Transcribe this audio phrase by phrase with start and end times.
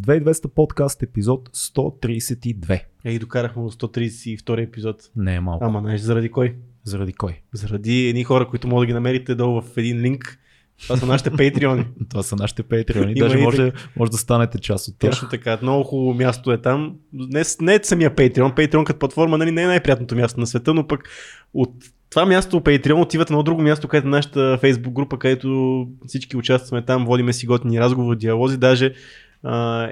[0.00, 2.80] 2200 подкаст, епизод 132.
[3.04, 5.10] Ей, докарахме до 132 епизод.
[5.16, 5.64] Не е малко.
[5.64, 6.54] Ама знаеш заради кой?
[6.84, 7.40] Заради кой?
[7.52, 10.38] Заради едни хора, които могат да ги намерите долу в един линк.
[10.82, 11.84] Това са нашите патреони.
[12.10, 13.14] Това са нашите патреони.
[13.14, 15.10] Даже може, може да станете част от тях.
[15.10, 15.58] Точно така.
[15.62, 16.96] Много хубаво място е там.
[17.12, 18.54] Не, не е самия Patreon.
[18.54, 21.08] Patreon като платформа нали, не е най-приятното място на света, но пък
[21.54, 21.72] от
[22.10, 26.84] това място Patreon отивате на друго място, където е нашата Facebook група, където всички участваме
[26.84, 28.56] там, водиме си готини разговори, диалози.
[28.56, 28.94] Даже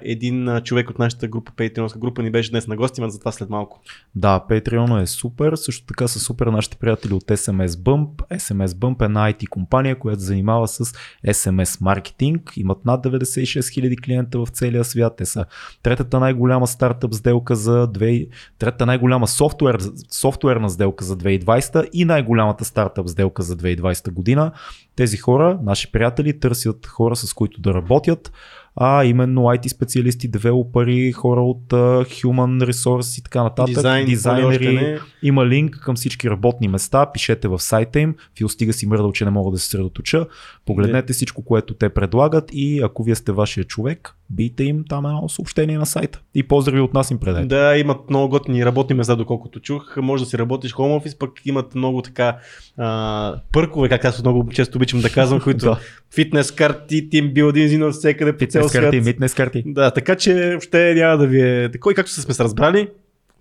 [0.03, 3.33] един човек от нашата група, Patreonска група, ни беше днес на гости, но за това
[3.33, 3.81] след малко.
[4.15, 5.55] Да, Patreon е супер.
[5.55, 8.09] Също така са супер нашите приятели от SMS Bump.
[8.39, 10.93] SMS Bump е една IT компания, която се занимава с
[11.27, 12.53] SMS маркетинг.
[12.57, 15.15] Имат над 96 000 клиента в целия свят.
[15.17, 15.45] Те са
[15.83, 18.29] третата най-голяма стартъп сделка за 2...
[18.59, 19.79] третата най-голяма софтуер,
[20.11, 24.53] софтуерна сделка за 2020 и най-голямата стартъп сделка за 2020 година.
[24.97, 28.33] Тези хора, наши приятели, търсят хора с които да работят
[28.77, 34.99] а именно IT специалисти, девелопери, хора от uh, Human Resource и така нататък, Дизайн, дизайнери.
[35.23, 38.15] Има линк към всички работни места, пишете в сайта им.
[38.39, 40.27] Фил стига си мърдал, че не мога да се средоточа.
[40.67, 45.29] Погледнете всичко, което те предлагат и ако вие сте вашия човек, бийте им там едно
[45.29, 46.21] съобщение на сайта.
[46.35, 47.47] И поздрави от нас им предете.
[47.47, 49.97] Да, имат много готини работни места, доколкото чух.
[49.97, 52.37] Може да си работиш home office, пък имат много така
[52.77, 55.79] а, пъркове, как аз много често обичам да казвам, които Да.
[56.15, 59.07] фитнес карти, тимбилдинг, взимат всекъде по цял Фитнес карти, свят.
[59.07, 59.63] митнес карти.
[59.67, 62.89] Да, така че въобще няма да ви е такой, както сме се разбрали.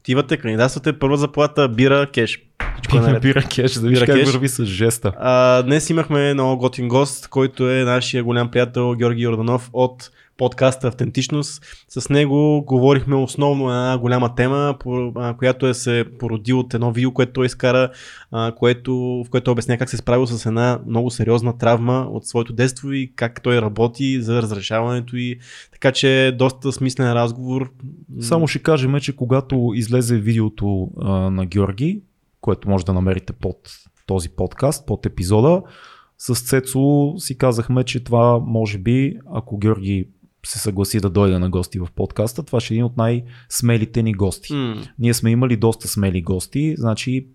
[0.03, 2.39] Отивате, кандидатствате, първа заплата, бира, кеш.
[2.75, 3.19] Всичко е.
[3.19, 5.13] Бира кеш, да виж Бира как върви с жеста.
[5.19, 10.88] А, днес имахме много готин гост, който е нашия голям приятел Георги Йорданов от подкаста
[10.88, 11.64] Автентичност.
[11.89, 14.78] С него говорихме основно на една голяма тема,
[15.38, 17.92] която е се породи от едно видео, което той изкара,
[18.58, 22.54] което, в което обясня как се е справил с една много сериозна травма от своето
[22.54, 25.39] детство и как той работи за разрешаването и
[25.72, 27.72] така че е доста смислен разговор.
[28.20, 30.89] Само ще кажем, че когато излезе видеото
[31.31, 32.02] на Георги,
[32.42, 33.58] което може да намерите под
[34.06, 35.61] този подкаст, под епизода,
[36.17, 40.08] с Цецо си казахме, че това може би, ако Георги
[40.45, 44.14] се съгласи да дойде на гости в подкаста, това ще е един от най-смелите ни
[44.14, 44.54] гости.
[44.54, 47.27] М, Ние сме имали доста смели гости, значи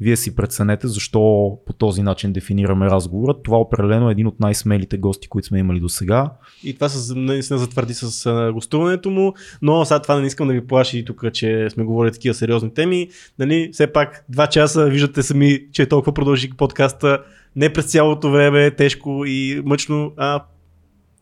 [0.00, 3.34] вие си преценете защо по този начин дефинираме разговора.
[3.44, 6.30] Това определено е един от най-смелите гости, които сме имали до сега.
[6.64, 10.66] И това се наистина затвърди с гостуването му, но сега това не искам да ви
[10.66, 13.08] плаши тук, че сме говорили такива сериозни теми.
[13.38, 17.18] Нали, все пак два часа, виждате сами, че толкова продължи подкаста.
[17.56, 20.44] Не през цялото време тежко и мъчно, а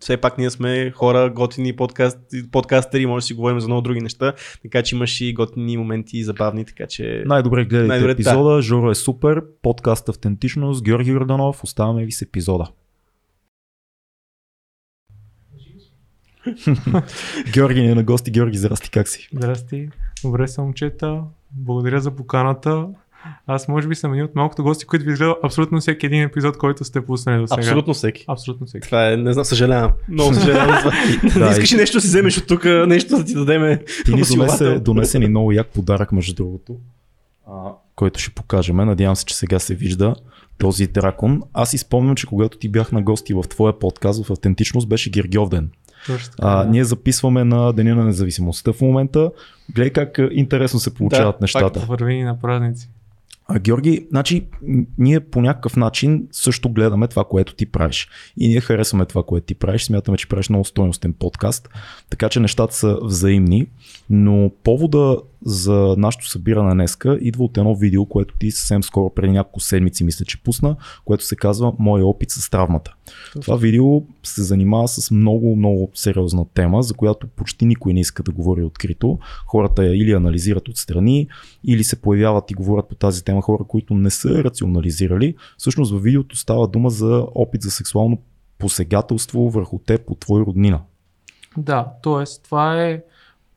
[0.02, 2.18] все пак ние сме хора, готини подкаст,
[2.52, 4.32] подкастери, може да си говорим за много други неща,
[4.62, 7.22] така че имаш и готини моменти и забавни, така че...
[7.26, 12.68] Най-добре гледайте Най-добре, епизода, Жоро е супер, подкаст Автентичност, Георги Йорданов, оставаме ви с епизода.
[17.52, 19.28] Георги ни е на гости, Георги, здрасти, как си?
[19.32, 19.88] Здрасти,
[20.22, 22.88] добре са момчета, благодаря за поканата.
[23.46, 26.58] Аз може би съм един от малкото гости, които ви изгледал абсолютно всеки един епизод,
[26.58, 27.60] който сте пуснали до сега.
[27.60, 28.24] Абсолютно всеки.
[28.28, 28.86] Абсолютно всеки.
[28.86, 29.90] Това е, не знам, съжалявам.
[30.08, 30.92] Много съжалявам.
[31.34, 33.82] Да, не искаш ли нещо да си вземеш от тук, нещо да ти дадеме?
[34.04, 36.76] Ти ни донесе, донесе ни много як подарък, между другото,
[37.46, 37.52] а,
[37.96, 38.76] който ще покажем.
[38.76, 40.14] Надявам се, че сега се вижда
[40.58, 41.42] този дракон.
[41.52, 45.10] Аз си спомням, че когато ти бях на гости в твоя подкаст в Автентичност, беше
[45.10, 45.70] Гергьовден.
[46.06, 46.34] Точно.
[46.38, 46.70] А, да.
[46.70, 49.30] ние записваме на Деня на независимостта в момента.
[49.74, 51.80] Гледай как интересно се получават Да, нещата.
[51.80, 52.88] Върви ни на празници.
[53.54, 54.46] А, Георги, значи,
[54.98, 58.08] ние по някакъв начин също гледаме това, което ти правиш.
[58.36, 59.84] И ние харесваме това, което ти правиш.
[59.84, 61.68] Смятаме, че правиш много стойностен подкаст.
[62.10, 63.66] Така че нещата са взаимни.
[64.10, 69.32] Но повода за нашето събиране днеска идва от едно видео, което ти съвсем скоро, преди
[69.32, 72.94] няколко седмици, мисля, че пусна, което се казва Мой опит с травмата.
[73.40, 78.22] Това видео се занимава с много, много сериозна тема, за която почти никой не иска
[78.22, 79.18] да говори открито.
[79.46, 81.28] Хората я или анализират отстрани,
[81.64, 85.34] или се появяват и говорят по тази тема хора, които не са рационализирали.
[85.58, 88.18] Всъщност във видеото става дума за опит за сексуално
[88.58, 90.80] посегателство върху теб от твой роднина.
[91.56, 92.42] Да, т.е.
[92.44, 93.02] това е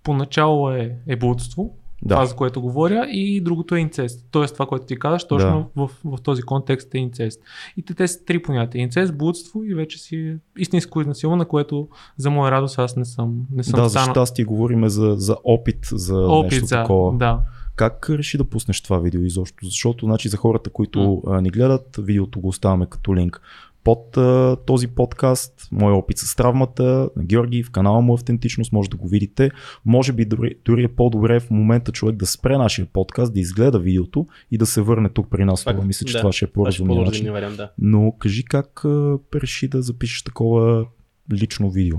[0.06, 2.16] поначало е, е блудство, Да.
[2.16, 4.25] това за което говоря, и другото е инцест.
[4.31, 7.42] Тоест това, което ти казваш, точно в, в, този контекст е инцест.
[7.78, 8.81] И те, те са три понятия.
[8.81, 11.88] Инцест, блудство и вече си е истинско изнасилване, което
[12.18, 15.88] за моя радост аз не съм, не съм Да, за щастие говориме за, за опит
[15.92, 17.18] за Опит нещо за, такова.
[17.18, 17.40] да.
[17.75, 19.66] Как реши да пуснеш това видео изобщо?
[19.66, 23.42] Защото значи, за хората, които а, ни гледат, видеото го оставяме като линк
[23.86, 28.90] под а, този подкаст, мой опит с травмата, на Георги, в канала му Автентичност, може
[28.90, 29.52] да го видите.
[29.86, 33.80] Може би дори, дори е по-добре в момента човек да спре нашия подкаст, да изгледа
[33.80, 35.66] видеото и да се върне тук при нас.
[35.66, 37.32] Това, мисля, че да, това ще е е по-разумния начин.
[37.32, 37.72] вариант, да.
[37.78, 40.86] Но кажи как а, реши да запишеш такова
[41.34, 41.98] лично видео.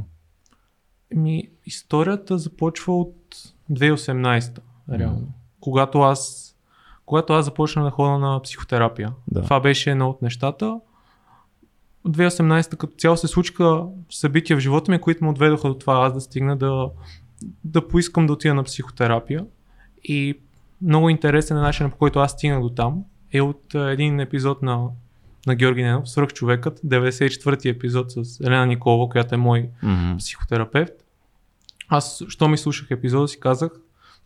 [1.15, 3.17] Ми, историята започва от
[3.73, 4.59] 2018,
[4.93, 5.17] реално.
[5.17, 5.27] Мгм.
[5.61, 6.53] Когато аз
[7.07, 9.13] когато аз започнах да ходя на психотерапия.
[9.31, 9.43] Да.
[9.43, 10.81] Това беше едно от нещата.
[12.07, 16.07] От 2018 като цяло се случиха събития в живота ми, които ме отведоха до това
[16.07, 16.89] аз да стигна да,
[17.65, 19.45] да поискам да отида на психотерапия.
[20.05, 20.39] И
[20.83, 23.05] много интересен е начинът по който аз стигнах до там.
[23.33, 24.87] Е от а, един епизод на,
[25.47, 30.17] на Георги Ненов, Свръхчовекът, 94-ти епизод с Елена Николова, която е мой Мгм.
[30.19, 30.93] психотерапевт.
[31.89, 33.71] Аз, що ми слушах епизода, си казах,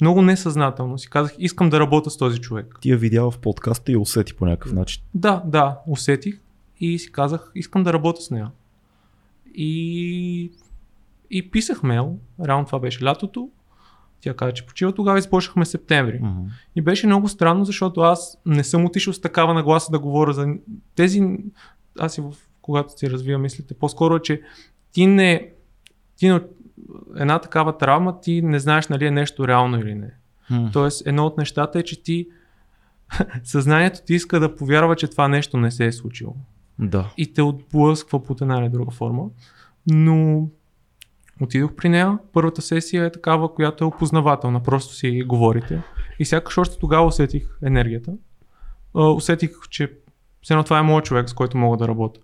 [0.01, 2.79] много несъзнателно си казах, искам да работя с този човек.
[2.81, 5.03] Ти я видя в подкаста и усети по някакъв начин.
[5.15, 6.41] Да, да, усетих
[6.81, 8.51] и си казах, искам да работя с нея.
[9.55, 10.53] И,
[11.31, 13.51] и писах мейл, реално това беше лятото.
[14.21, 16.19] Тя каза, че почива тогава и започнахме септември.
[16.23, 16.41] Мгм.
[16.77, 20.47] И беше много странно, защото аз не съм отишъл с такава нагласа да говоря за
[20.95, 21.23] тези...
[21.99, 24.43] Аз и в, когато си развия мислите, по-скоро е, че
[24.93, 25.51] ти не...
[26.17, 26.43] Ти на
[27.17, 30.15] една такава травма, ти не знаеш нали е нещо реално или не.
[30.51, 30.71] Мгм.
[30.73, 32.29] Тоест, едно от нещата е, че ти
[33.45, 36.37] съзнанието ти иска да повярва, че това нещо не се е случило.
[36.79, 37.13] Да.
[37.17, 39.25] И те отблъсква под една или друга форма.
[39.87, 40.49] Но
[41.41, 42.19] отидох при нея.
[42.33, 44.63] Първата сесия е такава, която е опознавателна.
[44.63, 45.83] Просто си говорите.
[46.19, 48.13] И сякаш още тогава усетих енергията.
[48.95, 49.93] Усетих, че
[50.43, 52.21] все едно това е моят човек, с който мога да работя.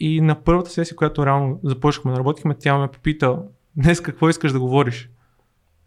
[0.00, 3.42] И на първата сесия, която реално започнахме да работихме, тя ме попита
[3.76, 5.10] днес какво искаш да говориш.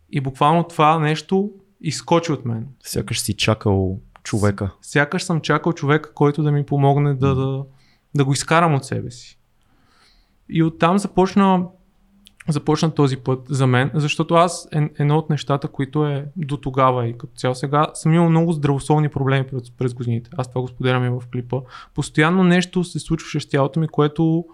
[0.10, 1.52] И буквално това нещо
[1.82, 2.68] изскочи от мен.
[2.84, 4.72] Сякаш си чакал човека.
[4.82, 7.64] Сякаш съм чакал човека, който да ми помогне да, да,
[8.16, 9.40] да го изкарам от себе си.
[10.50, 11.66] И оттам започна,
[12.48, 17.08] започна този път за мен, защото аз е, едно от нещата, които е до тогава
[17.08, 20.30] и като цяло сега, съм имал много здравословни проблеми през, през годините.
[20.38, 21.58] Аз това го споделям и в клипа.
[21.96, 24.46] Постоянно нещо се случваше с тялото ми, което,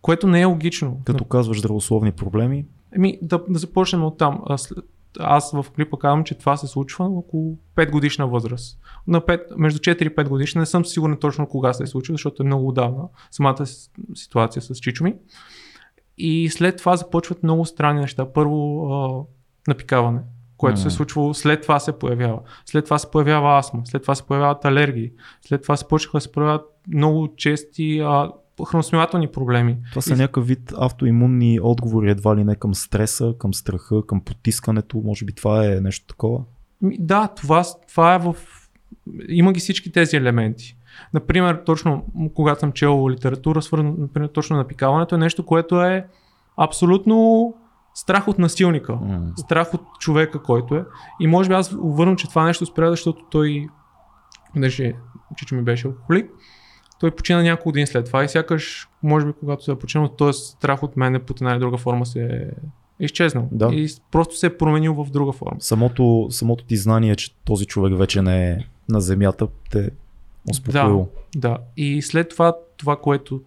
[0.00, 1.00] което не е логично.
[1.04, 4.40] Като казваш здравословни проблеми, Еми, да, да започнем от там.
[5.18, 8.78] Аз в клипа казвам, че това се случва на около 5 годишна възраст.
[9.06, 10.60] На 5, между 4 и 5 годишна.
[10.60, 13.66] Не съм сигурен точно кога се е случило, защото е много отдавна самата
[14.14, 15.14] ситуация с Чичо ми.
[16.18, 18.32] И след това започват много странни неща.
[18.32, 19.24] Първо а,
[19.68, 20.20] напикаване,
[20.56, 22.40] което се е случвало, след това се появява.
[22.66, 25.12] След това се появява астма, след това се появяват алергии,
[25.46, 28.32] след това се почнаха да се появяват много чести а,
[28.64, 29.76] храносмилателни проблеми.
[29.90, 34.20] това са И- някакъв вид автоимунни отговори едва ли не към стреса, към страха, към
[34.20, 35.02] потискането.
[35.04, 36.40] Може би това е нещо такова.
[36.82, 38.36] Да, това, това е в...
[39.28, 40.76] Има ги всички тези елементи.
[41.14, 46.06] Например, точно когато съм чел литература, свързано, например, точно напикаването е нещо, което е
[46.56, 47.54] абсолютно
[47.94, 48.92] страх от насилника.
[48.96, 49.32] М.
[49.36, 50.84] Страх от човека, който е.
[51.20, 53.66] И може би аз вървам, че това нещо спря, защото той,
[54.52, 54.92] понеже
[55.36, 56.30] чичо ми беше алкохолик,
[57.00, 60.38] той почина няколко години след това и сякаш, може би, когато се е починал, този
[60.42, 62.46] страх от мене под една или друга форма се е
[63.00, 63.48] изчезнал.
[63.52, 63.70] Да.
[63.72, 65.56] И просто се е променил в друга форма.
[65.60, 68.58] Самото, самото ти знание, че този човек вече не е
[68.88, 69.90] на земята, те е
[70.50, 71.08] успокоило.
[71.36, 73.40] Да, и след това, това, което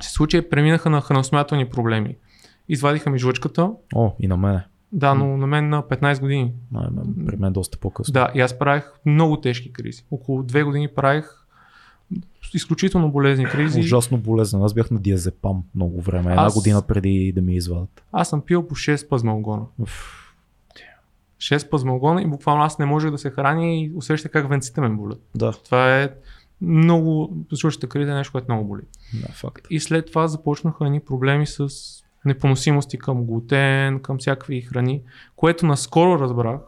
[0.00, 2.16] се случи, е преминаха на храносмятелни проблеми.
[2.68, 4.64] Извадиха ми жлъчката, О, и на мене.
[4.92, 6.52] да, но на мен на 15 години.
[6.74, 8.12] А, м- При мен доста по-късно.
[8.12, 10.04] Да, и аз правих много тежки кризи.
[10.10, 11.39] Около две години правих
[12.54, 13.80] изключително болезни кризи.
[13.80, 14.62] Ужасно болезнен.
[14.62, 16.30] Аз бях на диазепам много време.
[16.30, 18.04] Една Аз- година преди да ми извадат.
[18.12, 19.62] Аз съм пил по 6 пазмалгона.
[19.78, 20.16] Уф.
[21.38, 24.88] 6 пазмалгона и буквално аз не можех да се храня и усещах как венците ме
[24.88, 25.22] болят.
[25.34, 26.10] Да, Това е
[26.60, 28.82] много, жлъчната криза е нещо, което много боли.
[29.14, 29.66] да, факт.
[29.70, 31.68] И след това започнаха едни проблеми с
[32.24, 35.02] непоносимости към глутен, към всякакви храни,
[35.36, 36.60] което наскоро разбрах,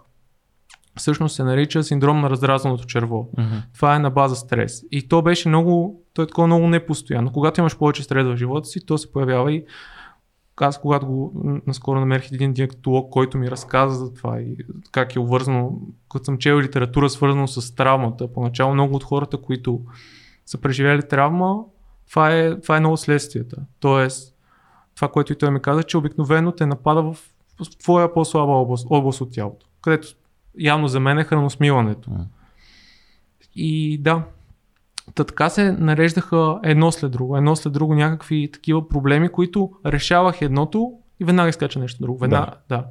[0.97, 3.29] всъщност се нарича синдром на раздразеното черво.
[3.39, 3.57] Мгм.
[3.75, 4.83] Това е на база стрес.
[4.91, 7.33] И то беше много, то е такова много непостоянно.
[7.33, 9.65] Когато имаш повече стрес в живота си, то се появява и
[10.61, 11.33] аз когато го
[11.67, 14.57] наскоро намерих един диетолог, който ми разказа за това и
[14.93, 15.81] как е увързано,
[16.13, 19.81] като съм чел литература свързано с травмата, поначало много от хората, които
[20.47, 21.57] са преживяли травма,
[22.11, 23.57] това е, това е от следствията.
[23.81, 24.35] Тоест,
[24.95, 27.17] това, което и той ми каза, че обикновено те напада в
[27.79, 30.09] твоя по-слаба област, област от тялото, където
[30.59, 32.11] явно за мен е храносмилането.
[33.55, 34.25] И да,
[35.15, 40.43] Та така се нареждаха едно след друго, едно след друго някакви такива проблеми, които решавах
[40.43, 42.19] едното и веднага изкача нещо друго.
[42.19, 42.77] Веднага, да.
[42.77, 42.87] да.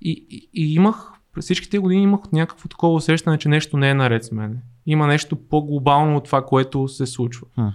[0.00, 3.94] И, и, и имах, през всичките години имах някакво такова усещане, че нещо не е
[3.94, 4.62] наред с мен.
[4.86, 7.46] Има нещо по-глобално от това, което се случва.
[7.54, 7.68] Хм.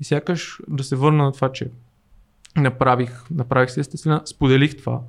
[0.00, 1.70] И сякаш да се върна на това, че
[2.56, 5.00] направих, направих се естествено, споделих това.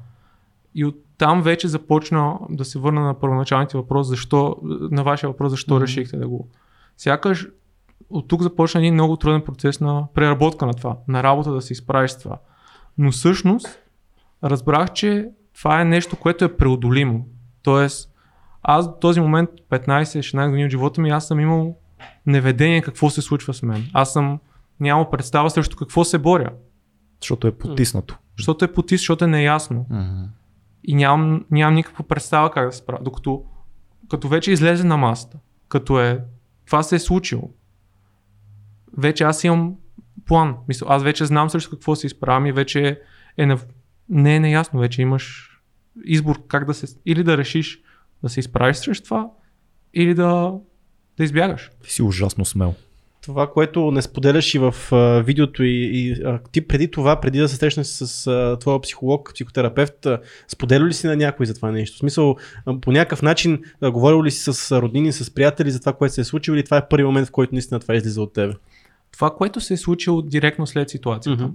[0.75, 0.86] И
[1.21, 4.55] оттам вече започна да се върна на първоначалните въпрос, защо,
[4.91, 5.83] на вашия въпрос, защо Мгм.
[5.83, 6.47] решихте да го.
[6.97, 7.47] Сякаш
[8.09, 11.73] от тук започна един много труден процес на преработка на това, на работа да се
[11.73, 12.37] изправиш с това.
[12.97, 13.79] Но всъщност
[14.43, 17.25] разбрах, че това е нещо, което е преодолимо.
[17.63, 18.11] Тоест,
[18.63, 21.75] аз до този момент, 15-16 години от живота ми, аз съм имал
[22.25, 23.89] неведение какво се случва с мен.
[23.93, 24.39] Аз съм
[24.79, 26.49] нямал представа срещу какво се боря.
[27.21, 28.17] Защото е потиснато.
[28.37, 29.85] Защото е потис, защото е неясно.
[29.91, 30.25] Mm-hmm.
[30.83, 33.03] И нямам, нямам никаква представа как да се справя.
[33.03, 33.45] Докато
[34.09, 36.23] като вече излезе на масата, като е
[36.65, 37.50] това се е случило,
[38.97, 39.75] вече аз имам
[40.25, 40.55] план.
[40.67, 43.01] Мисля, аз вече знам срещу какво се изправям и вече
[43.38, 43.57] е на...
[44.09, 45.51] не е неясно, вече имаш
[46.05, 46.95] избор как да се...
[47.05, 47.81] Или да решиш
[48.23, 49.29] да се изправиш срещу това,
[49.93, 50.53] или да,
[51.17, 51.71] да избягаш.
[51.83, 52.75] Ти си ужасно смел.
[53.21, 57.39] Това, което не споделяш и в а, видеото и, и а, ти преди това, преди
[57.39, 61.53] да се срещнеш с а, твоя психолог, психотерапевт, а, споделя ли си на някой за
[61.53, 61.95] това нещо?
[61.95, 62.35] В смисъл,
[62.65, 66.13] а, по някакъв начин а, говорил ли си с роднини, с приятели за това, което
[66.13, 68.53] се е случило или това е първи момент, в който наистина това излиза от тебе?
[69.11, 71.53] Това, което се е случило директно след ситуацията, Мгм.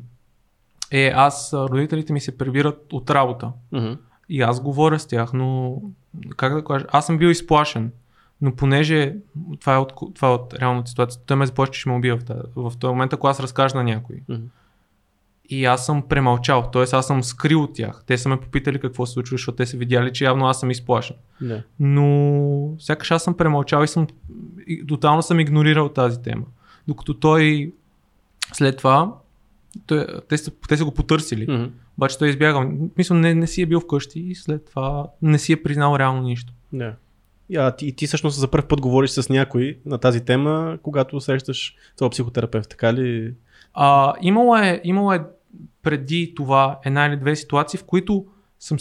[0.91, 3.53] е аз, родителите ми се прибират от работа.
[3.73, 3.93] Мгм.
[4.29, 5.81] И аз говоря с тях, но
[6.37, 7.93] как да кажа, аз съм бил изплашен.
[8.41, 9.15] Но понеже
[9.61, 12.17] това е от, това е от реалната ситуация, той ме заплаши, че ще ме убива
[12.17, 14.17] в, тази, в този момент, ако аз разкажа на някой.
[14.29, 14.43] Мгм.
[15.49, 16.83] И аз съм премълчал, т.е.
[16.83, 18.05] аз съм скрил от тях.
[18.07, 20.71] Те са ме попитали какво се случва, защото те са видяли, че явно аз съм
[20.71, 21.17] изплашен.
[21.41, 21.63] Да.
[21.81, 24.07] Но сякаш аз съм премълчал и съм
[24.67, 26.45] и тотално съм игнорирал тази тема.
[26.89, 27.73] Докато той
[28.53, 29.15] след това,
[29.87, 31.53] той, те, са, те са го потърсили.
[31.53, 31.65] Мгм.
[31.99, 32.73] Обаче той е избягал.
[32.99, 36.23] Мисля, не, не си е бил вкъщи и след това не си е признал реално
[36.23, 36.53] нищо.
[36.73, 36.95] Да.
[37.51, 41.21] И, А, ти, ти всъщност за първ път говориш с някой на тази тема, когато
[41.21, 43.35] срещаш твоя психотерапевт, така ли?
[43.75, 45.25] А, имало, е, имало е
[45.83, 48.27] преди това една или две ситуации, в които
[48.59, 48.79] съм,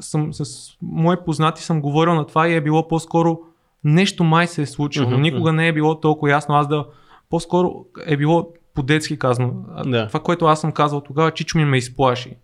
[0.00, 3.38] съм с мои познати съм говорил на това и е било по-скоро
[3.84, 6.86] нещо май се е случило, но никога не е било толкова ясно аз да...
[7.30, 9.52] По-скоро е било по-детски казано.
[9.86, 10.06] Да.
[10.08, 12.36] Това, което аз съм казал тогава, Чичо ми ме изплаши.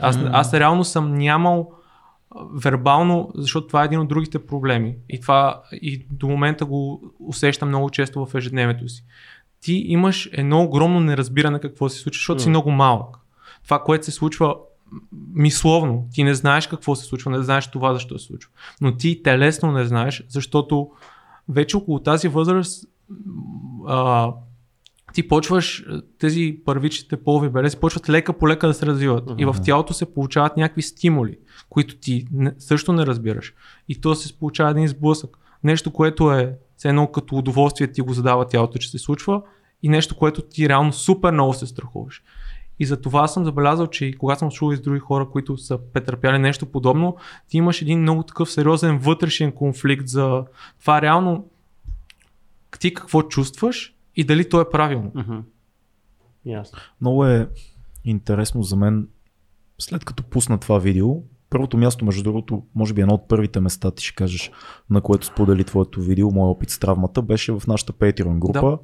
[0.00, 0.30] Аз, М.
[0.32, 1.72] аз реално съм нямал
[2.54, 4.96] вербално, защото това е един от другите проблеми.
[5.08, 9.04] И това и до момента го усещам много често в ежедневието си.
[9.60, 12.50] Ти имаш едно огромно неразбиране какво се случва, защото си М.
[12.50, 13.16] много малък.
[13.64, 14.54] Това, което се случва
[15.34, 18.50] мисловно, ти не знаеш какво се случва, не знаеш това защо се случва.
[18.80, 20.90] Но ти телесно не знаеш, защото
[21.48, 22.84] вече около тази възраст
[23.88, 24.32] а,
[25.12, 25.84] ти почваш, е,
[26.18, 29.30] тези първичните полови белези почват лека по лека да се развиват.
[29.38, 31.38] И в тялото се получават някакви стимули,
[31.70, 33.54] които ти не, също не разбираш.
[33.88, 35.38] И то се получава един сблъсък.
[35.64, 36.54] Нещо, което е
[36.84, 39.42] едно като удоволствие ти го задава тялото, че се случва
[39.82, 42.22] и нещо, което ти реално супер много се страхуваш.
[42.78, 45.78] И за това съм забелязал, че когато съм чувал и с други хора, които са
[45.92, 47.16] претърпяли нещо подобно,
[47.48, 50.44] ти имаш един много такъв сериозен вътрешен конфликт за
[50.80, 51.48] това реално
[52.78, 55.12] ти какво чувстваш и дали то е правилно.
[55.14, 55.38] Мгм.
[56.46, 56.78] Ясно.
[57.00, 57.48] Много е
[58.04, 59.08] интересно за мен,
[59.78, 61.16] след като пусна това видео,
[61.50, 64.50] първото място, между другото, може би едно от първите места, ти ще кажеш,
[64.90, 68.78] на което сподели твоето видео, мой опит с травмата, беше в нашата Patreon група.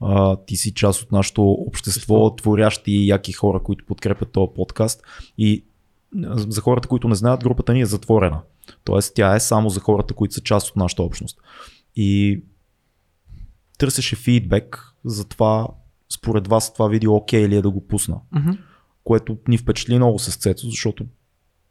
[0.00, 2.36] А, ти си част от нашето общество, Общество.
[2.36, 5.02] творящи и яки хора, които подкрепят този подкаст.
[5.38, 5.64] И
[6.36, 8.40] за хората, които не знаят, групата ни е затворена.
[8.84, 11.38] Тоест, тя е само за хората, които са част от нашата общност.
[11.96, 12.42] И
[13.78, 15.68] търсеше фидбек за това,
[16.14, 18.20] според вас това видео окей ли е да го пусна.
[18.32, 18.50] Мгм.
[19.04, 21.06] Което ни впечатли много с Цецо, защото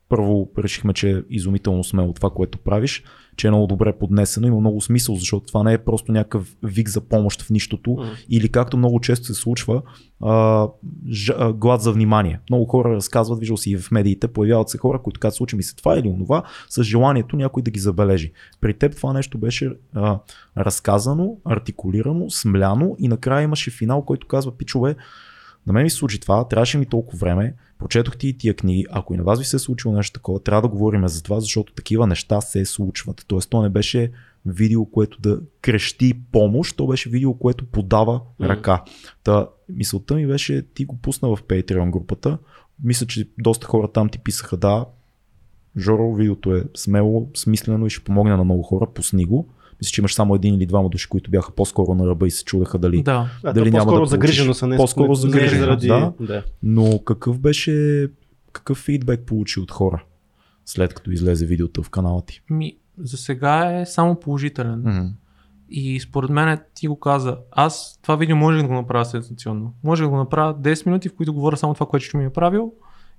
[0.10, 3.04] първо решихме, че е изумително смело това, което правиш,
[3.38, 6.90] че е много добре поднесено, има много смисъл, защото това не е просто някакъв вик
[6.90, 8.04] за помощ в нищото, Мгм.
[8.30, 9.82] или както много често се случва,
[10.22, 10.68] а,
[11.10, 12.40] ж, а, глад за внимание.
[12.50, 15.64] Много хора разказват, виждал си и в медиите, появяват се хора, които казват, случи ми
[15.64, 18.32] се това или онова, с желанието някой да ги забележи.
[18.62, 20.20] При теб това нещо беше а,
[20.58, 24.96] разказано, артикулирано, смляно и накрая имаше финал, който казва, пичове,
[25.68, 28.86] на мен ми се случи това, трябваше ми толкова време, прочетох ти и тия книги,
[28.92, 31.40] ако и на вас ви се е случило нещо такова, трябва да говорим за това,
[31.40, 33.26] защото такива неща се случват.
[33.28, 34.12] Тоест, то не беше
[34.46, 38.50] видео, което да крещи помощ, то беше видео, което подава Мгм.
[38.50, 38.84] ръка.
[39.24, 42.38] Та, мисълта ми беше, ти го пусна в Patreon групата,
[42.84, 44.86] мисля, че доста хора там ти писаха, да,
[45.78, 49.50] Жоро, видеото е смело, смислено и ще помогне на много хора, пусни го.
[49.82, 52.44] Мисля, че имаш само един или двама души, които бяха по-скоро на ръба и се
[52.44, 53.04] чудеха дали.
[53.04, 53.30] Да.
[53.44, 54.10] Дали няма по-скоро да получиш?
[54.10, 55.88] загриженост, а не По-скоро не заради...
[55.88, 56.14] да.
[56.20, 56.44] да.
[56.64, 58.08] Но какъв беше,
[58.52, 60.04] какъв фидбек получи от хора,
[60.66, 62.42] след като излезе видеото в канала ти?
[62.50, 64.84] Ми, за сега е само положителен.
[64.84, 65.12] Mm-hmm.
[65.70, 69.74] И според мен ти го каза, аз това видео може да го направя сенсационно.
[69.84, 72.30] Може да го направя 10 минути, в които говоря само това, което ще ми е
[72.30, 72.74] правил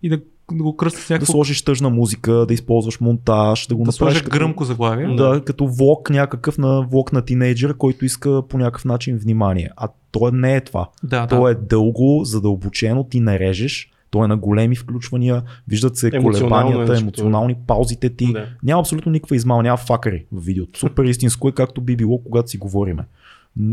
[0.05, 0.21] и да,
[0.53, 1.33] да го кръста с Да някакво...
[1.33, 5.07] сложиш тъжна музика, да използваш монтаж, да го да направиш като, гръмко заглавие.
[5.07, 9.71] да, като влог някакъв на влог на тинейджър, който иска по някакъв начин внимание.
[9.77, 10.89] А то не е това.
[11.03, 11.27] Да, да.
[11.27, 16.21] То е дълго, задълбочено, ти не режеш, Той е на големи включвания, виждат се е
[16.21, 18.33] колебанията, емоционални паузите ти.
[18.33, 18.47] Да.
[18.63, 20.79] Няма абсолютно никаква измама, няма факари в видеото.
[20.79, 23.05] Супер истинско е както би било, когато си говориме.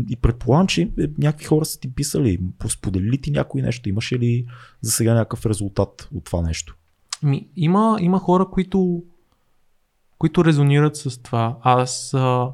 [0.08, 4.46] И предполагам, че е, някакви хора са ти писали, споделили ти някой нещо, имаше ли
[4.80, 6.76] за сега някакъв резултат от това нещо?
[7.22, 9.02] Ми, има, има хора, които,
[10.18, 11.56] които резонират с това.
[11.62, 12.14] Аз.
[12.14, 12.48] А,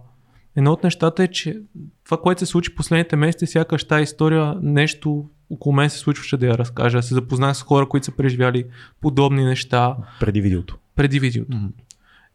[0.57, 1.61] едно от нещата е, че
[2.05, 6.47] това, което се случи последните месеци, сякаш тази история, нещо около мен се случваше да
[6.47, 7.03] я разкажа.
[7.03, 8.65] Се запознах с хора, които са преживяли
[9.01, 10.79] подобни неща Преди видеото.
[10.95, 11.57] преди видеото.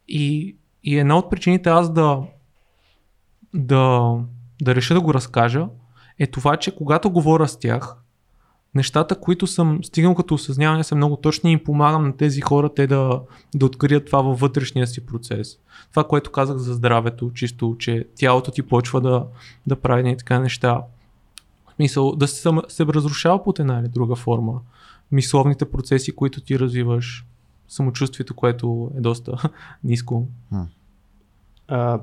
[0.08, 2.22] И, и една от причините аз да,
[3.54, 4.12] да,
[4.64, 5.68] да реша да го разкажа
[6.18, 7.96] е това, че когато говоря с тях,
[8.74, 12.86] нещата, които съм стигнал като осъзнаване са много точни и помагам на тези хора те
[12.86, 13.20] да,
[13.54, 15.58] да открият това във вътрешния си процес.
[15.90, 19.26] Това, което казах за здравето, чисто, че тялото ти почва да,
[19.66, 20.82] да прави едни така неща.
[21.70, 24.60] В смисъл, да се, се разрушава под една или друга форма.
[25.12, 27.26] Мисловните процеси, които ти развиваш,
[27.68, 29.50] самочувствието, което е доста
[29.84, 30.26] ниско.
[31.68, 32.00] А,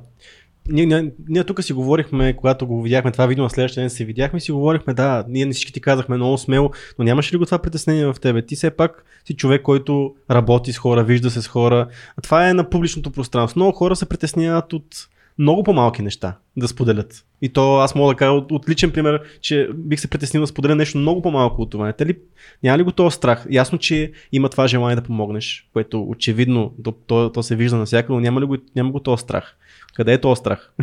[0.71, 4.05] ние, ние, ние тук си говорихме, когато го видяхме това видео на следващия ден се
[4.05, 7.59] видяхме, си говорихме, да, ние всички ти казахме много смело, но нямаше ли го това
[7.59, 8.45] притеснение в тебе?
[8.45, 11.87] Ти все пак си човек, който работи с хора, вижда се с хора.
[12.17, 13.59] А това е на публичното пространство.
[13.59, 17.25] Много хора се притесняват от много по-малки неща да споделят.
[17.41, 20.47] И то аз мога да кажа от, от личен пример, че бих се притеснил да
[20.47, 21.93] споделя нещо много по-малко от това.
[21.93, 22.17] Те ли,
[22.63, 23.45] няма ли го този страх?
[23.49, 28.13] Ясно, че има това желание да помогнеш, което очевидно то, то, то се вижда навсякъде,
[28.13, 29.57] но няма ли го, няма го този страх?
[29.93, 30.73] Къде е този страх?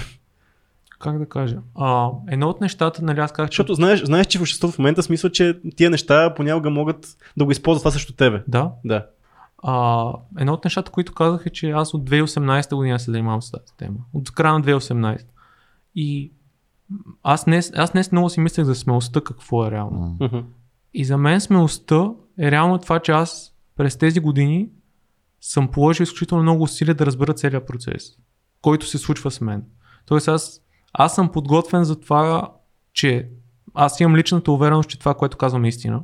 [0.99, 1.57] Как да кажа?
[1.75, 3.55] А, едно от нещата, нали аз казах, че...
[3.55, 7.45] Защото знаеш, знаеш, че в обществото в момента смисъл, че тия неща понякога могат да
[7.45, 8.43] го използват това срещу тебе.
[8.49, 8.71] Да.
[8.85, 9.07] Да.
[9.63, 13.51] А, едно от нещата, които казах е, че аз от 2018 година се занимавам с
[13.51, 13.97] тази тема.
[14.13, 15.25] От края на 2018.
[15.95, 16.33] И
[17.23, 20.17] аз днес, аз днес много си мислех за смелостта какво е реално.
[20.21, 20.39] Мгм.
[20.95, 24.69] И за мен смелостта е реално това, че аз през тези години
[25.41, 28.17] съм положил изключително много усилия да разбера целият процес,
[28.63, 29.65] който се случва с мен.
[30.07, 30.61] Тоест аз,
[30.93, 32.53] аз съм подготвен за това,
[32.93, 33.29] че
[33.75, 36.03] аз имам личната увереност, че това, което казвам е истина.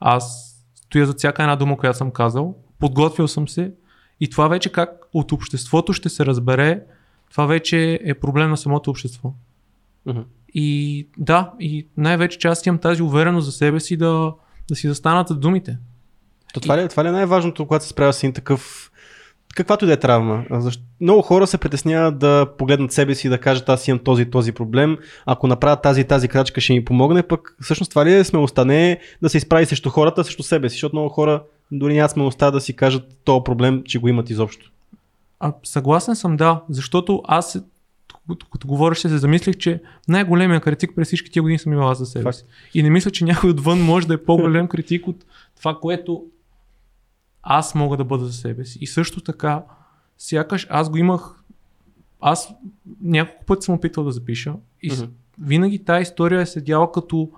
[0.00, 3.72] Аз стоя за всяка една дума, която съм казал, подготвил съм се
[4.20, 6.82] и това вече как от обществото ще се разбере,
[7.30, 9.32] това вече е проблем на самото общество.
[10.06, 10.20] Мгм.
[10.54, 14.32] И да, и най-вече, че аз имам тази увереност за себе си да,
[14.68, 15.78] да си застанат за думите.
[16.54, 18.92] То това, ли, е- това ли е най-важното, когато се справя с един такъв
[19.56, 20.44] каквато и да е травма.
[20.50, 20.82] Защо?
[21.00, 24.30] Много хора се притесняват да погледнат себе си и да кажат аз имам този и
[24.30, 24.98] този проблем.
[25.26, 28.64] Ако направя тази и тази крачка ще ми помогне, пък всъщност това ли е смелостта?
[28.64, 31.42] Не е да се изправи срещу хората, срещу себе си, защото много хора
[31.72, 34.70] дори нямат смелостта да си кажат този проблем, че го имат изобщо.
[35.40, 37.58] А, съгласен съм, да, защото аз
[38.52, 42.06] като, говориш се замислих, че най-големия критик през всички тия години съм имал аз за
[42.06, 42.44] себе си.
[42.74, 45.24] И не мисля, че някой отвън може да е по-голям критик от
[45.58, 46.24] това, което
[47.48, 48.78] аз мога да бъда за себе си.
[48.80, 49.64] И също така,
[50.18, 51.44] сякаш аз го имах,
[52.20, 52.54] аз
[53.00, 55.10] няколко пъти съм опитвал да запиша и mm-hmm.
[55.40, 57.30] винаги тази история е седяла като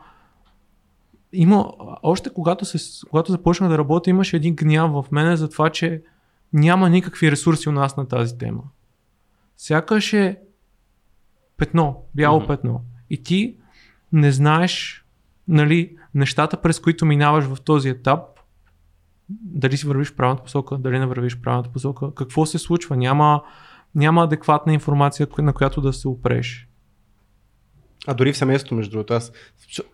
[1.32, 5.70] има, още когато, се, когато започнах да работя, имаше един гняв в мене за това,
[5.70, 6.02] че
[6.52, 8.62] няма никакви ресурси у нас на тази тема.
[9.56, 10.38] Сякаш е
[11.56, 12.46] петно, бяло Мгм.
[12.46, 12.84] петно.
[13.10, 13.56] И ти
[14.12, 15.04] не знаеш
[15.48, 18.37] нали, нещата, през които минаваш в този етап,
[19.30, 22.96] дали си вървиш в правилната посока, дали не вървиш в правилната посока, какво се случва.
[22.96, 23.42] Няма,
[23.94, 26.68] няма адекватна информация, на която да се опреш.
[28.06, 29.14] А дори в семейството, между другото.
[29.14, 29.32] Аз,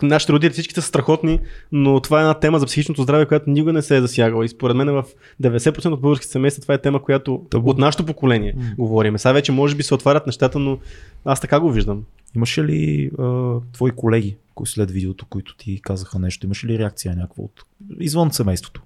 [0.02, 1.40] нашите родители всичките са страхотни,
[1.72, 4.44] но това е една тема за психичното здраве, която никога не се е засягала.
[4.44, 5.04] И според мен в
[5.42, 7.70] 90% от българските семейства това е тема, която Табу.
[7.70, 8.62] от нашето поколение М.
[8.78, 9.18] говорим.
[9.18, 10.78] Сега вече може би се отварят нещата, но
[11.24, 12.04] аз така го виждам.
[12.36, 17.16] Имаше ли а, твои колеги, кои след видеото, които ти казаха нещо, имаше ли реакция
[17.16, 17.64] някаква от
[18.00, 18.82] извън семейството?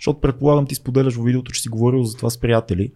[0.00, 2.92] Защото предполагам ти споделяш в видеото, че си говорил за това с приятели.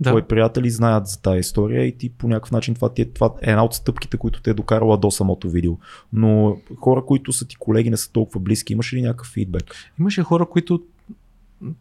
[0.00, 0.10] Да.
[0.10, 3.30] Твои приятели знаят за тази история и ти по някакъв начин това, ти е, това
[3.42, 5.78] е една от стъпките, които те е докарала до самото видео.
[6.12, 9.74] Но хора, които са ти колеги, не са толкова близки, имаш ли някакъв фидбек?
[10.00, 10.82] Имаше хора, които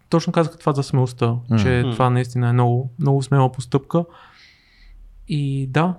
[0.09, 1.59] точно казаха това за смелостта, М.
[1.59, 4.05] че това наистина е много, много смела постъпка.
[5.27, 5.95] И да,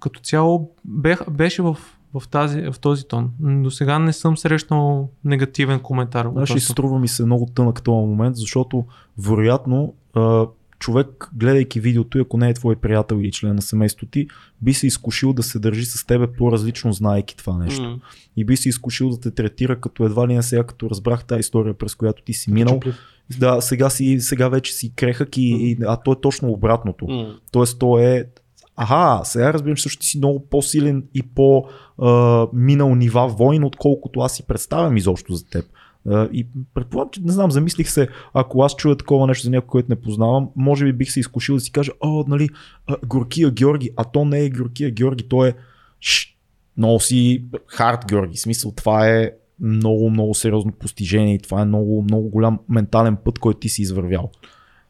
[0.00, 1.76] като цяло бех, беше в,
[2.20, 3.30] в, тази, в този тон.
[3.40, 6.28] До сега не съм срещнал негативен коментар.
[6.32, 6.60] Знаеш, тон.
[6.60, 8.84] струва ми се много тънък този момент, защото
[9.18, 9.94] вероятно
[10.78, 14.28] човек, гледайки видеото и ако не е твой приятел или член на семейството ти,
[14.62, 17.82] би се изкушил да се държи с тебе по-различно, знаейки това нещо.
[17.82, 17.98] М.
[18.36, 21.40] И би се изкушил да те третира като едва ли не сега, като разбрах тази
[21.40, 22.74] история, през която ти си минал.
[22.74, 22.96] Чуплив.
[23.38, 27.06] Да, сега, си, сега вече си крехък и, и а то е точно обратното.
[27.06, 27.34] М.
[27.52, 28.26] Тоест, то е.
[28.76, 34.32] Аха, сега разбирам, че също ти си много по-силен и по-минал нива войн, отколкото аз
[34.32, 35.64] си представям изобщо за теб.
[36.32, 39.86] И предполагам, че не знам, замислих се, ако аз чуя такова нещо за някой, който
[39.88, 42.48] не познавам, може би бих се изкушил да си кажа, о, нали,
[43.06, 45.54] Горкия Георги, а то не е Горкия Георги, то е
[46.00, 46.36] ш,
[46.76, 48.36] много си хард Георги.
[48.36, 53.16] В смисъл, това е много, много сериозно постижение и това е много, много голям ментален
[53.24, 54.30] път, който ти си извървял.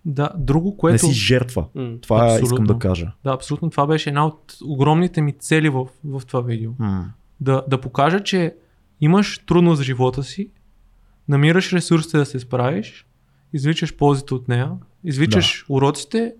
[0.08, 1.06] Да, друго, което...
[1.06, 1.66] Не си жертва.
[1.74, 1.98] М.
[2.02, 2.44] Това Абсолютно.
[2.44, 3.12] искам да кажа.
[3.24, 3.70] Да, абсолютно.
[3.70, 6.70] Това беше една от огромните ми цели в, в това видео.
[7.40, 8.54] Да, да покажа, че
[9.00, 10.50] имаш трудност в живота си,
[11.28, 13.06] намираш ресурсите да се справиш,
[13.52, 14.72] извличаш ползите от нея,
[15.04, 15.74] извличаш да.
[15.74, 16.34] уроците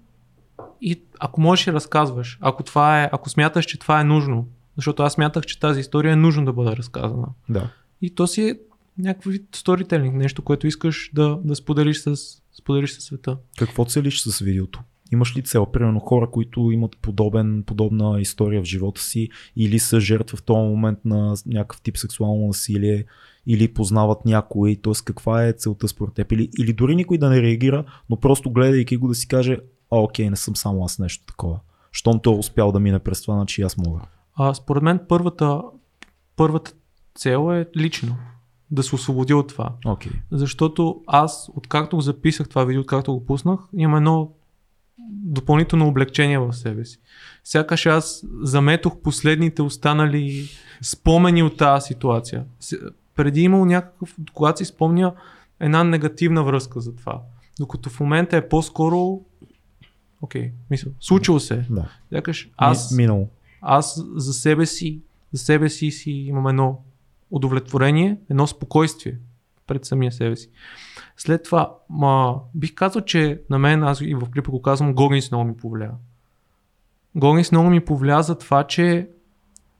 [0.80, 2.38] и ако можеш разказваш.
[2.40, 6.12] Ако, това е, ако смяташ, че това е нужно, защото аз смятах, че тази история
[6.12, 7.26] е нужно да бъде разказана.
[7.48, 7.70] Да.
[8.02, 8.58] И то си е
[8.98, 13.36] някакъв вид сторителинг, нещо, което искаш да, да споделиш, с, споделиш със света.
[13.58, 14.80] Какво целиш с видеото?
[15.12, 15.66] Имаш ли цел?
[15.66, 20.58] Примерно хора, които имат подобен, подобна история в живота си или са жертва в този
[20.58, 23.04] момент на някакъв тип сексуално насилие
[23.46, 24.92] или познават някой, т.е.
[25.04, 28.96] каква е целта според теб или, или дори никой да не реагира, но просто гледайки
[28.96, 29.58] го да си каже,
[29.90, 31.60] а окей, не съм само аз нещо такова.
[31.92, 34.00] Щом той е успял да мине през това, значи аз мога.
[34.34, 35.62] А, според мен първата,
[36.36, 36.72] първата
[37.14, 38.16] цел е лично.
[38.70, 39.72] Да се освободи от това.
[39.86, 40.12] Окей.
[40.30, 44.32] Защото аз, откакто го записах това видео, откакто го пуснах, имам едно
[45.08, 46.98] допълнително облегчение в себе си.
[47.44, 50.48] Сякаш аз заметох последните останали
[50.82, 52.44] спомени от тази ситуация.
[53.14, 55.14] Преди имал някакъв, когато си спомня
[55.60, 57.22] една негативна връзка за това.
[57.60, 59.20] Докато в момента е по-скоро
[60.22, 61.66] окей, мисля, случило се.
[61.70, 61.88] Да.
[62.12, 63.28] Сякаш аз, Минало.
[63.60, 65.00] аз за себе си,
[65.32, 66.82] за себе си си имам едно
[67.30, 69.18] удовлетворение, едно спокойствие
[69.66, 70.50] пред самия себе си.
[71.16, 75.30] След това, ма, бих казал, че на мен, аз и в клипа го казвам, Гогинс
[75.30, 75.90] много ми повлия.
[77.14, 79.08] Гогинс много ми повлия за това, че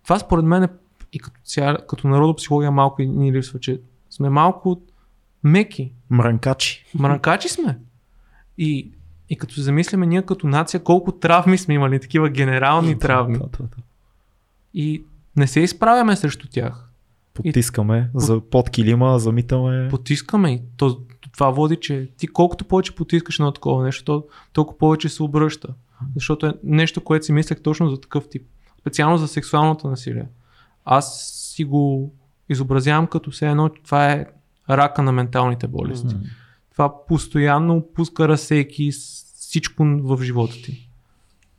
[0.04, 0.68] това според мен е
[1.12, 3.80] и като, ця, като народопсихология малко и ни липсва, че
[4.10, 4.82] сме малко
[5.44, 6.84] меки, Мранкачи.
[6.94, 7.78] мрънкачи сме.
[8.58, 8.90] И,
[9.28, 13.38] и като се замисляме ние като нация, колко травми сме имали, такива генерални травми.
[14.74, 15.04] И
[15.36, 16.85] не се изправяме срещу тях.
[17.42, 19.88] Потискаме за под килима, замитаме.
[19.88, 21.00] Потискаме и то,
[21.32, 25.68] това води, че ти колкото повече потискаш на такова нещо, то, толкова повече се обръща.
[26.14, 28.42] Защото е нещо, което си мислех точно за такъв тип.
[28.80, 30.26] Специално за сексуалното насилие.
[30.84, 32.14] Аз си го
[32.48, 34.26] изобразявам като все едно, това е
[34.70, 36.14] рака на менталните болести.
[36.14, 36.20] М.
[36.72, 38.90] Това постоянно пуска разсейки
[39.34, 40.85] всичко в живота ти.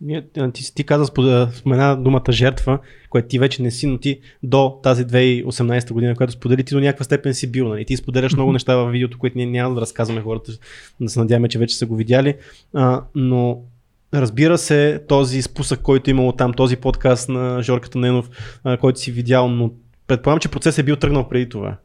[0.01, 1.05] Ние, ти, ти каза,
[1.53, 2.79] спомена думата жертва,
[3.09, 6.79] което ти вече не си, но ти до тази 2018 година, която сподели, ти до
[6.79, 7.67] някаква степен си бил.
[7.67, 7.85] Нали?
[7.85, 10.51] Ти споделяш много неща в видеото, които ние няма да разказваме хората,
[11.01, 12.35] да се надяваме, че вече са го видяли.
[12.73, 13.61] А, но
[14.13, 18.29] разбира се, този спусък, който е имало там, този подкаст на Жорката Ненов,
[18.79, 19.71] който си видял, но
[20.07, 21.77] предполагам, че процесът е бил тръгнал преди това.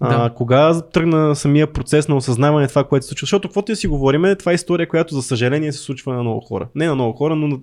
[0.00, 0.34] А, Да.
[0.34, 3.24] кога тръгна самия процес на осъзнаване на това, което се случва?
[3.24, 6.40] Защото каквото и си говориме, това е история, която за съжаление се случва на много
[6.40, 6.68] хора.
[6.74, 7.58] Не на много хора, но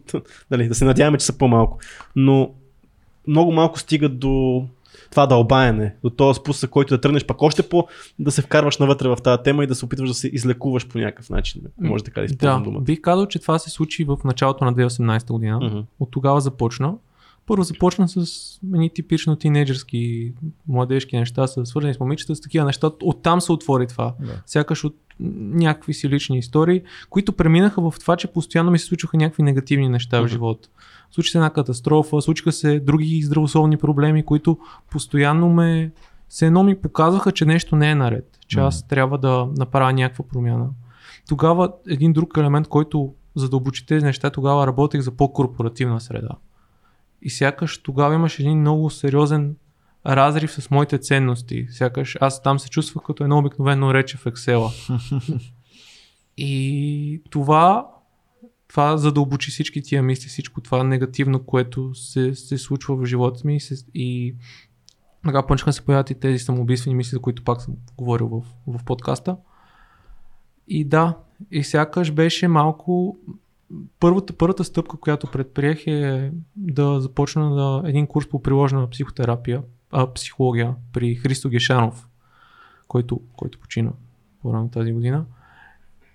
[0.51, 1.77] дали, да се надяваме, че са по-малко.
[2.15, 2.49] Но
[3.27, 4.65] много малко стигат до
[5.11, 7.87] това дълбаене, до този спусък, който да тръгнеш пак още по
[8.19, 10.97] да се вкарваш навътре в тази тема и да се опитваш да се излекуваш по
[10.97, 11.61] някакъв начин.
[11.81, 12.81] Може така да използвам Да, думата.
[12.81, 15.59] бих казал, че това се случи в началото на 2018 година.
[15.63, 15.79] Мгм.
[15.99, 16.93] От тогава започна.
[17.51, 20.33] Първо започна с едни типично тинейджърски,
[20.67, 22.91] младежки неща, са свързани с момичета, с такива неща.
[23.03, 24.13] Оттам се отвори това.
[24.19, 24.41] Да.
[24.45, 29.17] Сякаш от някакви си лични истории, които преминаха в това, че постоянно ми се случваха
[29.17, 30.27] някакви негативни неща в Мгм.
[30.29, 30.69] живота.
[31.11, 34.57] Случи се една катастрофа, случиха се други здравословни проблеми, които
[34.91, 35.91] постоянно ме
[36.29, 40.25] се едно ми показваха, че нещо не е наред, че аз трябва да направя някаква
[40.27, 40.69] промяна.
[41.29, 46.29] Тогава един друг елемент, който задълбочи тези неща, тогава работех за по-корпоративна среда.
[47.21, 49.55] И сякаш тогава имаш един много сериозен
[50.05, 51.67] разрив с моите ценности.
[51.69, 54.71] Сякаш аз там се чувствах като едно обикновено рече в Excel.
[56.37, 57.87] И това,
[58.67, 63.55] това задълбочи всички тия мисли, всичко това негативно, което се, се случва в живота ми
[63.55, 64.35] и, се, и
[65.25, 68.83] така почнаха се появят и тези самоубийствени мисли, за които пак съм говорил в, в
[68.85, 69.37] подкаста.
[70.67, 71.17] И да,
[71.51, 73.17] и сякаш беше малко
[73.99, 80.13] първата, първата стъпка, която предприех е да започна да, един курс по приложена психотерапия, а,
[80.13, 82.07] психология при Христо Гешанов,
[82.87, 83.91] който, който почина
[84.41, 85.25] по-рано тази година.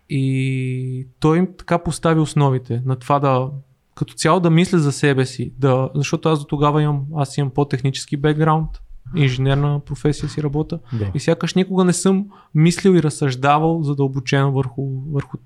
[0.09, 3.51] И той им така постави основите на това да
[3.95, 7.51] като цяло да мисля за себе си, да, защото аз до тогава имам, аз имам
[7.51, 8.71] по-технически бекграунд,
[9.17, 11.11] инженерна професия си работа Да.
[11.15, 15.37] и сякаш никога не съм мислил и разсъждавал задълбочено върху, върху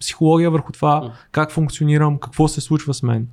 [0.00, 3.28] психология, върху това как функционирам, какво се случва с мен.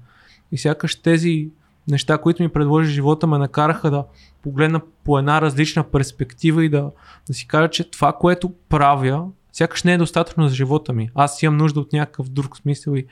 [0.51, 1.49] И сякаш тези
[1.87, 4.05] неща, които ми предложи живота, ме накараха да
[4.41, 6.91] погледна по една различна перспектива и да,
[7.27, 11.09] да си кажа, че това, което правя, сякаш не е достатъчно за живота ми.
[11.15, 13.05] Аз имам нужда от някакъв друг смисъл и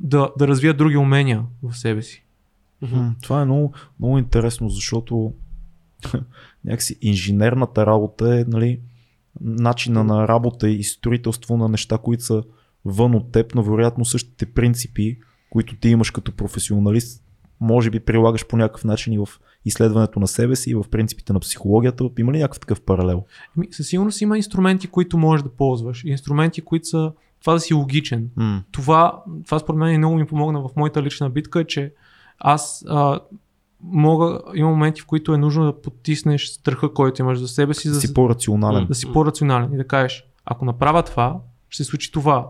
[0.00, 2.24] да, да развия други умения в себе си.
[3.22, 5.32] Това е много, много интересно, защото
[6.64, 8.80] някакси инженерната работа е нали,
[9.40, 12.42] начина на работа и строителство на неща, които са
[12.84, 15.18] вън от теб, но вероятно същите принципи,
[15.50, 17.24] които ти имаш като професионалист,
[17.60, 19.28] може би прилагаш по някакъв начин и в
[19.64, 22.10] изследването на себе си, и в принципите на психологията.
[22.18, 23.24] Има ли някакъв такъв паралел?
[23.56, 26.04] Ами, със сигурност има инструменти, които можеш да ползваш.
[26.04, 28.30] Инструменти, които са това да си логичен.
[28.36, 31.92] М, Това, това според мен много ми помогна в моята лична битка, е, че
[32.38, 33.20] аз а,
[33.82, 37.88] мога, има моменти, в които е нужно да потиснеш страха, който имаш за себе си,
[37.88, 38.86] да си по-рационален.
[38.86, 42.48] да си по-рационален и да кажеш, ако направя това, ще се случи това.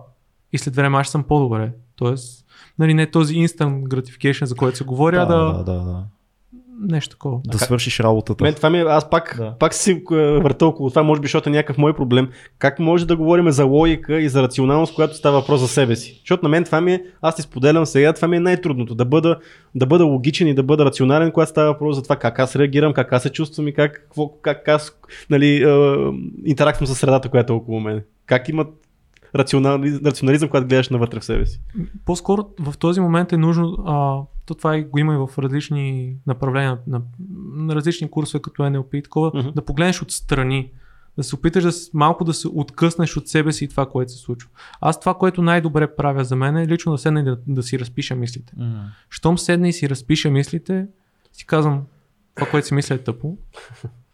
[0.55, 1.73] И след време аз ще съм по-добре.
[1.97, 2.45] Тоест,
[2.79, 6.05] нали, не този instant gratification, за който се говори, а да, да, да, да.
[6.81, 7.41] нещо такова.
[7.47, 8.45] да свършиш работата.
[8.45, 9.45] Мен това ми, е- аз пак, Да.
[9.45, 9.59] да.
[9.59, 12.29] пак си е, върта около това, може би, защото е някакъв мой проблем.
[12.59, 16.17] Как може да говорим за логика и за рационалност, когато става въпрос за себе си?
[16.21, 18.95] Защото на мен това ми е, аз ти споделям сега, това ми е най-трудното.
[18.95, 19.39] Да бъда,
[19.75, 22.93] да бъда логичен и да бъда рационален, когато става въпрос за това как аз реагирам,
[22.93, 24.99] как аз се чувствам и как, какво, как аз
[25.31, 25.97] нали, е,
[26.45, 28.03] интерактвам с средата, която е около мен.
[28.27, 28.69] Как имат
[29.35, 31.61] рационализъм, рационализъм, когато гледаш навътре в себе си.
[32.05, 36.79] По-скоро в този момент е нужно, а, то това го има и в различни направления,
[36.87, 37.03] на,
[37.55, 39.49] на различни курсове, като NLP и такова, Мгм.
[39.55, 40.71] да погледнеш отстрани,
[41.17, 44.19] да се опиташ да, малко да се откъснеш от себе си и това, което се
[44.19, 44.51] случва.
[44.81, 47.79] Аз това, което най-добре правя за мен е лично да седна и да, да си
[47.79, 48.53] разпиша мислите.
[48.57, 48.91] М.
[49.11, 50.87] Щом седна и си разпиша мислите,
[51.33, 51.83] си казвам,
[52.35, 53.37] това, което си мисля е тъпо.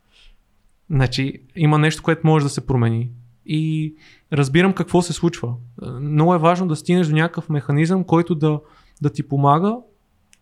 [0.90, 3.11] Значи, има нещо, което може да се промени.
[3.46, 3.94] И
[4.33, 5.55] разбирам какво се случва.
[5.83, 8.61] Е, Много е важно да стигнеш до някакъв механизъм, който да,
[9.03, 9.76] да ти помага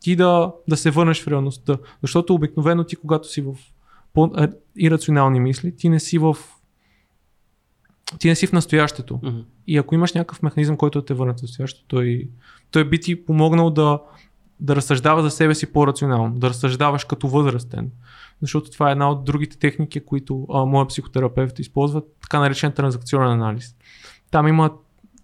[0.01, 1.77] ти да, да се върнеш в реалността.
[2.03, 3.55] Защото обикновено ти, когато си в
[4.13, 6.37] по-ирационални мисли, ти не си в
[8.19, 9.21] ти не си в настоящето.
[9.67, 12.29] И ако имаш някакъв механизъм, който да те върне в настоящето, той,
[12.71, 14.01] той би ти помогнал да,
[14.61, 17.91] да разсъждава за себе си по-рационално, да разсъждаваш като възрастен.
[18.41, 23.33] Защото това е една от другите техники, които а, моят психотерапевт използва, така наречен транзакционен
[23.33, 23.77] анализ.
[24.31, 24.71] Там има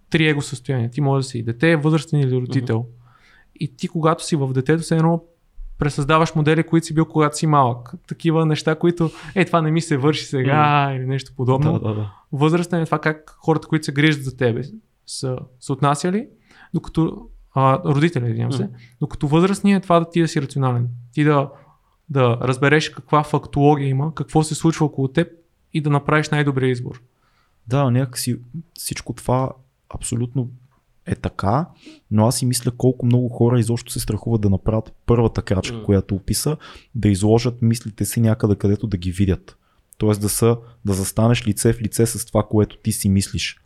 [0.09, 0.89] три его състояния.
[0.89, 2.85] Ти може да си дете, възрастен или родител.
[3.59, 5.23] И ти, когато си в детето, се едно
[5.79, 7.91] пресъздаваш модели, които си бил когато си малък.
[8.07, 11.95] Такива неща, които, е, това не ми се върши сега или нещо подобно Да, да,
[11.95, 12.13] да.
[12.31, 14.61] възрастен е това как хората, които се грижат за тебе,
[15.05, 16.27] са се отнасяли,
[16.73, 20.89] докато а, родители, извинявам се, докато възрастният е това да ти да си рационален.
[21.13, 21.49] Ти да,
[22.09, 25.27] да разбереш каква фактология има, какво се случва около теб
[25.73, 27.01] и да направиш най-добрия избор.
[27.67, 28.39] Да, някакси
[28.73, 29.49] всичко това
[29.89, 30.49] абсолютно
[31.05, 31.65] е така,
[32.11, 35.83] но аз си мисля колко много хора изобщо се страхуват да направят първата крачка, М.
[35.83, 36.57] която описа,
[36.95, 39.57] да изложат мислите си някъде, където да ги видят.
[39.97, 43.59] Тоест да, са, да застанеш лице в лице с това, което ти си мислиш.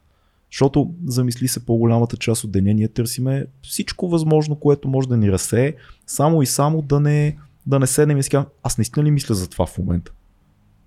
[0.52, 5.32] Защото замисли се по-голямата част от деня, ние търсиме всичко възможно, което може да ни
[5.32, 5.74] разсее,
[6.08, 9.36] само и само да не, да не седнем и си кажем, аз наистина ли мисля
[9.36, 10.12] за това в момента?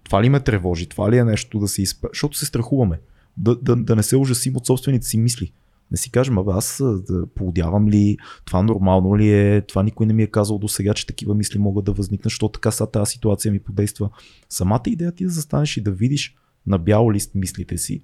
[0.04, 0.86] Това ли ме тревожи?
[0.86, 2.08] Това ли е нещо да се изпра...
[2.12, 3.00] Защото се страхуваме.
[3.36, 5.52] Да, да, да не се ужасим от собствените си мисли.
[5.90, 10.12] Не си кажем, абе аз да поудявам ли, това нормално ли е, това никой не
[10.12, 13.10] ми е казал до сега, че такива мисли могат да възникнат, защото така са тази
[13.10, 14.10] ситуация ми подейства.
[14.48, 18.02] Самата идея ти да застанеш и да видиш на бял лист мислите си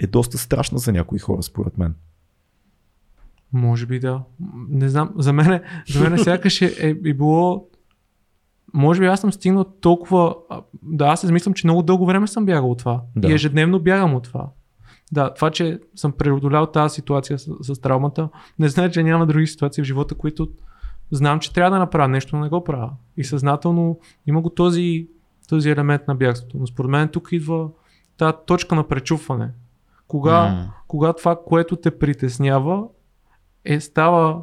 [0.00, 1.94] е доста страшна за някои хора, според мен.
[3.52, 4.22] Може би да.
[4.68, 7.68] Не знам, за мен, за мен сякаш е, е, е било
[8.74, 10.34] може би аз съм стигнал толкова...
[10.82, 13.02] Да, аз измислям, че много дълго време съм бягал от това.
[13.16, 13.28] Да.
[13.28, 14.48] И ежедневно бягам от това.
[15.12, 19.46] Да, това, че съм преодолял тази ситуация с, с травмата, не значи, че няма други
[19.46, 20.48] ситуации в живота, които
[21.10, 22.90] знам, че трябва да направя нещо, но не го правя.
[23.16, 25.08] И съзнателно има го този,
[25.48, 26.56] този елемент на бягството.
[26.58, 27.68] Но според мен тук идва
[28.16, 29.50] тази точка на пречупване.
[30.08, 30.70] Кога, М.
[30.88, 32.82] кога това, което те притеснява,
[33.64, 34.42] е става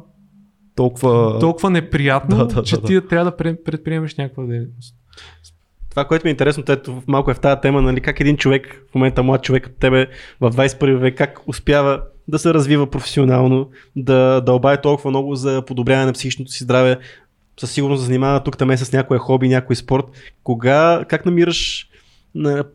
[0.74, 1.38] Толкова...
[1.38, 2.86] толкова неприятно, Да, да, да, че да.
[2.86, 4.94] ти трябва да пре- предприемеш някаква дейност.
[5.90, 8.82] Това, което ми е интересно, ето малко е в тази тема, нали, как един човек,
[8.90, 10.06] в момента млад човек от тебе
[10.40, 16.06] в 21 век, как успява да се развива професионално, да дълбае толкова много за подобряване
[16.06, 16.98] на психичното си здраве,
[17.60, 20.04] със сигурност да занимава тук там с някое хоби, някой спорт.
[20.44, 21.88] Кога, как намираш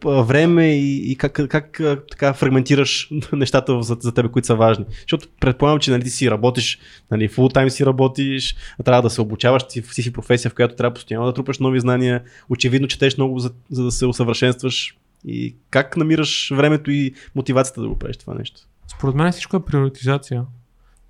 [0.05, 4.85] време и, и как, как така фрагментираш нещата за, за тебе, които са важни.
[5.01, 6.79] Защото предполагам, че нали, ти си работиш,
[7.11, 10.75] нали, full time си работиш, трябва да се обучаваш, ти си си професия, в която
[10.75, 14.97] трябва постоянно да трупаш нови знания, очевидно четеш много, за, за да се усъвършенстваш.
[15.25, 18.61] И как намираш времето и мотивацията да го правиш това нещо?
[18.87, 20.43] Според мен всичко е приоритизация.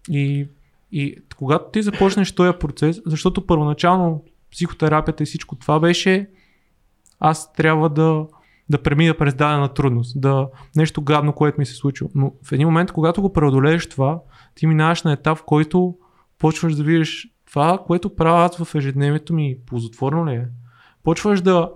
[0.09, 0.47] И,
[0.91, 6.27] и когато ти започнеш този процес, защото първоначално психотерапията и всичко това беше
[7.21, 8.25] аз трябва да,
[8.71, 12.09] да премина през дадена трудност, да нещо гадно, което ми се случило.
[12.15, 14.19] Но в един момент, когато го преодолееш това,
[14.55, 15.95] ти минаваш на етап, в който
[16.39, 20.47] почваш да видиш това, което правя аз в ежедневието ми, ползотворно ли е?
[21.03, 21.69] Почваш да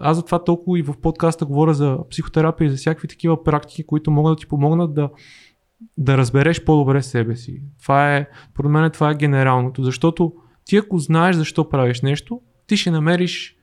[0.00, 3.86] аз за това толкова и в подкаста говоря за психотерапия и за всякакви такива практики,
[3.86, 5.10] които могат да ти помогнат да,
[5.96, 7.62] да разбереш по-добре себе си.
[7.82, 10.32] Това е, поред мен това е генералното, защото
[10.64, 13.59] ти ако знаеш защо правиш нещо, ти ще намериш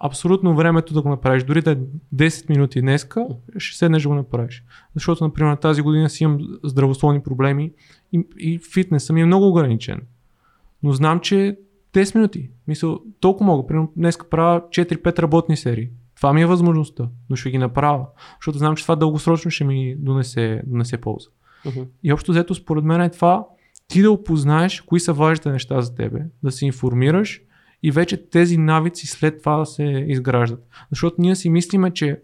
[0.00, 1.44] абсолютно времето да го направиш.
[1.44, 1.76] Дори да е
[2.14, 3.26] 10 минути днеска,
[3.58, 4.64] ще седнеш да го направиш.
[4.94, 7.72] Защото, например, тази година си имам здравословни проблеми
[8.12, 10.00] и, и фитнесът ми е много ограничен.
[10.82, 11.58] Но знам, че
[11.94, 12.50] 10 минути.
[12.68, 13.66] Мисъл, толкова мога.
[13.66, 15.88] Примерно днес правя 4-5 работни серии.
[16.16, 18.06] Това ми е възможността, но ще ги направя.
[18.40, 21.28] Защото знам, че това дългосрочно ще ми донесе, донесе полза.
[21.66, 21.86] Uh-huh.
[22.02, 23.46] И общо взето, според мен е това
[23.88, 27.42] ти да опознаеш кои са важните неща за тебе, да се информираш
[27.82, 30.66] и вече тези навици след това се изграждат.
[30.90, 32.22] Защото ние си мислиме, че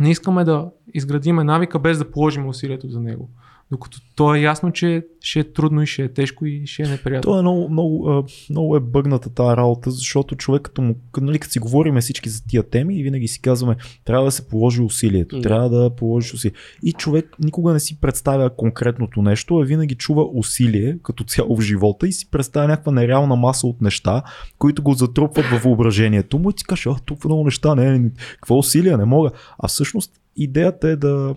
[0.00, 3.30] не искаме да изградиме навика без да положим усилието за него.
[3.70, 6.86] Докато то е ясно, че ще е трудно и ще е тежко и ще е
[6.86, 7.32] неприятно.
[7.32, 11.52] То е много, много, много е бъгната тази работа, защото човек като му, нали, като
[11.52, 15.36] си говорим всички за тия теми и винаги си казваме, трябва да се положи усилието,
[15.36, 15.42] mm.
[15.42, 16.54] трябва да положиш усилие.
[16.82, 21.60] И човек никога не си представя конкретното нещо, а винаги чува усилие като цяло в
[21.60, 24.22] живота и си представя някаква нереална маса от неща,
[24.58, 28.10] които го затрупват във въображението му и ти кажеш, а, тук много неща, не, не,
[28.34, 29.30] какво усилия, не мога.
[29.58, 31.34] А всъщност идеята е да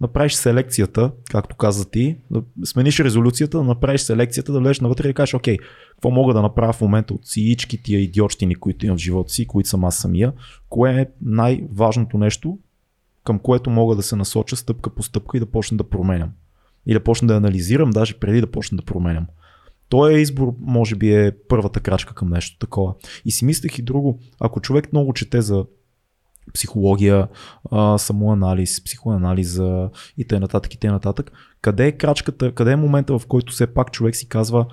[0.00, 5.10] направиш селекцията, както каза ти, да смениш резолюцията, да направиш селекцията, да влезеш навътре и
[5.10, 5.56] да кажеш, окей,
[5.90, 9.46] какво мога да направя в момента от всички тия идиотщини, които имам в живота си,
[9.46, 10.32] които съм аз самия,
[10.68, 12.58] кое е най-важното нещо,
[13.24, 16.30] към което мога да се насоча стъпка по стъпка и да почна да променям.
[16.86, 19.26] И да почна да анализирам, даже преди да почна да променям.
[19.88, 22.94] Той е избор, може би е първата крачка към нещо такова.
[23.24, 25.66] И си мислех и друго, ако човек много чете за
[26.54, 27.28] психология,
[27.70, 30.60] а, самоанализ, психоанализа и т.н.
[30.70, 31.14] и т.н.
[31.60, 34.66] Къде е крачката, къде е момента в който все пак човек си казва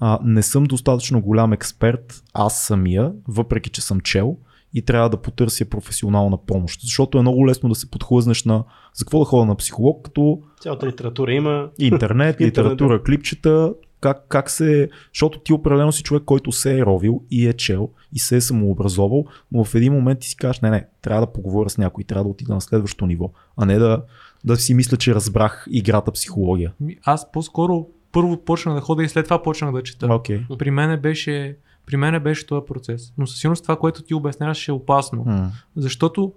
[0.00, 4.36] а, не съм достатъчно голям експерт, аз самия, въпреки че съм чел
[4.74, 6.80] и трябва да потърся професионална помощ.
[6.82, 8.64] Защото е много лесно да се подхлъзнеш на
[8.94, 11.68] за какво да ходя на психолог, като цялата литература има.
[11.78, 14.90] Интернет, литература, клипчета, как, как се.
[15.12, 18.40] Защото ти определено си човек, който се е ровил и е чел и се е
[18.40, 22.04] самообразовал, но в един момент ти си кажеш, не, не, трябва да поговоря с някой,
[22.04, 24.02] трябва да отида на следващото ниво, а не да,
[24.44, 26.72] да си мисля, че разбрах играта психология.
[27.04, 30.06] Аз по-скоро първо почнах да ходя и след това почнах да чета.
[30.06, 30.56] Okay.
[30.58, 31.56] При мен беше,
[31.86, 33.12] при мен беше този процес.
[33.18, 35.24] Но със сигурност това, което ти обясняваш е опасно.
[35.24, 35.48] Mm.
[35.76, 36.32] Защото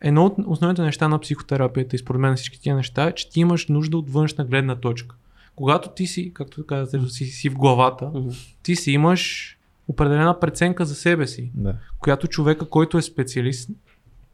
[0.00, 3.40] едно от основните неща на психотерапията и според мен всички тия неща е, че ти
[3.40, 5.16] имаш нужда от външна гледна точка.
[5.56, 8.56] Когато ти си, както казвате, си, си в главата, mm-hmm.
[8.62, 9.52] ти си имаш
[9.88, 11.74] определена преценка за себе си, да.
[11.98, 13.70] която човека, който е специалист,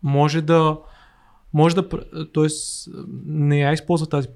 [0.02, 0.78] може да
[1.52, 1.88] може да,
[2.34, 2.46] т.е.
[3.26, 4.28] не я използва тази,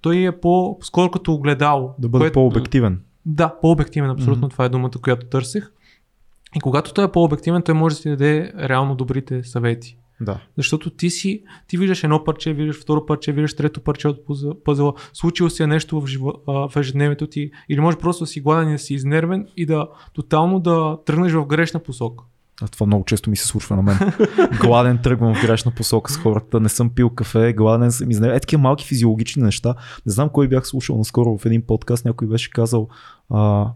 [0.00, 1.94] той е по-скоро като огледало.
[1.98, 3.00] Да бъде което, по-обективен.
[3.26, 4.50] Да, по-обективен, абсолютно mm-hmm.
[4.50, 5.72] това е думата, която търсех.
[6.56, 9.98] И когато той е по-обективен, той може да си даде реално добрите съвети.
[10.20, 10.40] Да.
[10.56, 14.24] Защото ти си, ти виждаш едно парче, виждаш второ парче, виждаш трето парче от
[14.64, 18.68] пъзела, случило се нещо в, живо, в ежедневието ти, или може просто да си гладен
[18.68, 22.24] и да си изнервен и да тотално да тръгнеш в грешна посока.
[22.62, 23.98] А това много често ми се случва на мен.
[24.60, 28.36] гладен тръгвам в грешна посока с хората, не съм пил кафе, гладен съм изнервен.
[28.36, 29.74] Е, такива малки физиологични неща.
[30.06, 32.88] Не знам кой бях слушал наскоро в един подкаст, някой беше казал,
[33.30, 33.72] а,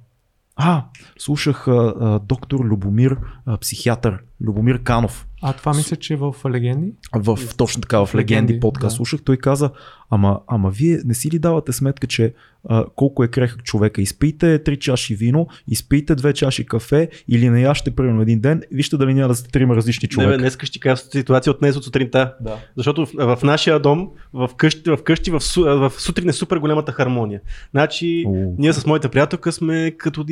[0.56, 0.84] а
[1.18, 5.26] слушах а, а, доктор Любомир, а, психиатър, Любомир Канов.
[5.42, 6.92] А това мисля, че в Легенди?
[7.14, 8.96] В, точно така, в Легенди, Легенди подкаст да.
[8.96, 9.22] слушах.
[9.22, 9.70] Той каза,
[10.10, 12.34] ама, ама вие не си ли давате сметка, че
[12.68, 14.02] а, колко е крехък човека?
[14.02, 18.96] Изпийте три чаши вино, изпийте две чаши кафе или не яще примерно един ден, вижте
[18.96, 20.30] дали няма да сте трима различни човека.
[20.30, 22.34] Не, бе, днес ще кажа ситуация от днес от сутринта.
[22.40, 22.56] Да.
[22.76, 26.92] Защото в, в нашия дом, в къщи, в, къщи, в, в сутрин е супер голямата
[26.92, 27.40] хармония.
[27.70, 28.54] Значи, У.
[28.58, 30.24] ние с моята приятелка сме като.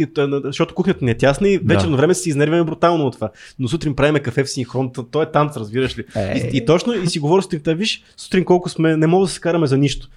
[0.44, 1.96] Защото кухнята не е тясна и вечерно да.
[1.96, 3.30] време си изнервяме брутално от това.
[3.58, 6.04] Но сутрин правиме кафе в синхрон, то е танц, разбираш ли.
[6.16, 9.40] И, и, точно и си говоря сутринта, виж, сутрин колко сме, не мога да се
[9.40, 10.08] караме за нищо.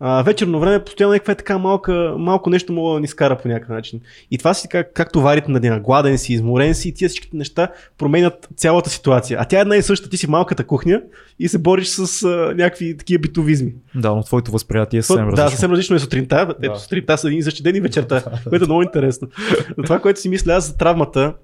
[0.00, 3.48] А, вечерно време постоянно някаква е така малка, малко нещо мога да ни скара по
[3.48, 4.00] някакъв начин.
[4.30, 5.80] И това си как, както варите на деня.
[5.80, 7.68] Гладен си, изморен си и тия всичките неща
[7.98, 9.38] променят цялата ситуация.
[9.40, 10.08] А тя е една и съща.
[10.08, 11.02] Ти си малката кухня
[11.38, 13.74] и се бориш с а, някакви такива битовизми.
[13.94, 15.44] Да, но твоето възприятие е съвсем различно.
[15.44, 16.54] Да, съвсем различно е сутринта.
[16.62, 16.78] Ето, да.
[16.78, 19.28] сутринта са един и същи ден и вечерта, което е много интересно.
[19.76, 21.34] Но това, което си мисля аз за травмата,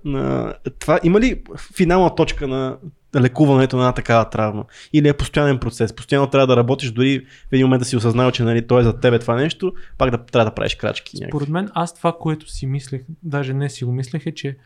[0.78, 1.42] това има ли
[1.76, 2.76] финална точка на
[3.20, 4.64] лекуването на една такава травма.
[4.92, 5.92] Или е постоянен процес.
[5.92, 8.82] Постоянно трябва да работиш, дори в един момент да си осъзнал, че нали, то е
[8.82, 11.16] за тебе това нещо, пак да трябва да правиш крачки.
[11.16, 11.30] някакви.
[11.30, 14.56] Според мен, аз това, което си мислех, даже не си го мислех, е, че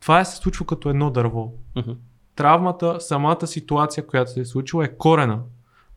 [0.00, 1.52] това е се случва като едно дърво.
[1.76, 1.90] Мгм.
[2.36, 5.40] Травмата, самата ситуация, която се е случила, е корена.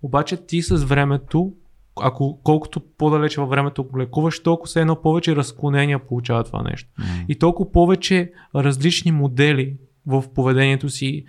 [0.01, 1.53] Обаче ти с времето,
[2.01, 6.89] ако колкото по-далече във времето го лекуваш, толкова се едно повече разклонения получава това нещо.
[7.28, 9.78] И толкова повече различни модели
[10.08, 11.26] в поведението си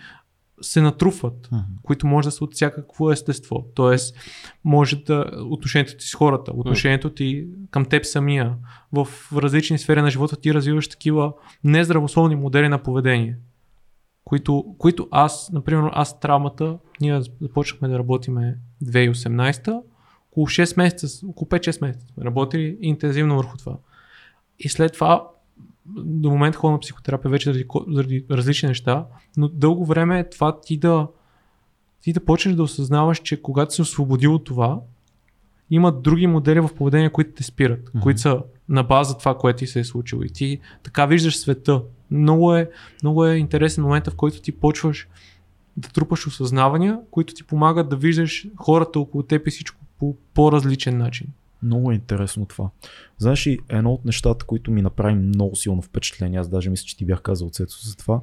[0.60, 1.62] се натрупват, Мгм.
[1.82, 3.66] които може да са от всякакво естество.
[3.74, 4.16] Тоест,
[4.64, 8.54] може да отношението ти с хората, отношението ти към теб самия,
[8.92, 11.32] в различни сфери на живота ти развиваш такива
[11.64, 13.36] нездравословни модели на поведение,
[14.24, 19.80] които, които аз, например, аз травмата, ние започнахме да работиме 2018
[20.30, 23.76] около 6 месеца, около 5-6 месеца сме работили интензивно върху това.
[24.58, 25.28] И след това
[25.96, 29.06] до момента ходя на психотерапия вече заради, заради различни неща,
[29.36, 31.08] но дълго време е това ти да
[32.00, 34.80] ти да почнеш да осъзнаваш, че когато се освободил от това,
[35.70, 38.02] има други модели в поведение, които те спират, Мгм.
[38.02, 40.22] които са на база това, което ти се е случило.
[40.22, 41.82] И ти така виждаш света.
[42.10, 42.70] Много е,
[43.02, 45.08] много е интересен момент, в който ти почваш
[45.76, 50.98] да трупаш осъзнавания, които ти помагат да виждаш хората около теб и всичко по по-различен
[50.98, 51.26] начин.
[51.66, 52.70] Много е интересно това.
[53.18, 56.96] Знаеш ли, едно от нещата, които ми направи много силно впечатление, аз даже мисля, че
[56.96, 58.20] ти бях казал Цецо за това,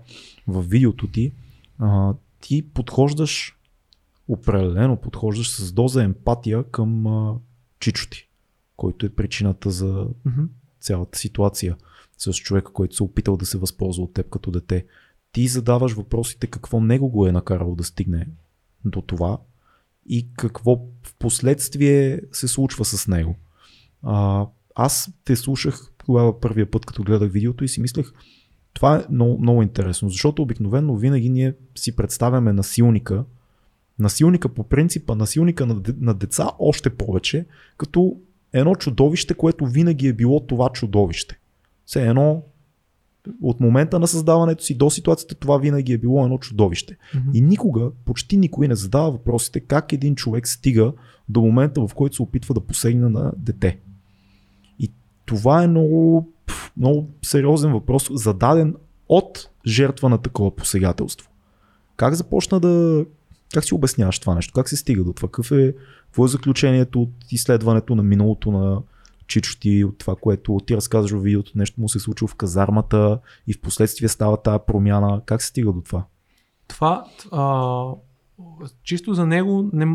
[0.48, 1.34] в видеото ти,
[1.80, 3.58] а, ти подхождаш,
[4.28, 7.36] определено подхождаш с доза емпатия към а,
[7.80, 8.30] Чичо ти,
[8.78, 10.08] който е причината за
[10.80, 11.78] цялата ситуация
[12.18, 14.86] с човека, който се е опитал да се възползва от теб като дете.
[15.32, 18.28] Ти задаваш въпросите какво него го е накарало да стигне
[18.86, 19.38] до това
[20.06, 23.36] и какво в последствие се случва с него.
[24.04, 24.46] А,
[24.76, 28.12] аз те слушах тогава първия път, като гледах видеото и си мислех,
[28.74, 33.26] това е много, много интересно, защото обикновено винаги ние си представяме насилника,
[34.00, 37.46] насилника по принципа, насилника на, на деца още повече,
[37.78, 38.18] като
[38.54, 41.40] едно чудовище, което винаги е било това чудовище.
[41.86, 42.44] Все едно
[43.42, 46.98] от момента на създаването си до ситуацията това винаги е било едно чудовище.
[47.16, 47.30] Мгм.
[47.34, 50.94] И никога, почти никой не задава въпросите как един човек стига
[51.30, 53.80] до момента, в който се опитва да посегне на дете.
[54.80, 54.92] И
[55.26, 56.30] това е много,
[56.78, 58.76] много сериозен въпрос, зададен
[59.10, 61.30] от жертва на такова посегателство.
[61.96, 63.06] Как започна да.
[63.54, 64.54] Как си обясняваш това нещо?
[64.54, 65.28] Как се стига до това?
[65.28, 65.74] Какъв е,
[66.06, 68.82] какво е заключението от изследването на миналото на
[69.28, 72.36] Чичо ти, от това, което ти разказваш в видеото, нещо му се е случило в
[72.36, 75.22] казармата и в последствие става тази промяна.
[75.26, 76.06] Как се стига до това?
[76.68, 77.84] Това, а,
[78.84, 79.86] чисто за него, не,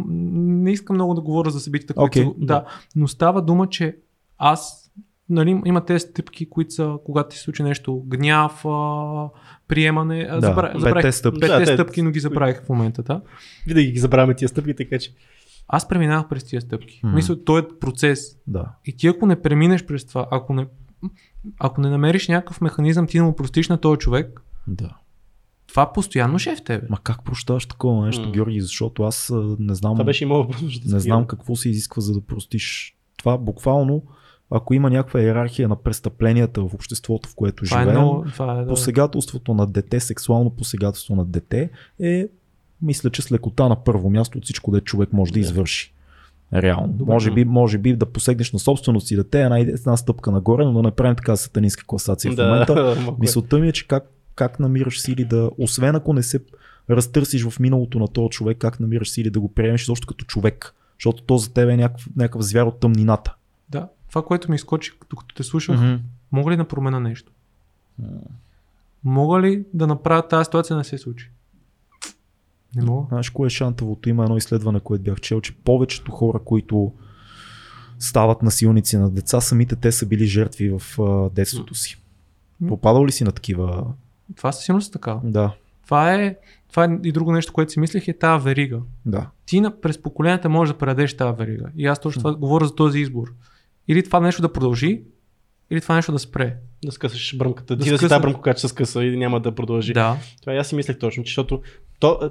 [0.62, 2.64] не искам много да говоря за събитията, които са- да,
[2.96, 3.96] но става дума, че
[4.38, 4.90] аз,
[5.28, 9.28] нали, има тези стъпки, които са, когато ти се случи нещо, гняв, а,
[9.68, 11.40] приемане, Да, забра, петте забравих, стъпки.
[11.40, 13.20] петте Да, те- стъпки, но ги забравих в момента, да.
[13.66, 15.12] Винаги ги забравяме тия стъпки, така че.
[15.68, 17.00] Аз преминавах през тия стъпки.
[17.04, 17.14] Мгм.
[17.14, 18.36] Мисля, то е процес.
[18.46, 18.66] Да.
[18.84, 20.66] И ти ако не преминеш през това, ако не,
[21.58, 24.96] ако не намериш някакъв механизъм ти да му простиш на този човек, Да.
[25.66, 26.86] това постоянно ще е в тебе.
[26.90, 28.32] Ма как прощаваш такова нещо, М.
[28.32, 28.60] Георги?
[28.60, 30.26] Защото аз не знам, Това беше
[30.86, 32.96] не знам какво се изисква за да простиш.
[33.16, 34.02] Това буквално,
[34.50, 38.60] ако има някаква иерархия на престъпленията в обществото, в което Това е живеем, много, това
[38.60, 38.68] е, да.
[38.68, 42.28] посегателството на дете, сексуално посегателство на дете е,
[42.82, 45.40] мисля, че с лекота на първо място от всичко, да човек може да Да.
[45.40, 45.94] извърши.
[46.54, 46.92] Реално.
[46.92, 47.12] Добре.
[47.12, 50.72] Може би, може би да посегнеш на собственост си дете една, една стъпка нагоре, но
[50.72, 52.96] да не правим така сатанинска класация в момента.
[53.08, 53.12] е.
[53.18, 56.40] Мисълта ми е, че как, как намираш сили да, освен ако не се
[56.90, 60.74] разтърсиш в миналото на този човек, как намираш сили да го приемеш изобщо като човек.
[60.98, 63.34] Защото то за тебе е някакъв, някакъв звяр от тъмнината.
[63.68, 65.80] Да, това, което ми изкочи, докато те слушах,
[66.32, 67.32] мога ли да променя нещо?
[69.04, 71.30] Мога ли да направя тази ситуация да не се случи?
[72.76, 73.06] Не мога.
[73.08, 74.08] Знаеш кое е шантавото?
[74.08, 76.92] Има едно изследване, което бях чел, че повечето хора, които
[77.98, 81.96] стават насилници на деца, самите те са били жертви в а, детството си.
[82.68, 83.86] Попадал ли си на такива?
[84.36, 85.20] Това със сигурност е така.
[85.24, 85.52] Да,
[85.84, 86.36] Това е,
[86.70, 88.80] това е и друго нещо, което си мислех, е тази верига.
[89.06, 89.30] да.
[89.46, 91.64] Ти на, през поколенията можеш да предадеш тази верига.
[91.76, 93.34] И аз точно това говоря за този избор.
[93.88, 95.02] Или това нещо да продължи,
[95.70, 96.56] или това нещо да спре.
[96.84, 97.76] Да скъсаш бръмката.
[97.76, 98.08] Да ти да си скъсна.
[98.08, 99.92] тази бръмка, която се скъса и няма да продължи.
[99.92, 100.16] Да.
[100.40, 101.62] Това и аз си мислех точно, защото
[102.00, 102.30] то,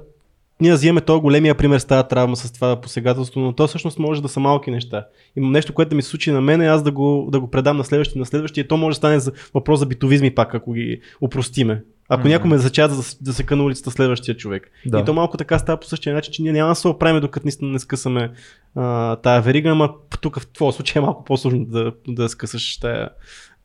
[0.60, 4.22] ние взимаме този големия пример с тази травма, с това посегателство, но то всъщност може
[4.22, 5.06] да са малки неща.
[5.36, 7.76] Имам нещо, което да ми се случи на мен, аз да го, да го предам
[7.76, 8.68] на следващия, на следващия.
[8.68, 11.82] То може да стане за въпрос за битовизми пак, ако ги упростиме.
[12.08, 14.70] Ако някой ме зачат да, да се къна улицата следващия човек.
[14.86, 14.98] Да.
[14.98, 17.46] И то малко така става по същия начин, че ние няма да се оправим докато
[17.46, 18.30] наистина не скъсаме
[18.74, 23.08] а, тая верига, ама тук в твоя случай е малко по-сложно да, да скъсаш тая,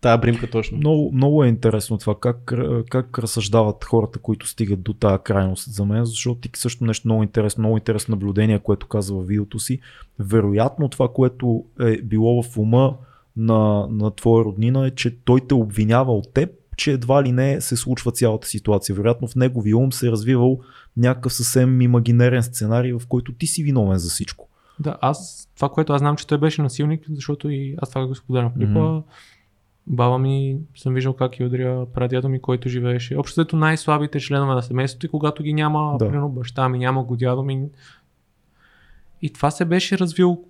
[0.04, 0.78] Тая бримка точно.
[0.78, 2.54] Много, много е интересно това, как,
[2.90, 7.24] как разсъждават хората, които стигат до тази крайност за мен, защото ти също нещо много
[7.24, 9.80] интересно, много интересно наблюдение, което каза във видеото си.
[10.20, 12.96] Вероятно това, което е било в ума
[13.38, 17.62] на, на твоя роднина е, че той те обвинява от теб, че едва ли не
[17.62, 18.96] се случва цялата ситуация.
[18.96, 20.60] Вероятно в неговия ум се е развивал
[20.98, 24.48] някакъв съвсем имагинерен сценарий, в който ти си виновен за всичко.
[24.80, 28.16] Да, аз, това, което аз знам, че той беше насилник, защото и аз това го
[28.16, 29.04] споделям в клипа, mm-hmm.
[29.88, 33.18] Баба ми съм виждал как я удря прадядо ми, който живееше.
[33.18, 36.08] Общото най-слабите членове на семейството и когато ги няма, да.
[36.08, 37.66] примерно баща ми, няма го дядо ми.
[39.22, 40.44] И това се беше развил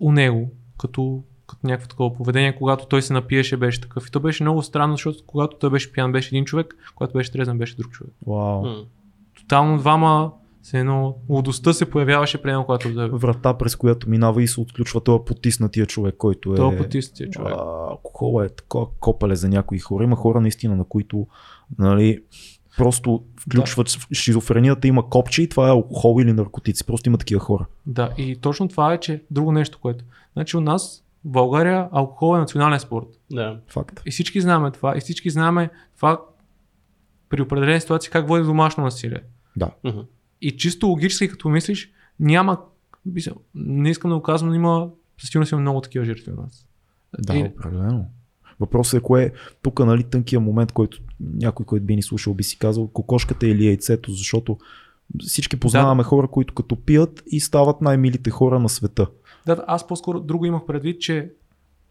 [0.00, 4.08] у него, като като някакво такова поведение, когато той се напиеше, беше такъв.
[4.08, 7.32] И то беше много странно, защото когато той беше пиян, беше един човек, когато беше
[7.32, 8.12] трезен, беше друг човек.
[8.26, 8.64] Вау.
[8.64, 8.84] Wow.
[9.34, 10.32] Тотално двама
[10.62, 13.08] се едно, лудостта се появяваше при когато да...
[13.08, 16.56] Врата, през която минава и се отключва този потиснатия човек, който е...
[16.56, 17.54] Това потиснатия човек.
[17.90, 20.04] Алкохол е такова копале за някои хора.
[20.04, 21.26] Има хора наистина, на които
[21.78, 22.22] нали,
[22.76, 24.14] просто включват да.
[24.14, 26.86] шизофренията, има копче и това е алкохол или наркотици.
[26.86, 27.66] Просто има такива хора.
[27.86, 30.04] Да, и точно това е, че друго нещо, което.
[30.32, 33.06] Значи у нас в България алкохол е национален спорт.
[33.32, 33.60] Да.
[33.68, 34.00] Факт.
[34.06, 34.96] И всички знаем това.
[34.96, 36.20] И всички знаем това
[37.28, 39.20] при определени ситуации как води домашно насилие.
[39.56, 39.70] Да.
[40.42, 42.58] И чисто логически, като мислиш, няма.
[43.54, 44.90] Не искам да го казвам, но има.
[45.18, 46.66] Със сигурност има много такива жертви у нас.
[47.18, 47.42] Да, и...
[47.42, 48.06] определено.
[48.60, 49.32] Въпросът е кое е
[49.62, 53.66] тук, нали, тънкия момент, който някой, който би ни слушал, би си казал кокошката или
[53.66, 54.58] яйцето, защото
[55.18, 56.08] всички познаваме да.
[56.08, 59.06] хора, които като пият и стават най-милите хора на света.
[59.46, 61.32] Да, аз по-скоро друго имах предвид, че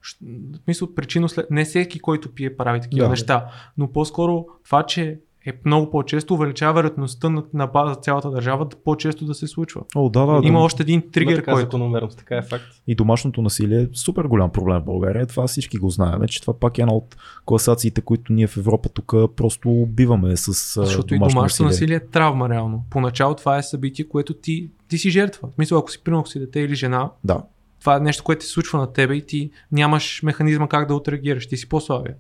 [0.01, 1.51] в смисъл причинно след...
[1.51, 3.45] Не всеки, който пие, прави такива да, неща,
[3.77, 8.75] но по-скоро това, че е много по-често, увеличава вероятността на, на база цялата държава да
[8.85, 9.81] по-често да се случва.
[9.95, 10.65] О, да, да, Има да.
[10.65, 11.65] още един тригер, така който...
[11.65, 12.65] закономерност, така е факт.
[12.87, 15.27] И домашното насилие е супер голям проблем в България.
[15.27, 17.15] Това всички го знаем, че това пак е една от
[17.45, 20.51] класациите, които ние в Европа тук просто убиваме с
[20.83, 21.67] Защото домашно и домашното насилие.
[21.67, 22.83] насилие е травма реално.
[22.89, 25.47] Поначало това е събитие, което ти, ти си жертва.
[25.47, 27.43] В смисъл, ако си примерно си дете или жена, да.
[27.79, 31.47] това е нещо, което се случва на тебе и ти нямаш механизма как да отреагираш.
[31.47, 32.15] Ти си по-слабия.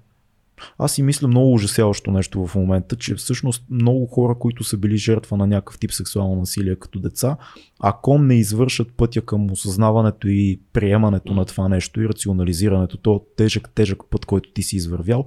[0.77, 4.97] Аз си мисля много ужасяващо нещо в момента, че всъщност много хора, които са били
[4.97, 7.37] жертва на някакъв тип сексуално насилие като деца,
[7.79, 13.69] ако не извършат пътя към осъзнаването и приемането на това нещо и рационализирането, то тежък,
[13.75, 15.25] тежък път, който ти си извървял,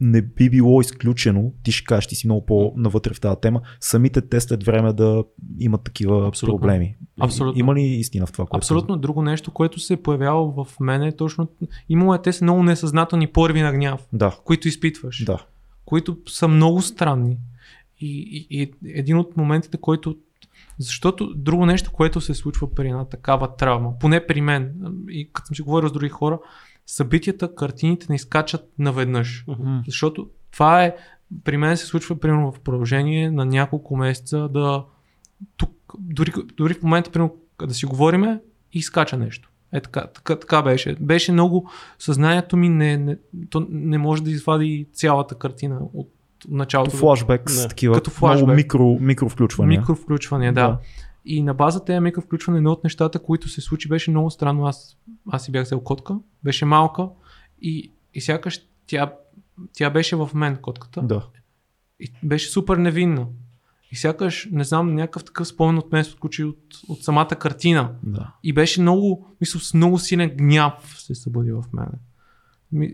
[0.00, 4.20] не би било изключено, ти ще кажеш, ти си много по-навътре в тази тема, самите
[4.20, 5.24] те след време да
[5.58, 6.58] имат такива Абсолютно.
[6.58, 6.96] проблеми.
[7.20, 7.60] Абсолютно.
[7.60, 8.46] Има ли истина в това?
[8.46, 8.96] Което Абсолютно.
[8.96, 11.48] Друго нещо, което се е появяло в мене е точно,
[11.88, 14.36] имало е те са много несъзнателни порви на гняв, да.
[14.44, 15.46] които изпитваш, да.
[15.84, 17.36] които са много странни.
[18.00, 20.16] И, и, и един от моментите, който
[20.78, 24.74] защото друго нещо, което се случва при една такава травма, поне при мен,
[25.08, 26.38] и като съм си говорил с други хора,
[26.86, 29.44] събитията, картините не изкачат наведнъж.
[29.48, 29.82] Mm-hmm.
[29.86, 30.96] Защото това е,
[31.44, 34.84] при мен се случва примерно в продължение на няколко месеца да
[35.56, 37.34] тук, дори, дори в момента примерно,
[37.66, 38.40] да си говориме
[38.72, 39.50] и изкача нещо.
[39.72, 40.96] Е така, така, така беше.
[41.00, 43.16] Беше много, съзнанието ми не, не,
[43.50, 46.10] то не може да извади цялата картина от
[46.48, 46.90] началото.
[46.90, 48.46] Като флашбек, с такива като флашбек.
[48.46, 49.80] много микро, микровключвания.
[49.80, 50.68] Микровключвания, да.
[50.68, 50.78] да.
[51.24, 54.66] И на база тези мека включване, едно от нещата, които се случи, беше много странно.
[54.66, 54.98] Аз,
[55.30, 57.08] аз си бях взел котка, беше малка
[57.62, 59.12] и, и сякаш тя,
[59.72, 61.02] тя беше в мен, котката.
[61.02, 61.26] Да.
[62.00, 63.26] И беше супер невинна.
[63.90, 66.58] И сякаш, не знам, някакъв такъв спомен от мен се отключи от,
[66.88, 67.94] от самата картина.
[68.02, 68.32] Да.
[68.42, 71.88] И беше много, мисля, с много силен гняв се събуди в мен.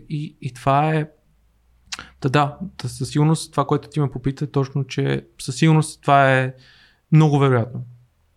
[0.09, 1.09] И, и това е.
[2.21, 6.01] Да, да, да, със сигурност това, което ти ме попита, е точно, че със сигурност
[6.01, 6.53] това е
[7.11, 7.85] много вероятно.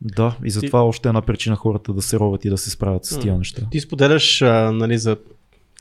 [0.04, 0.88] Да, и затова ти...
[0.88, 3.62] още една причина хората да се роват и да се справят с тия неща.
[3.70, 5.16] Ти споделяш а, нали, за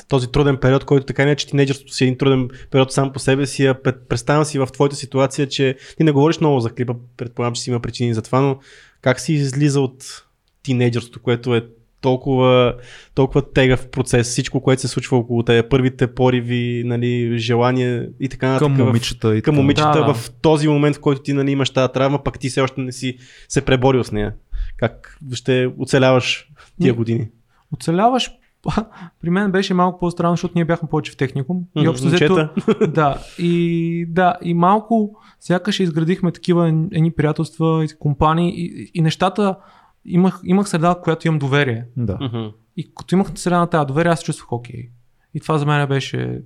[0.08, 3.14] този труден период, който така не е, че тинейджерството си е един труден период сам
[3.14, 3.76] по себе си, а
[4.10, 7.70] представям си в твоята ситуация, че ти не говориш много за клипа, предполагам, че си
[7.70, 8.60] има причини за това, но
[9.02, 10.24] как си излиза от
[10.64, 11.66] тинейджерството, което е
[12.04, 12.76] толкова,
[13.16, 18.48] толкова тегав процес, всичко, което се случва около те, първите пориви, нали, желания и така
[18.48, 18.76] нататък.
[18.78, 19.38] Към момичета.
[19.38, 20.14] И към момичета да, да.
[20.14, 22.92] в този момент, в който ти нали, имаш тази травма, пък ти все още не
[22.92, 24.34] си се преборил с нея.
[24.78, 26.50] Как ще оцеляваш
[26.82, 27.28] тия години?
[27.74, 28.32] Оцеляваш
[29.22, 31.64] при мен беше малко по-странно, защото ние бяхме повече в техникум.
[31.78, 32.50] И общо взето,
[32.88, 39.56] да, и, да, и малко сякаш изградихме такива едни приятелства и компании и, и нещата
[40.06, 41.86] имах, имах среда, в която имам доверие.
[41.98, 42.18] Да.
[42.18, 42.54] Mm-hmm.
[42.78, 44.90] И като имах среда на тази доверие, аз се чувствах окей.
[45.34, 46.42] И това за мен беше...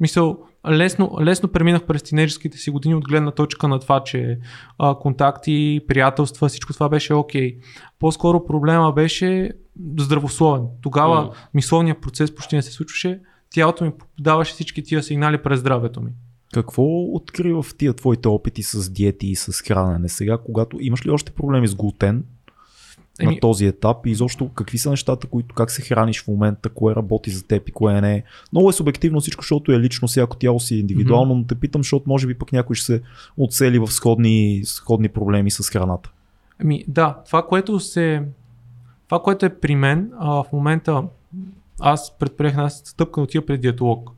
[0.00, 0.38] Мисъл,
[0.68, 4.38] лесно, лесно преминах през тинейджерските си години от гледна точка на това, че
[4.78, 7.58] а, контакти, приятелства, всичко това беше окей.
[7.98, 9.50] По-скоро проблема беше
[9.98, 10.62] здравословен.
[10.82, 11.34] Тогава mm.
[11.54, 13.20] мисловният процес почти не се случваше.
[13.50, 16.10] тялото ми даваше всички тия сигнали през здравето ми.
[16.54, 16.82] Какво
[17.14, 21.32] открива в тия твоите опити с диети и с хранене сега, когато имаш ли още
[21.32, 22.24] проблеми с глутен
[23.20, 26.68] Еми- на този етап и изобщо какви са нещата, които как се храниш в момента,
[26.68, 28.22] кое работи за теб и кое не.
[28.52, 31.80] Много е субективно всичко, защото е лично, всяко тяло си е индивидуално, но те питам,
[31.80, 33.02] защото може би пък някой ще се
[33.36, 36.10] оцели в сходни, сходни проблеми с храната.
[36.58, 38.22] Ами да, това което се.
[39.06, 41.02] Това, което е при мен, а, в момента
[41.80, 44.10] аз предприех една стъпка да отида пред диетолог.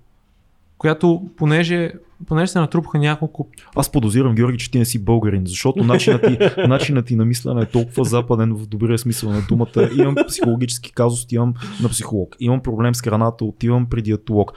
[0.83, 1.93] Която, понеже,
[2.26, 3.49] понеже се натрупаха няколко.
[3.76, 7.62] Аз подозирам, Георги, че ти не си българин, защото начинът ти, начинът ти на мислене
[7.62, 9.89] е толкова западен в добрия смисъл на думата.
[9.99, 12.37] Имам психологически казус, отивам на психолог.
[12.41, 14.53] Имам проблем с храната, отивам при диетолог.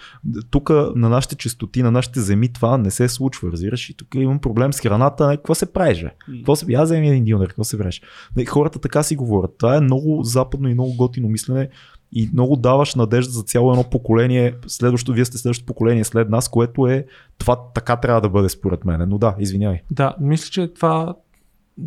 [0.49, 3.89] Тук на нашите частоти, на нашите земи това не се случва, разбираш?
[3.89, 5.27] И тук имам проблем с храната.
[5.27, 6.11] Не, какво се правиш, бе?
[6.37, 6.73] Какво се...
[6.73, 8.01] Аз вземи един дилнер, какво се правиш?
[8.47, 9.51] Хората така си говорят.
[9.57, 11.69] Това е много западно и много готино мислене
[12.11, 16.49] и много даваш надежда за цяло едно поколение, следващо, вие сте следващото поколение след нас,
[16.49, 17.05] което е,
[17.37, 19.09] това така трябва да бъде според мен.
[19.09, 19.81] Но да, извинявай.
[19.91, 21.15] Да, мисля, че това,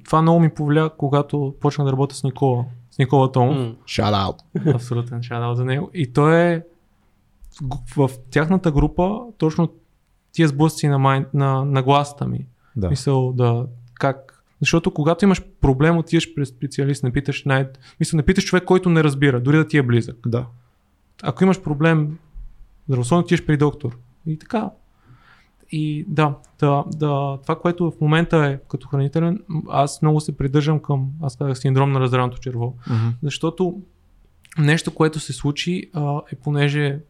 [0.05, 2.65] това много ми повлия, когато почнах да работя с Никола.
[2.91, 3.57] С Никола Томов.
[3.87, 4.75] Shout out.
[4.75, 5.91] Абсолютен шадал за него.
[5.95, 6.63] И той е
[7.97, 9.69] в, в тяхната група точно
[10.33, 12.47] тия сблъсъци на, май, на, на гласата ми.
[12.77, 12.89] Да.
[12.89, 14.38] Мисъл да как.
[14.61, 17.69] Защото когато имаш проблем, отиваш през специалист, не питаш най...
[18.01, 20.17] Мисля, не питаш човек, който не разбира, дори да ти е близък.
[20.27, 20.47] да.
[21.23, 22.19] Ако имаш проблем,
[22.89, 23.99] здравословно отиваш при доктор.
[24.27, 24.71] И така.
[25.73, 30.81] И да, да, да, това, което в момента е като хранителен, аз много се придържам
[30.81, 32.75] към, аз казах, синдром на раздраното черво.
[32.91, 33.09] Мгм.
[33.23, 33.83] Защото
[34.59, 37.01] нещо, което се случи а, е понеже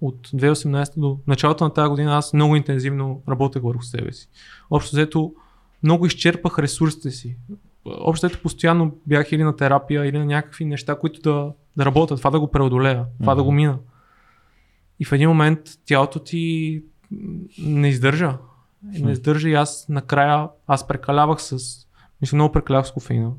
[0.00, 4.28] от 2018 до началото на тази година аз много интензивно работех върху себе си.
[4.70, 5.34] Общо взето
[5.82, 7.36] много изчерпах ресурсите си.
[7.84, 12.30] Общо постоянно бях или на терапия, или на някакви неща, които да, да работят, това
[12.30, 13.78] да го преодолея, това да го мина.
[15.00, 16.82] И в един момент тялото ти
[17.58, 18.38] не издържа.
[18.94, 21.58] И Не издържа и аз накрая, аз прекалявах с,
[22.20, 23.32] мисля, много прекалявах с кофеина.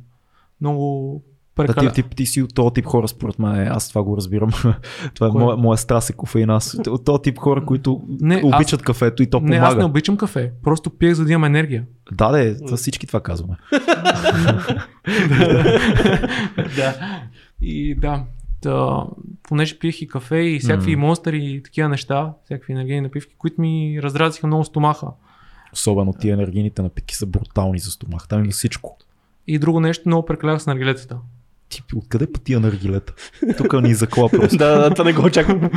[0.62, 1.24] Много
[1.68, 1.92] прекаля...
[1.92, 3.68] ти, ти, ти, си от този тип хора, според мен.
[3.68, 4.50] Аз това го разбирам.
[5.14, 6.50] това е моя, моя страст е кофеин.
[6.50, 9.66] Аз от този тип хора, които Не, обичат кафето и то Не, помага.
[9.68, 10.52] аз не обичам кафе.
[10.64, 11.86] Просто пиех за да имам енергия.
[12.12, 13.56] Да, де, това всички това казваме.
[16.76, 16.96] да.
[17.62, 18.24] И да.
[18.62, 19.04] Та,
[19.44, 21.08] понеже пиех и кафе и всякакви М.
[21.08, 25.08] монстъри и такива неща, всякакви енергийни напивки, които ми разразиха много стомаха.
[25.74, 28.28] Особено тия енергийните напитки са брутални за стомах.
[28.28, 28.98] Там има всичко.
[29.48, 31.18] И друго нещо, много прекалях с наргилетата.
[31.70, 33.14] Ти откъде па тия наргилета?
[33.58, 34.58] Тук ни закла просто.
[34.58, 35.62] да, да, това не го очаквам.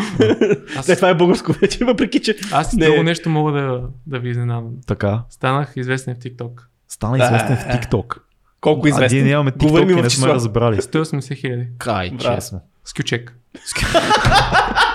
[0.77, 2.37] Аз, Не, това е българско вече, въпреки че.
[2.53, 2.87] аз не.
[2.87, 4.71] друго нещо мога да, да ви изненадам.
[4.87, 5.23] Така.
[5.31, 6.51] Станах известен в TikTok.
[6.89, 8.19] Стана известен в TikTok.
[8.61, 9.19] Колко А известен.
[9.19, 10.77] ние нямаме TikTok и не сме разбрали.
[10.77, 11.67] 180 хиляди.
[11.79, 12.61] Кай, честно.
[12.85, 13.37] С кючек.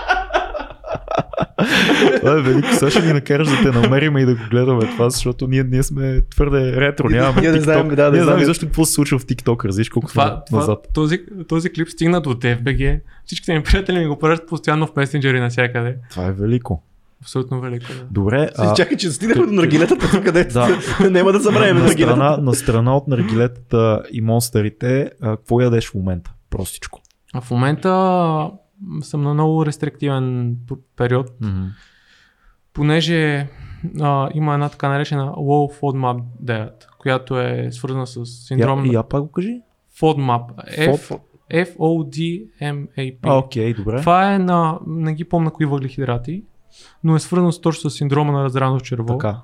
[2.19, 2.67] Това е велико.
[2.73, 5.83] Сега ще ни накараш да те намерим и да го гледаме това, защото ние, ние
[5.83, 7.09] сме твърде ретро.
[7.09, 9.65] Нямаме Ние не знаем, да, не ние знаем защо какво се случва в TikTok.
[9.65, 10.87] Разиш колко сме Това, това, назад.
[10.93, 12.99] този, този клип стигна до FBG.
[13.25, 15.97] Всичките ми приятели ми го пращат постоянно в месенджери навсякъде.
[16.11, 16.83] Това е велико.
[17.21, 17.85] Абсолютно велико.
[17.87, 18.05] Да.
[18.11, 18.49] Добре.
[18.57, 18.73] А...
[18.73, 20.79] Чакай, че стигнахме до наргилетата, тук където Да.
[21.09, 25.93] няма да забравим на, страна, на страна от наргилетата и монстерите, а, какво ядеш в
[25.93, 26.31] момента?
[26.49, 27.01] Простичко.
[27.33, 27.89] А в момента
[29.01, 30.57] съм на много рестриктивен
[30.95, 31.31] период,
[32.73, 33.49] понеже
[34.01, 39.03] а, има една така наречена low FODMAP diet, която е свързана с синдром Я, я
[39.03, 39.61] пак го кажи.
[39.99, 40.77] FODMAP.
[40.77, 41.19] F?
[41.53, 43.39] F-O-D-M-A-P.
[43.39, 43.99] Окей, добре.
[43.99, 46.43] Това е на, не ги помня кои въглехидрати,
[47.03, 49.17] но е свързано с точно с синдрома на разрано черво.
[49.17, 49.41] Така.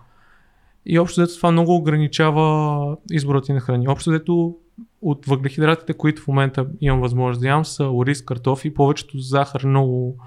[0.86, 3.88] И общо взето това много ограничава избора ти на храни.
[3.88, 4.56] Общо взето
[5.04, 10.18] от въглехидратите, които в момента имам възможност да ям, са ориз, картофи, повечето захар много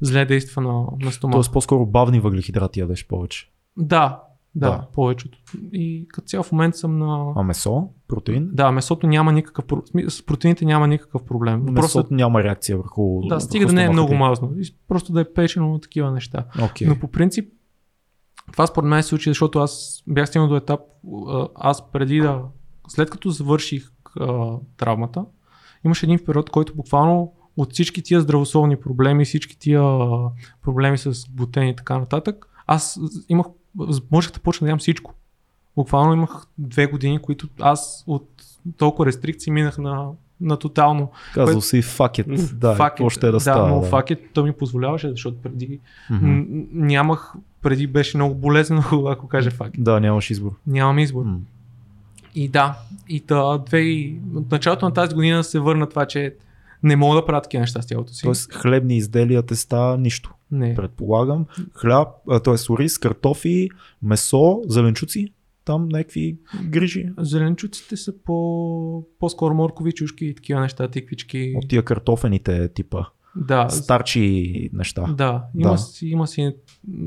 [0.00, 1.36] зле действа на, на стомаха.
[1.36, 3.50] Тоест по-скоро бавни въглехидрати ядеш повече.
[3.76, 4.22] Да,
[4.54, 4.86] да, Да.
[4.92, 5.38] повечето.
[5.72, 7.32] И като цял в момента съм на...
[7.36, 7.88] А месо?
[8.08, 8.50] Протеин?
[8.52, 10.10] Да, месото няма никакъв проблем.
[10.10, 11.60] С протеините няма никакъв проблем.
[11.60, 14.52] Месото Просто, няма реакция върху да, стига да не е много мазно.
[14.88, 16.44] Просто да е печено на такива неща.
[16.62, 16.88] Окей.
[16.88, 17.52] Но по принцип,
[18.52, 20.80] това според мен се случи, защото аз бях стигнал до етап,
[21.54, 22.42] аз преди да,
[22.88, 25.24] след като завърших а, травмата,
[25.84, 30.30] имаше един период, който буквално от всички тия здравословни проблеми, всички тия а,
[30.62, 33.46] проблеми с глутен и така нататък, аз имах,
[34.10, 35.14] можех да почна да ям всичко.
[35.76, 38.28] Буквално имах две години, които аз от
[38.76, 40.08] толкова рестрикции минах на,
[40.40, 42.54] на тотално Казал си fuck it.
[42.54, 43.68] Да, fuck какво ще да, да, става.
[43.68, 43.86] но да.
[43.86, 45.80] it, то ми позволяваше, защото преди.
[46.10, 49.74] М- нямах, преди беше много болезнено, ако кажа факт.
[49.78, 50.52] Да, нямаш избор.
[50.66, 51.24] Нямам избор.
[51.24, 51.38] М.
[52.34, 52.78] И да,
[53.08, 56.34] и та, две, от началото на тази година се върна това, че
[56.82, 58.22] Не мога да правя такива неща с тялото си.
[58.22, 60.34] Тоест хлебни изделия, теста, нищо.
[60.50, 60.74] не.
[60.74, 61.46] Предполагам.
[61.74, 62.08] Хляб,
[62.44, 62.72] т.е.
[62.72, 63.68] ориз, картофи,
[64.02, 65.32] месо, зеленчуци.
[65.64, 67.08] Там някакви грижи.
[67.18, 71.52] Зеленчуците са по, по-скоро моркови чушки и такива неща, тиквички.
[71.56, 73.04] От тия картофените типа.
[73.36, 75.02] Да, Старчи неща.
[75.16, 75.78] да, има, Да.
[75.78, 76.54] Си, има си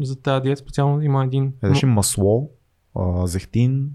[0.02, 1.54] за тази диета специално има един.
[1.64, 2.50] Едеше масло,
[2.96, 3.90] а, зехтин,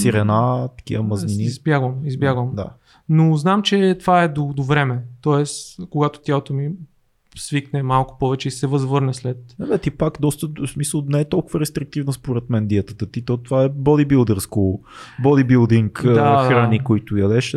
[0.00, 1.44] сирена, такива мазнини.
[1.44, 2.54] Избягвам, избягвам.
[2.54, 2.70] Да.
[3.08, 5.02] Но знам, че това е до, до време.
[5.20, 6.70] Тоест, когато тялото ми
[7.36, 9.54] свикне малко повече и се възвърне след.
[9.58, 13.24] Не, бе, ти пак доста, в смисъл, не е толкова рестриктивна според мен диетата ти.
[13.24, 14.82] То, това е бодибилдърско,
[15.22, 16.48] бодибилдинг Да, да, да.
[16.48, 17.56] храни, които ядеш.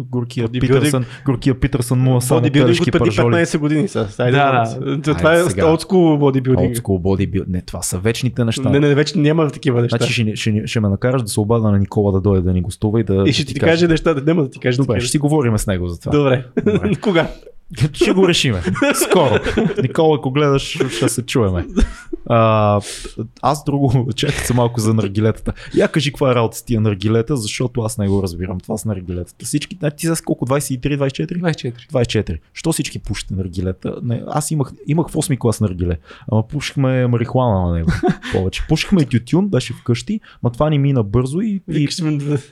[0.00, 3.34] Горкия Бодибилдинг- Питърсън, горкия Питърсън му само Бодибилдинг телешки от преди пържоли.
[3.34, 4.08] 15 години са.
[4.18, 5.14] Айде, Да, да.
[5.14, 6.76] Това е олдскул бодибилдинг.
[6.76, 7.44] School bodybuilding.
[7.48, 8.70] Не, това са вечните неща.
[8.70, 9.96] Не, не, вече няма такива неща.
[9.96, 12.62] Значи ще, ще, ще ме накараш да се обада на Никола да дойде да ни
[12.62, 13.24] гостува и да.
[13.26, 14.76] и ще ти, каже неща, няма да ти каже.
[14.76, 16.12] Добре, ще си говорим с него за това.
[16.12, 16.44] Добре.
[16.64, 16.94] Добре.
[17.00, 17.28] Кога?
[17.92, 18.62] Ще го решиме.
[18.94, 19.34] Скоро.
[19.82, 21.66] Никола, ако гледаш, ще се чуеме.
[22.26, 22.80] А,
[23.42, 25.52] аз друго, чакай се малко за наргилетата.
[25.74, 28.60] Я кажи каква е работа с тия наргилета, защото аз не го разбирам.
[28.60, 29.46] Това с наргилетата.
[29.46, 30.46] Всички, значи ти за колко?
[30.46, 31.40] 23, 24?
[31.40, 31.90] 24.
[31.92, 32.38] 24.
[32.54, 33.96] Що всички пушите наргилета?
[34.02, 35.98] Не, аз имах, имах в 8 клас наргиле,
[36.32, 37.90] ама пушихме марихуана на него
[38.32, 38.62] повече.
[38.68, 41.88] Пушихме и тютюн, беше вкъщи, ма това ни мина бързо и, и,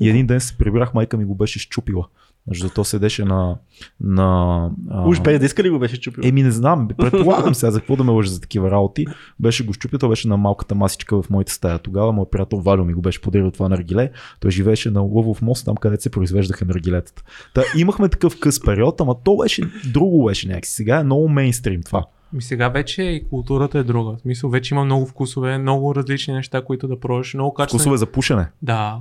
[0.01, 2.07] и един ден се прибрах, майка ми го беше щупила.
[2.49, 3.57] Защото то седеше на...
[4.01, 6.23] на а, Уж без диска ли го беше чупил?
[6.25, 9.07] Еми не знам, предполагам сега за какво да ме лъжа за такива работи.
[9.41, 11.79] Беше го щупил, той беше на малката масичка в моята стая.
[11.79, 14.11] Тогава моят приятел Валю ми го беше подарил това наргиле.
[14.41, 17.23] Той живееше на Лъвов мост, там където се произвеждаха наргилетата.
[17.55, 20.73] Та имахме такъв къс период, ама то беше друго беше някакси.
[20.75, 22.05] Сега е много мейнстрим това.
[22.33, 24.17] Ми сега вече и културата е друга.
[24.17, 27.81] В смисъл, вече има много вкусове, много различни неща, които да пробваш, много качествени.
[27.81, 28.47] Вкусове за пушене.
[28.63, 29.01] Да.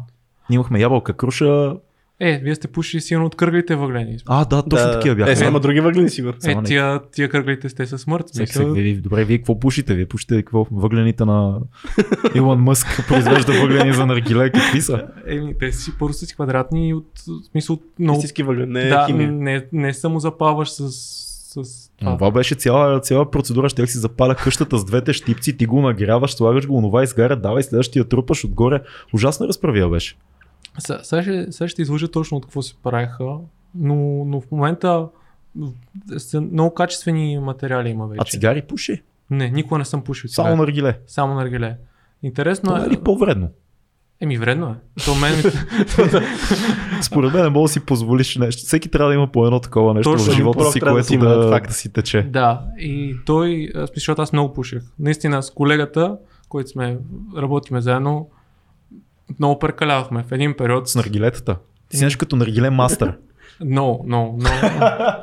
[0.50, 1.76] Ние имахме ябълка, круша.
[2.20, 4.18] Е, вие сте пушили силно от кръглите въглени.
[4.26, 5.32] А, да, точно такива бяха.
[5.32, 6.38] Е, сега има други въглени, сигурно.
[6.46, 8.26] Е, тия, тия кръглите сте със смърт.
[8.58, 9.96] Вие- добре, вие какво пушите?
[9.96, 10.68] Вие пушите какво?
[10.72, 11.60] Въглените на
[12.36, 14.50] Илон Мъск произвежда въглени за наргиле.
[14.52, 15.08] Какви са?
[15.28, 17.08] Еми, те си са си квадратни и от
[17.52, 18.18] смисъл много.
[18.18, 19.32] Истински въглен, не да, химия.
[19.32, 20.92] не, не само запалваш с,
[21.64, 22.18] с това.
[22.18, 23.70] Това беше цяла, цяла процедура.
[23.70, 27.64] Ще си запаля къщата с двете щипци, ти го нагряваш, слагаш го, онова изгаря, давай,
[27.64, 28.82] следващия трупаш отгоре.
[29.14, 30.16] Ужасна разправия беше.
[30.80, 33.38] Сега ще, сега ще излъжа точно от какво се правиха,
[33.76, 35.08] но, но в момента
[36.42, 38.20] много качествени материали има вече.
[38.22, 39.04] А цигари пуши?
[39.30, 40.60] Не, никога не съм пушил Само цигари.
[40.60, 41.00] наргиле.
[41.08, 41.78] Само наргиле.
[42.24, 42.86] Интересно Това е.
[42.86, 43.50] е ли по-вредно?
[44.22, 45.04] Еми, вредно е.
[45.06, 45.34] То мен.
[47.02, 48.64] Според мен не мога да си позволиш нещо.
[48.66, 51.08] Всеки трябва да има по едно такова нещо Точно, в живота си, трябва да което
[51.08, 51.68] си да, факт.
[51.68, 52.22] да си тече.
[52.22, 54.84] да, и той, аз мисля, защото аз много пушех.
[55.00, 56.18] Наистина с колегата,
[56.50, 56.98] който сме,
[57.38, 58.30] работиме заедно,
[59.40, 60.90] много прекалявахме в един период.
[60.90, 61.56] С наргилетата.
[61.90, 63.14] Ти си нещо като наргиле мастър.
[63.66, 64.56] Много, много, много.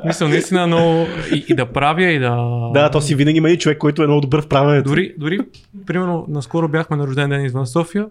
[0.05, 1.05] Мисля, наистина много.
[1.33, 2.35] И, и да правя, и да.
[2.73, 4.89] Да, то си винаги има и човек, който е много добър в правенето.
[4.89, 5.39] Дори, дори,
[5.87, 8.07] примерно, наскоро бяхме на рожден ден извън София.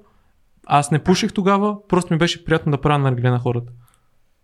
[0.67, 3.73] Аз не пушех тогава, просто ми беше приятно да правя наргиле на хората.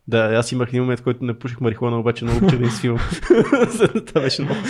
[0.09, 2.99] Да, аз имах един момент, в който не пуших марихуана, обаче много обичах да изфилм.
[4.07, 4.61] това беше много.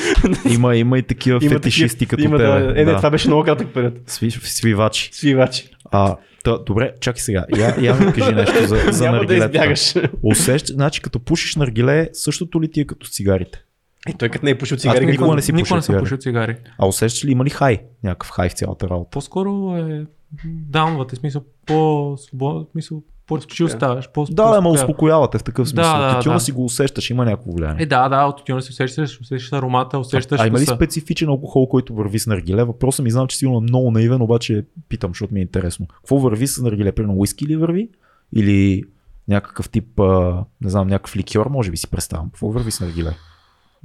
[0.50, 2.72] Има, има и такива Има фетишисти такива- като има, тебе.
[2.72, 2.80] Да.
[2.80, 3.94] Е, не, това беше много кратък период.
[4.06, 5.10] Сви, свивачи.
[5.12, 5.68] Свивачи.
[5.90, 7.44] А, та, добре, чакай сега.
[7.56, 9.50] Я, я ми кажи нещо за, за Няма да наргилетата.
[9.74, 9.94] избягаш.
[10.22, 13.64] Усеща, значи като пушиш наргиле, същото ли ти е като с цигарите?
[14.08, 16.00] Е, той като не е пушил цигари, никога никога не си Никога пушил не цигари.
[16.00, 16.56] пушил цигари.
[16.78, 17.78] А усещаш ли има ли хай?
[18.04, 19.10] Някакъв хай в цялата работа.
[19.10, 20.06] По-скоро е
[20.44, 24.08] даунвате, смисъл по-свободно, смисъл по-чил ставаш.
[24.12, 25.92] По- Да, да, ма успокоявате в такъв смисъл.
[25.92, 26.40] Да, да, Тютюна да.
[26.40, 27.82] си го усещаш, има някакво влияние.
[27.82, 31.68] Е, да, да, от тютюна си усещаш, усещаш аромата, усещаш а има ли специфичен алкохол,
[31.68, 32.64] който върви с наргиле?
[32.64, 35.86] Въпросът ми знам, че сигурно е много наивен, обаче питам, защото ми е интересно.
[35.86, 36.92] Какво върви с наргиле?
[36.92, 37.88] Примерно уиски ли върви?
[38.32, 38.84] Или
[39.28, 42.26] някакъв тип, а, не знам, някакъв ликьор, може би си представям.
[42.30, 43.16] Какво върви с наргиле?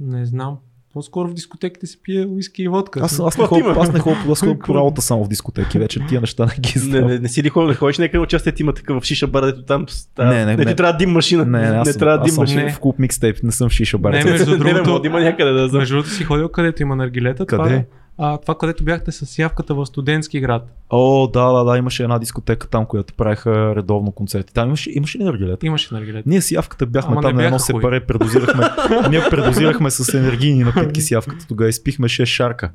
[0.00, 0.58] Не знам.
[0.94, 3.00] По-скоро в дискотеките се пие уиски и водка.
[3.02, 6.46] Аз, аз не ходя, аз не ходя, по работа само в дискотеки, вече тия неща
[6.46, 7.06] не ги Не, знам.
[7.06, 9.62] не, не си ли ходил, не ходиш някъде участие, има такъв в шиша бар, дето
[9.62, 10.24] там ста...
[10.24, 10.64] Не, не, не, не.
[10.64, 11.44] ти трябва дим машина.
[11.44, 12.62] Не, не, аз, не трябва аз дим машина.
[12.64, 12.72] Не.
[12.72, 14.12] в клуб микстейп, не съм в шиша бар.
[14.12, 15.78] Не, между Не, не, другото- има някъде да знам.
[15.78, 17.46] Между другото си ходил където има наргилета.
[17.46, 17.76] Това, Къде?
[17.76, 17.84] е,
[18.18, 20.76] а, това където бяхте с явката в студентски град.
[20.90, 24.54] О, да, да, да, имаше една дискотека там, която правиха редовно концерти.
[24.54, 25.66] Там имаше, имаше ли наргилета?
[25.66, 26.28] Имаше наргилета.
[26.28, 28.64] Ние с явката бяхме Ама там на едно сепаре, предозирахме,
[29.10, 32.70] ние предозирахме с енергийни напитки с явката, тогава изпихме 6 шарка.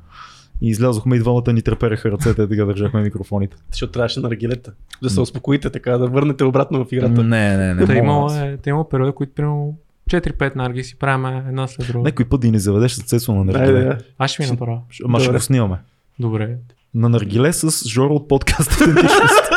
[0.62, 3.56] И излязохме и двамата ни трепереха ръцете, така държахме микрофоните.
[3.70, 4.72] Защото трябваше на рагилета.
[5.02, 7.24] Да се успокоите така, да върнете обратно в играта.
[7.24, 7.86] Не, не, не.
[7.86, 9.74] Та имало, е, та имало периоди, които примерно
[10.10, 12.04] 4-5 нарги си правим една след друга.
[12.04, 13.84] Някой път да ни заведеш с цецо на Да, наргиле.
[13.84, 13.98] да.
[14.18, 14.80] Аз ще ви направя.
[15.04, 15.78] Ама ще го снимаме.
[16.18, 16.56] Добре.
[16.94, 19.50] На наргиле с Жоро от подкаста Идентичност.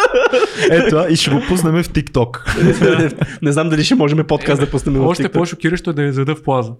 [0.71, 3.41] Ето, и ще го пуснем в TikTok.
[3.41, 6.35] не знам дали ще можем подкаст да пуснем в Още по-шокиращо е да я зада
[6.35, 6.73] в плаза.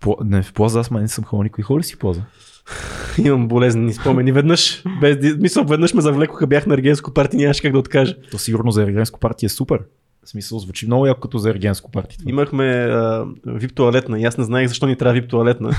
[0.00, 1.64] По, не, в плаза аз май не съм ходил никой.
[1.64, 2.22] Ходи ли си плаза?
[3.24, 4.32] Имам болезнени спомени.
[4.32, 8.16] Веднъж, без, мисъл, веднъж ме завлекоха, бях на ергенско парти, нямаше как да откажа.
[8.30, 9.80] То сигурно за ергенско партия е супер.
[10.26, 12.18] В смисъл, звучи много яко като за ергенско парти.
[12.18, 12.30] това.
[12.30, 12.90] Имахме
[13.46, 15.70] вип туалетна и аз не знаех защо ни трябва вип туалетна.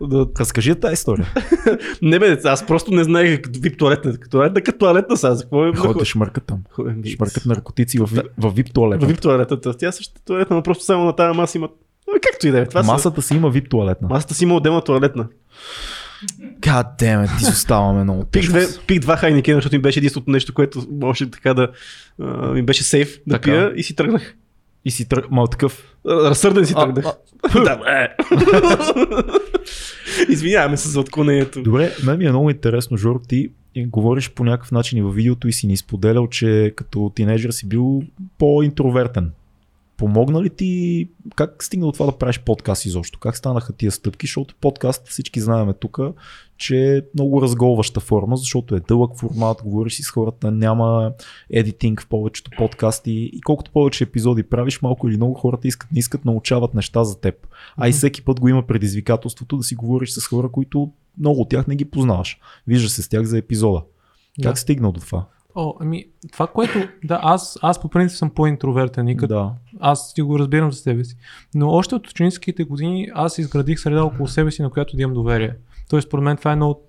[0.00, 1.26] Да- Разкажи тази история.
[2.02, 4.16] Не бе, аз просто не знаех като вип туалетна.
[4.20, 5.34] Туалетна като туалетна сега.
[5.34, 5.72] За какво е?
[5.72, 6.58] Хората шмъркат там.
[6.80, 8.06] Ами, Шмъркат наркотици в,
[8.38, 9.06] в VIP туалета.
[9.06, 9.74] В вип туалетната.
[9.74, 11.68] Тя също туалетна, но просто само на тази маса има...
[12.10, 12.66] Абе, както и да е.
[12.66, 14.08] Това са- Масата си има VIP туалетна.
[14.08, 15.26] Масата си има отделна туалетна.
[16.60, 18.52] God damn it, ти оставаме много Пих, тежко.
[18.52, 21.68] две, пих два хайникен, защото ми беше единственото нещо, което може така да
[22.20, 23.42] а, ми беше сейф да Така.
[23.42, 24.34] пия и си тръгнах.
[24.84, 25.30] И си тръг...
[25.30, 25.96] Мал такъв.
[26.06, 27.04] Разсърден си тръгнах.
[27.54, 28.08] Да, бе.
[30.28, 31.62] Извиняваме се за отклонението.
[31.62, 35.48] Добре, мен ми е много интересно, Жор, ти говориш по някакъв начин и във видеото
[35.48, 38.02] и си ни споделял, че като тинейджър си бил
[38.38, 39.30] по-интровертен.
[39.96, 43.18] Помогна ли ти, как стигна до това да правиш подкаст изобщо?
[43.18, 44.26] Как станаха тия стъпки?
[44.26, 45.98] Защото подкаст всички знаем тук,
[46.56, 51.12] че е много разголваща форма, защото е дълъг формат, говориш си с хората, няма
[51.50, 55.98] едитинг в повечето подкасти и колкото повече епизоди правиш, малко или много хората искат, не
[55.98, 57.46] искат, научават неща за теб.
[57.76, 61.48] А и всеки път го има предизвикателството да си говориш с хора, които много от
[61.48, 62.38] тях не ги познаваш.
[62.66, 63.82] Вижда се с тях за епизода.
[64.42, 64.60] Как Да.
[64.60, 65.26] стигнал до това?
[65.54, 66.78] О, ами, това, което.
[67.04, 69.52] Да, аз, аз по принцип съм по-интровертен и като Да.
[69.80, 71.16] аз си го разбирам за себе си.
[71.54, 75.14] Но още от ученическите години аз изградих среда около себе си, на която да имам
[75.14, 75.54] доверие.
[75.90, 76.84] Тоест, според мен това е едно от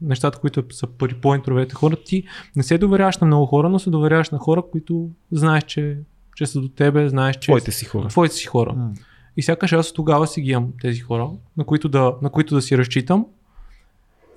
[0.00, 1.96] нещата, които са при по-интровертни хора.
[2.04, 2.24] Ти
[2.56, 5.98] не се доверяваш на много хора, но се доверяваш на хора, които знаеш, че,
[6.34, 8.08] че са до тебе, знаеш, че Твоите си хора.
[8.08, 8.72] твоите си хора.
[8.72, 8.92] М.
[9.36, 12.62] И сякаш аз тогава си ги имам тези хора, на които да, на които да
[12.62, 13.26] си разчитам.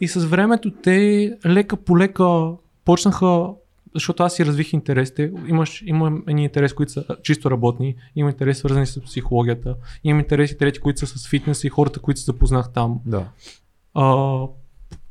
[0.02, 2.52] И с времето те лека по лека
[2.90, 3.48] почнаха,
[3.94, 5.32] защото аз си развих интересите.
[5.48, 10.58] Имаш, имам едни интереси, които са чисто работни, имам интереси свързани с психологията, имам интереси
[10.58, 13.00] трети, които са с фитнес и хората, които се запознах там.
[13.06, 13.26] Да.
[13.94, 14.40] А,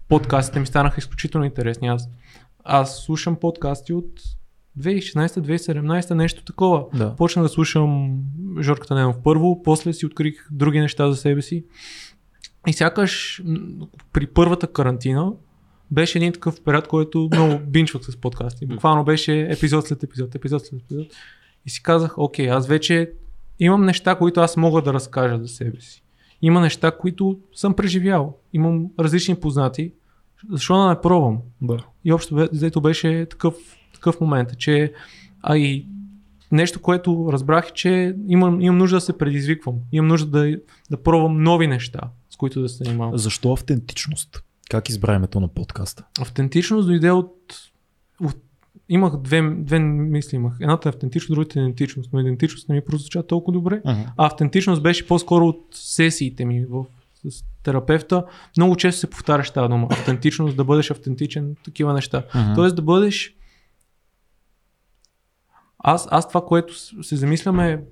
[0.08, 1.88] подкастите ми станаха изключително интересни.
[1.88, 2.08] Аз,
[2.64, 4.20] аз слушам подкасти от
[4.78, 6.84] 2016-2017, нещо такова.
[6.94, 7.16] Да.
[7.16, 8.20] Почнах да слушам
[8.60, 11.64] Жорката Ненов първо, после си открих други неща за себе си.
[12.66, 13.42] И сякаш
[14.12, 15.32] при първата карантина
[15.90, 18.66] беше един такъв период, който много бинчвах с подкасти.
[18.66, 21.06] Буквално беше епизод след епизод, епизод след епизод.
[21.66, 23.12] И си казах, окей, аз вече
[23.58, 26.02] имам неща, които аз мога да разкажа за себе си.
[26.42, 28.36] Има неща, които съм преживял.
[28.52, 29.92] Имам различни познати.
[30.50, 31.38] Защо да не пробвам?
[31.62, 31.84] да.
[32.04, 33.54] И общо взето беше такъв,
[33.94, 34.92] такъв момент, че
[35.42, 35.86] а и
[36.52, 39.74] нещо, което разбрах е, че имам, имам нужда да се предизвиквам.
[39.92, 40.56] Имам нужда да,
[40.90, 43.18] да пробвам нови неща, с които да се занимавам.
[43.18, 44.44] Защо автентичност?
[44.68, 46.04] Как избра името на подкаста?
[46.20, 47.54] Автентичност дойде от,
[48.24, 48.36] от
[48.88, 50.56] имах две, две мисли имах.
[50.60, 53.82] Едната е автентичност, другата е идентичност, но идентичност не ми прозвуча толкова добре.
[53.84, 56.84] А автентичност беше по-скоро от сесиите ми в,
[57.28, 58.24] с терапевта.
[58.56, 59.88] Много често се повтаряш тази дума.
[59.90, 62.24] Автентичност, да бъдеш автентичен, такива неща.
[62.34, 62.54] Мгм.
[62.54, 63.34] Тоест да бъдеш.
[65.78, 67.84] Аз, аз това, което се замислям е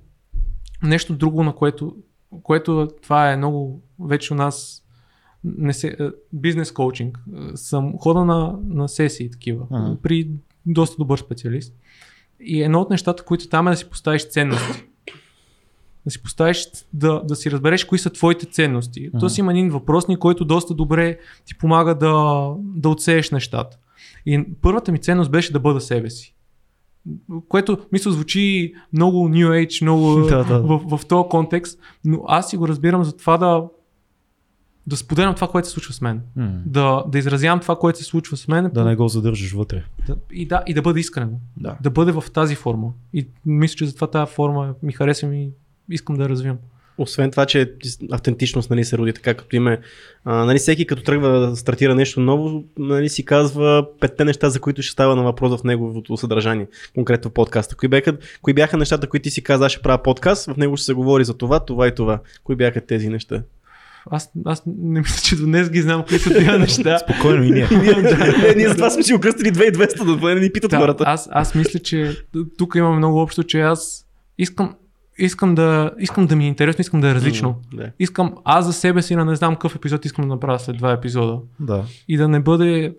[0.83, 1.97] нещо друго, на което,
[2.43, 4.86] което това е много вече у нас
[5.59, 7.19] не се, е, бизнес коучинг.
[7.35, 9.97] Е, Съм хода на, на сесии такива Ага.
[10.03, 10.31] при
[10.67, 11.75] доста добър специалист.
[12.41, 14.85] И едно от нещата, които там е да си поставиш ценности.
[16.05, 19.07] Да си поставиш, да, да си разбереш кои са твоите ценности.
[19.07, 19.19] Ага.
[19.19, 23.79] То си има един въпросник, който доста добре ти помага да, да отсееш нещата.
[24.27, 26.35] И първата ми ценност беше да бъда себе си.
[27.49, 30.63] Което, мисля, звучи много New Age, много Да, да.
[30.63, 33.65] в, в този контекст, но аз си го разбирам за това да
[34.87, 36.21] да споделям това, което се случва с мен.
[36.37, 36.53] М.
[36.67, 38.71] Да, да изразявам това, което се случва с мен.
[38.75, 39.85] Да не го задържаш вътре.
[40.07, 41.31] Да, и, да, и да бъда искрен.
[41.57, 41.77] Да.
[41.83, 42.93] Да бъде в тази форма.
[43.13, 45.51] И мисля, че затова тази форма ми харесва и
[45.91, 46.59] искам да я развивам.
[46.99, 47.73] Освен това, че
[48.13, 49.81] автентичност нали, се роди така като име.
[50.25, 54.61] А, нали, всеки като тръгва да стартира нещо ново, нали, си казва петте неща, за
[54.61, 57.77] които ще става на въпрос в неговото съдържание, конкретно в подкаста.
[57.77, 60.77] Кои бяха, кои бяха нещата, които ти си каза, аз ще правя подкаст, в него
[60.77, 62.21] ще се говори за това, това и това.
[62.45, 63.43] Кои бяха тези неща?
[64.11, 66.99] Аз, аз не мисля, че до днес ги знам кои са тези неща.
[66.99, 67.69] Спокойно и ние.
[67.73, 71.05] Не, ние затова сме си окръстили 2200, да поне не ни питат Да, хората.
[71.07, 72.17] аз, аз мисля, че
[72.59, 74.07] тук имаме много общо, че аз
[74.39, 74.75] искам,
[75.19, 77.57] искам, да, искам да ми е интересно, искам да е различно.
[77.75, 77.91] Да.
[77.99, 80.93] Искам аз за себе си, на не знам какъв епизод искам да направя след два
[80.93, 81.39] епизода.
[81.61, 81.85] да.
[82.09, 82.95] И да не бъде...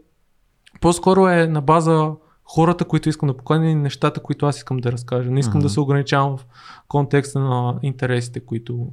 [0.81, 2.11] По-скоро е на база
[2.45, 5.31] хората, които искам да поканя и нещата, които аз искам да разкажа.
[5.31, 5.63] Не искам Мгм.
[5.63, 6.45] да се ограничавам в
[6.87, 8.87] контекста на интересите, които...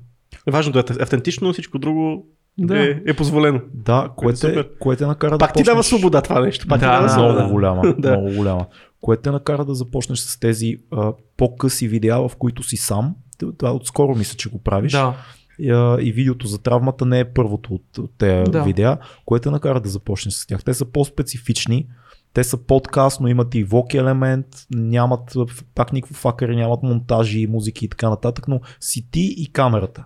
[0.46, 2.26] Важното е автентично, всичко друго
[2.58, 2.84] Да.
[2.90, 3.60] е, е позволено.
[3.74, 6.66] Да, което, е, което е накара Пак да ти дава свобода това нещо.
[6.68, 7.32] Пак ти Да, дава да, свобода.
[7.34, 8.10] много голяма, Да.
[8.18, 8.66] много голяма.
[9.00, 13.14] Което те накара да започнеш с тези а, по-къси видеа, в които си сам.
[13.58, 14.92] Това отскоро мисля, че го правиш.
[14.92, 15.14] Да.
[15.58, 18.62] И, а, и видеото за травмата не е първото от, от тези Да.
[18.62, 20.64] видеа, което те накара да започнеш с тях.
[20.64, 21.86] Те са по-специфични,
[22.32, 25.34] те са подкаст, но имат и воки елемент, нямат
[25.74, 30.04] пак никакво факъри, нямат монтажи, музики и така нататък, но си ти и камерата.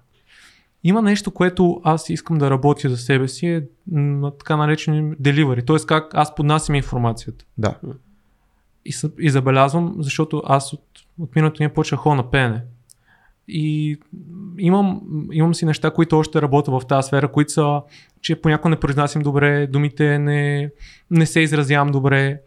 [0.85, 5.67] Има нещо, което аз искам да работя за себе си, е на така наречени delivery,
[5.67, 5.87] т.е.
[5.87, 7.45] как аз поднасям информацията.
[7.59, 7.75] Да.
[8.85, 10.85] И, съ- и забелязвам, защото аз от,
[11.19, 12.63] от миналото ни почнах хора на пеене.
[13.49, 13.99] И
[14.59, 15.03] имам,
[15.33, 17.83] имам си неща, които още работя в тази сфера, които са,
[18.21, 20.71] че понякога не произнасям добре, думите не,
[21.11, 22.41] не се изразявам добре.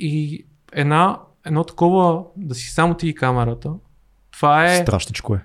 [0.00, 3.72] И една, едно такова, да си само ти и камерата,
[4.30, 5.44] това е Страшничко е.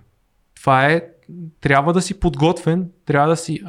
[0.56, 1.02] това е,
[1.62, 3.62] трябва да си подготвен, трябва да си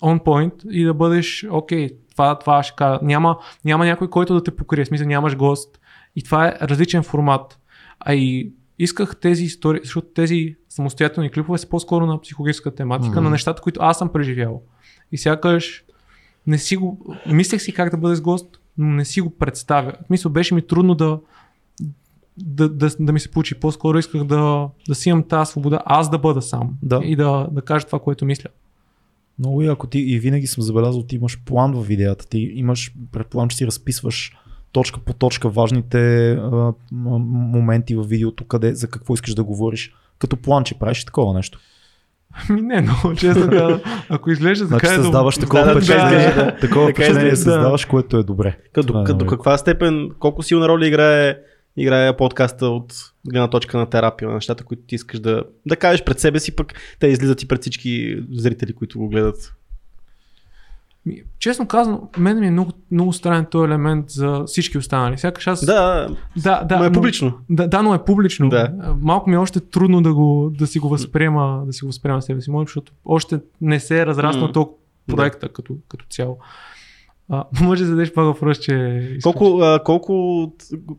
[0.00, 2.98] on point и да бъдеш, окей, това, това ще кажа.
[3.02, 5.80] Няма, няма някой, който да те покрие, смисъл нямаш гост.
[6.16, 7.58] И това е различен формат.
[8.00, 13.24] А и исках тези истории, защото тези самостоятелни клипове са по-скоро на психологическа тематика, Мгм.
[13.24, 14.62] на нещата, които аз съм преживял.
[15.12, 15.84] И сякаш
[16.46, 19.92] не си го, мислех си как да бъда с гост, но не си го представя.
[20.06, 21.18] Смисъл беше ми трудно да,
[22.44, 23.54] да, да, да ми се получи.
[23.54, 27.00] По-скоро исках да, да си имам тази свобода, аз да бъда сам Да.
[27.04, 28.50] и да, да кажа това, което мисля.
[29.38, 33.48] Много яко ти и винаги съм забелязал, ти имаш план в видеята, ти имаш, предполагам,
[33.48, 34.36] че си разписваш
[34.72, 39.94] точка по точка важните а, моменти в видеото, къде, за какво искаш да говориш.
[40.18, 41.58] Като план, че правиш и такова нещо.
[42.50, 45.46] Ми не, но честно казвам, ако изглежда Значи така е създаваш добре.
[45.46, 46.56] такова Да, да, впечатление, да, да.
[46.56, 47.36] такова Така впечатление да.
[47.36, 48.58] създаваш, което е добре.
[48.72, 51.38] Като, е като каква степен, колко силна роля играе,
[51.82, 52.94] играе подкаста от
[53.30, 56.56] гледна точка на терапия, на нещата, които ти искаш да, да кажеш пред себе си,
[56.56, 59.54] пък те излизат и пред всички зрители, които го гледат.
[61.38, 65.18] Честно казано, мен ми е много, много странен този елемент за всички останали.
[65.18, 65.66] Сякаш аз...
[65.66, 67.38] Да, да, да но е но- публично.
[67.50, 68.48] Да, да, но е публично.
[68.48, 68.72] Да.
[69.00, 72.22] Малко ми е още трудно да, го, да си го възприема, да си го възприема
[72.22, 74.52] себе си, може, защото още не се е разраснал М.
[74.52, 74.76] толкова
[75.06, 76.38] проекта като, като цяло.
[77.30, 79.02] А, може да зададеш пак въпрос, че...
[79.22, 80.52] Колко, а, колко,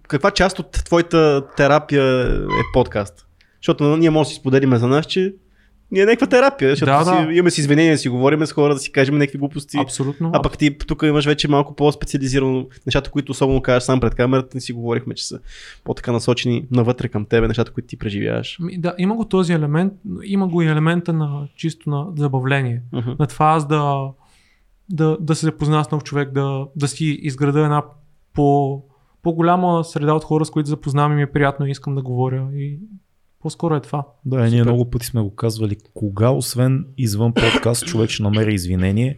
[0.08, 3.28] каква част от твоята терапия е подкаст?
[3.62, 5.34] Защото ние може да си споделиме за нас, че
[5.92, 7.34] ние е някаква терапия, защото Да, си, да.
[7.34, 9.78] имаме си извинения, си говорим с хора, да си кажем някакви глупости.
[9.78, 10.32] Абсолютно.
[10.34, 14.50] А пък ти тук имаш вече малко по-специализирано нещата, които особено кажеш сам пред камерата,
[14.54, 15.40] не си говорихме, че са
[15.84, 18.58] по-така насочени навътре към тебе, нещата, които ти преживяваш.
[18.78, 22.82] Да, има го този елемент, има го и елемента на чисто на забавление.
[22.94, 23.12] Мгм.
[23.20, 24.02] На това аз да,
[24.92, 27.84] да, да се запозная с нов човек, да, да си изграда една
[28.34, 28.82] по,
[29.24, 32.50] по-голяма среда от хора, с които запознавам и ми е приятно и искам да говоря.
[32.54, 32.80] И
[33.40, 34.08] по-скоро е това.
[34.26, 34.64] Да, и ние Супер.
[34.64, 35.78] много пъти сме го казвали.
[35.94, 39.18] Кога, освен извън подкаст, човек ще намери извинение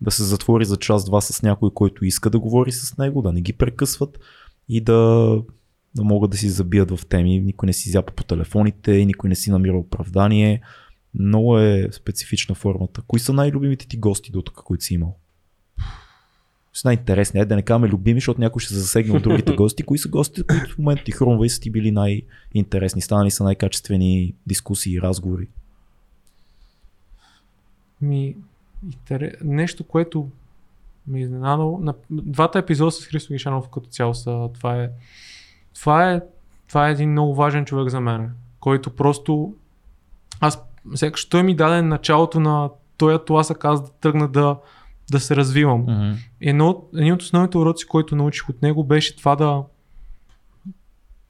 [0.00, 3.40] да се затвори за час-два с някой, който иска да говори с него, да не
[3.40, 4.18] ги прекъсват
[4.68, 5.28] и да,
[5.96, 7.40] да могат да си забият в теми.
[7.40, 10.60] Никой не си зяпа по телефоните, никой не си намира оправдание.
[11.18, 13.02] Много е специфична формата.
[13.06, 15.16] Кои са най-любимите ти гости до тук, които си имал?
[16.72, 19.82] С най-интересни, айде да не казваме любими, защото някой ще се засегне от другите гости.
[19.82, 23.44] Кои са гостите, които в момента ти хрумва и са ти били най-интересни, станали са
[23.44, 25.48] най-качествени дискусии и разговори?
[28.00, 28.36] Ми,
[29.42, 30.28] нещо, което
[31.06, 31.78] ми е изненадало.
[31.78, 31.94] На...
[32.10, 34.48] Двата епизода с Христо Гишанов като цяло са.
[34.54, 34.90] Това е,
[35.74, 36.20] това е,
[36.68, 39.54] това е един много важен човек за мен, който просто
[40.40, 40.62] аз
[40.94, 44.58] сякаш той ми даде началото на този тласък аз да тръгна да,
[45.10, 45.86] да се развивам.
[45.86, 46.16] Mm-hmm.
[46.40, 49.62] Едно, от- един от основните уроци, който научих от него беше това да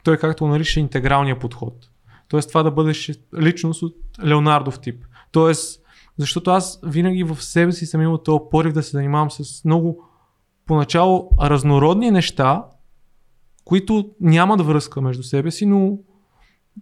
[0.04, 1.90] той както го нарича интегралния подход.
[2.28, 5.04] Тоест това да бъдеш личност от Леонардов тип.
[5.32, 5.82] Тоест,
[6.18, 10.04] защото аз винаги в себе си съм имал този порив да се занимавам с много
[10.66, 12.64] поначало разнородни неща,
[13.64, 15.98] които нямат връзка между себе си, но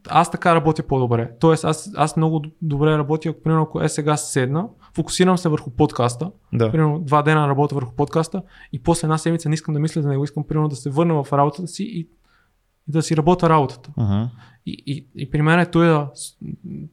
[0.08, 1.30] аз така работя по-добре.
[1.40, 5.70] Тоест аз, аз много добре работя, ако примерно ако е сега седна, фокусирам се върху
[5.70, 6.70] подкаста, Да.
[6.70, 10.08] примерно два дена работя върху подкаста и после една седмица не искам да мисля за
[10.08, 12.08] него, искам примерно да се върна в работата си и,
[12.88, 13.90] и да си работя работата.
[13.98, 14.28] Uh-huh.
[14.66, 16.10] И, и, и при мен е това,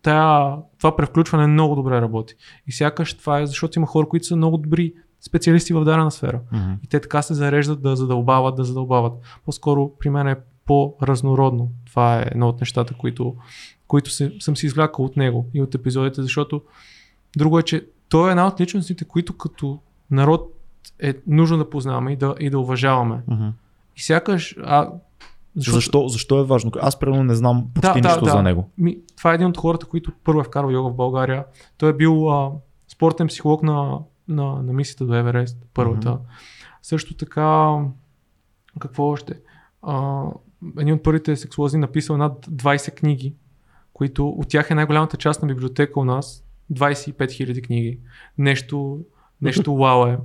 [0.01, 2.35] тая, това превключване много добре работи.
[2.67, 4.93] И сякаш това е защото има хора, които са много добри
[5.27, 6.41] специалисти в дадена сфера.
[6.53, 6.77] Uh-huh.
[6.83, 9.13] И те така се зареждат да задълбават, да задълбават.
[9.45, 10.35] По-скоро при мен е
[10.69, 11.71] по-разнородно.
[11.85, 13.35] Това е едно от нещата, които,
[13.87, 16.61] които се, съм си извлякал от него и от епизодите, защото
[17.37, 19.79] друго е, че той е една от личностите, които като
[20.11, 20.53] народ
[20.99, 23.21] е нужно да познаваме и да, и да уважаваме.
[23.29, 23.51] Uh-huh.
[23.95, 24.55] И сякаш...
[24.63, 24.89] А,
[25.55, 25.75] Защото...
[25.75, 26.71] Защо, защо е важно?
[26.81, 28.31] Аз примерно не знам почти Да, нищо да.
[28.31, 28.69] за него.
[28.77, 31.45] Ми, това е един от хората, които първо е вкарал йога в България.
[31.77, 32.51] Той е бил а,
[32.87, 36.09] спортен психолог на, на, на мисията до Еверест, първата.
[36.09, 36.81] Mm-hmm.
[36.81, 37.77] Също така,
[38.79, 39.33] какво още?
[39.81, 40.23] А,
[40.79, 43.33] един от първите сексуалози написал над 20 книги,
[43.93, 46.43] които от тях е най-голямата част на библиотека у нас.
[46.73, 47.99] 25 000 книги.
[48.37, 48.99] Нещо,
[49.41, 50.17] нещо вау е.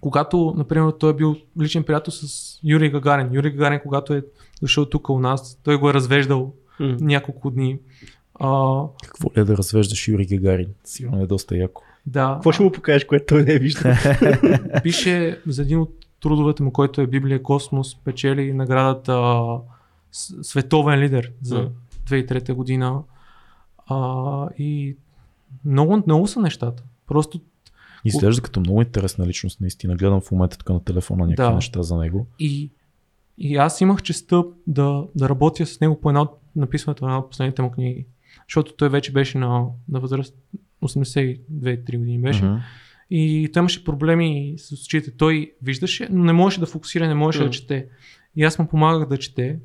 [0.00, 3.34] Когато, например, той е бил личен приятел с Юрий Гагарин.
[3.34, 4.22] Юрий Гагарин, когато е
[4.62, 7.00] дошъл тук у нас, той го е развеждал mm.
[7.00, 7.78] няколко дни.
[8.40, 8.82] А...
[9.04, 10.68] Какво ли е да развеждаш Юрий Гагарин?
[10.84, 11.82] Сигурно е доста яко.
[12.06, 12.32] Да.
[12.34, 13.92] Какво ще му покажеш, което той не е виждал?
[14.82, 19.46] Пише за един от трудовете му, който е Библия Космос, печели наградата
[20.42, 21.70] Световен лидер за
[22.08, 23.02] 2003 година.
[23.86, 24.96] А, и
[25.64, 26.82] много, много са нещата.
[27.06, 27.40] Просто
[28.04, 29.96] Изглежда като много интересна личност, наистина.
[29.96, 31.54] Гледам в момента така на телефона някакви да.
[31.54, 32.26] неща за него.
[32.38, 32.70] И,
[33.38, 37.18] и аз имах честа да, да работя с него по една от написването на една
[37.18, 38.06] от последните му книги.
[38.48, 40.34] Защото той вече беше на, на възраст
[40.82, 42.42] 82-3 години беше.
[42.42, 42.60] Uh-huh.
[43.10, 45.16] И той имаше проблеми с очите.
[45.16, 47.46] Той виждаше, но не можеше да фокусира, не можеше uh-huh.
[47.46, 47.88] да чете.
[48.36, 49.58] И аз му помагах да чете.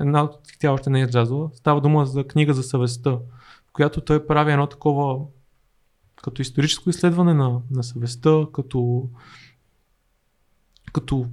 [0.00, 1.50] Една от тя още не е излязла.
[1.54, 5.18] Става дума за книга за съвестта, в която той прави едно такова
[6.22, 9.08] като историческо изследване на, на съвестта, като,
[10.92, 11.26] като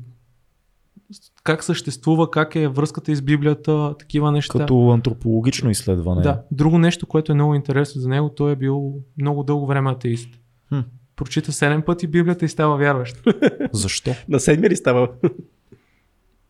[1.43, 4.59] как съществува, как е връзката из Библията, такива неща.
[4.59, 6.21] Като антропологично изследване.
[6.21, 6.43] Да.
[6.51, 10.29] Друго нещо, което е много интересно за него, той е бил много дълго време атеист.
[10.69, 10.79] Хм.
[11.16, 13.24] Прочита седем пъти Библията и става вярващ.
[13.74, 14.16] Защо?
[14.30, 15.09] На седми ли става?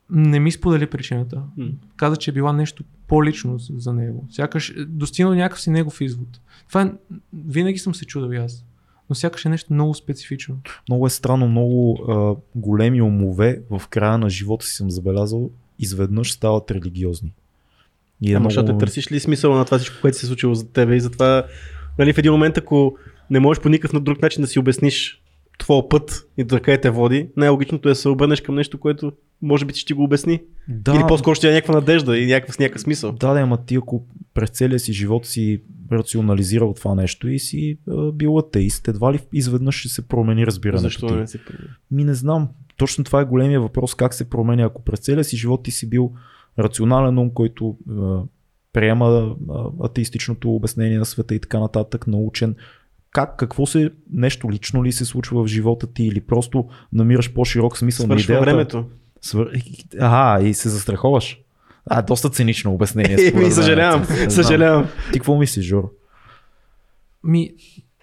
[0.10, 1.42] Не ми сподели причината.
[1.96, 4.28] Каза, че е била нещо по-лично за него.
[4.32, 6.28] Сякаш е достигнал някакъв си негов извод.
[6.68, 6.92] Това е,
[7.48, 8.66] винаги съм се чудил и аз.
[9.10, 10.58] Но сякаш е нещо много специфично.
[10.90, 15.50] Много е странно, много а, големи умове в края на живота си съм забелязал,
[15.80, 17.34] изведнъж стават религиозни.
[18.22, 18.50] И е Ама много...
[18.50, 21.46] защото търсиш ли смисъл на това всичко, което се е случило за тебе и затова
[22.00, 22.98] нали, в един момент, ако
[23.30, 25.22] не можеш по никакъв на друг начин да си обясниш
[25.58, 29.12] твоя път и до къде те води, най-логичното е да се обърнеш към нещо, което
[29.42, 30.42] може би ти ще го обясни.
[30.68, 30.96] Да.
[30.96, 33.12] Или по-скоро ще е някаква надежда и някакъв, някакъв смисъл.
[33.12, 35.62] Да, да, ама ти ако през целия си живот си
[35.92, 40.84] рационализирал това нещо и си а, бил атеист, едва ли изведнъж ще се промени разбирането
[40.84, 41.14] Защо ти?
[41.14, 41.70] не се промени?
[41.92, 42.50] Ми не знам.
[42.78, 45.90] Точно това е големия въпрос, как се променя, ако през целия си живот ти си
[45.90, 46.12] бил
[46.60, 48.22] рационален ум, който а,
[48.74, 52.56] приема а, атеистичното обяснение на света и така нататък, научен,
[53.16, 57.78] как, какво се, нещо лично ли се случва в живота ти или просто намираш по-широк
[57.78, 58.56] смисъл Свършва на идеята?
[58.56, 58.86] времето.
[59.22, 59.52] Свър...
[60.00, 61.40] Ага, и се застраховаш.
[61.86, 63.32] А, доста цинично обяснение.
[63.36, 64.86] Ми, съжалявам, съжалявам.
[64.86, 65.90] Ти какво мислиш, Жоро?
[67.24, 67.52] Ми,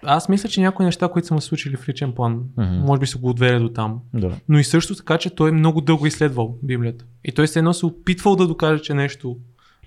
[0.02, 2.78] аз мисля, че някои неща, които са му случили в личен план, mm-hmm.
[2.78, 4.00] може би са го отвели до там.
[4.14, 4.30] Да.
[4.48, 7.04] Но и също така, че той много дълго изследвал Библията.
[7.24, 9.36] И той се едно се опитвал да докаже, че нещо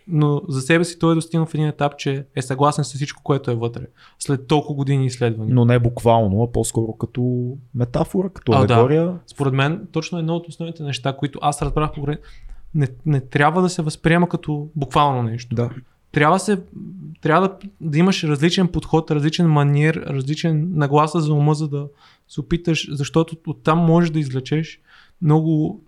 [0.07, 3.23] но за себе си той е достигнал в един етап, че е съгласен с всичко,
[3.23, 3.81] което е вътре.
[4.19, 5.55] След толкова години изследвания.
[5.55, 9.05] Но не буквално, а по-скоро като метафора, като алегория.
[9.05, 9.19] Да.
[9.27, 12.07] Според мен, точно едно от основните неща, които аз разбрах по
[12.75, 15.55] не, не трябва да се възприема като буквално нещо.
[15.55, 15.69] Да.
[16.11, 16.61] Трябва, се,
[17.21, 21.87] трябва да, да имаш различен подход, различен маниер, различен нагласа за ума, за да
[22.27, 24.79] се опиташ, защото оттам можеш да извлечеш
[25.21, 25.83] много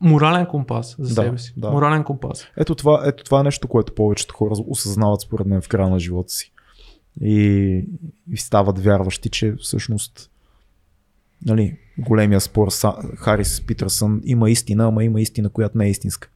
[0.00, 1.54] морален компас за да, себе си.
[1.56, 1.70] Да.
[1.70, 2.46] Морален компас.
[2.56, 5.98] Ето това, ето това е нещо, което повечето хора осъзнават според мен в края на
[5.98, 6.52] живота си.
[7.20, 7.84] И,
[8.32, 10.30] и стават вярващи, че всъщност
[11.46, 16.28] нали, големия спор с Харис Питърсън има истина, ама има истина, която не е истинска.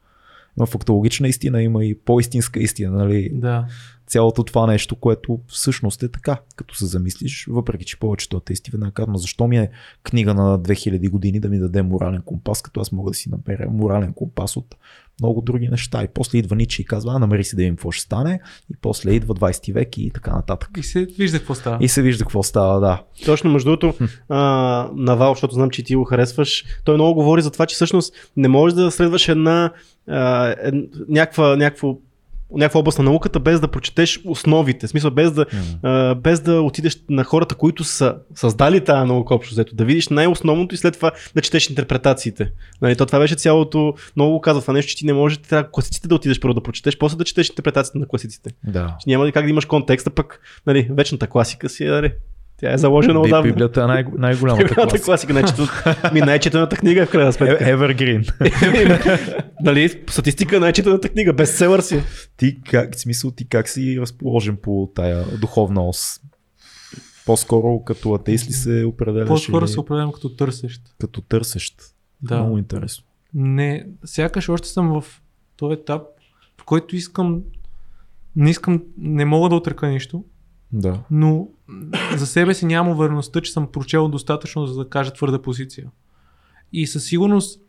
[0.59, 2.99] Има фактологична истина, има и по-истинска истина.
[2.99, 3.31] Нали?
[3.33, 3.67] Да
[4.15, 8.93] цялото това нещо, което всъщност е така, като се замислиш, въпреки че повечето атеисти веднага
[8.93, 9.71] казват, защо ми е
[10.03, 13.71] книга на 2000 години да ми даде морален компас, като аз мога да си наберя
[13.71, 14.75] морален компас от
[15.21, 16.05] много други неща.
[16.05, 18.41] И после идва Ничи и казва, а намери си да видим какво ще стане.
[18.71, 20.71] И после идва 20 век и така нататък.
[20.79, 21.79] И се вижда какво става.
[21.81, 23.03] И се вижда какво става, да.
[23.25, 24.05] Точно, между другото,
[24.95, 28.49] Навал, защото знам, че ти го харесваш, той много говори за това, че всъщност не
[28.49, 29.73] можеш да следваш една,
[30.09, 30.57] а, е,
[31.09, 31.99] някаква, някакво
[32.53, 34.87] някаква област на науката, без да прочетеш основите.
[34.87, 35.79] В смисъл, без да, mm.
[35.83, 40.09] а, без да отидеш на хората, които са създали тази наука общо взето, да видиш
[40.09, 42.53] най-основното и след това да четеш интерпретациите.
[42.83, 46.09] Нали, то това беше цялото, много казва това нещо, че ти не можеш, трябва класиците
[46.09, 48.51] да отидеш първо да прочетеш, после да четеш интерпретацията на класиците.
[48.65, 48.97] Да.
[49.01, 52.12] Че няма как да имаш контекста, пък нали, вечната класика си е, нали,
[52.56, 53.51] тя е заложена отдавна.
[53.51, 55.32] Библията е най- най-голямата Библията класика.
[55.35, 56.10] класика.
[56.14, 57.64] Ми най-четената книга в крайна сметка.
[57.64, 58.32] Evergreen.
[59.60, 62.02] нали, статистика най-четената книга, бестселър си.
[62.36, 66.20] Ти как, в смисъл ти как си разположен по тая духовна ос?
[67.26, 69.28] По-скоро като атеист ли се определяш?
[69.28, 69.72] По-скоро или...
[69.72, 70.82] се определям като търсещ.
[71.01, 71.74] Като търсещ.
[72.22, 72.36] Да.
[72.36, 73.05] Много интересно.
[73.35, 75.20] Не, сякаш още съм в
[75.56, 76.02] този етап,
[76.60, 77.43] в който искам,
[78.36, 80.24] не искам, не мога да отрека нищо,
[80.77, 81.01] Да.
[81.11, 81.49] но
[82.17, 85.91] за себе си нямам увереността, че съм прочел достатъчно, за да кажа твърда позиция.
[86.73, 87.61] И със сигурност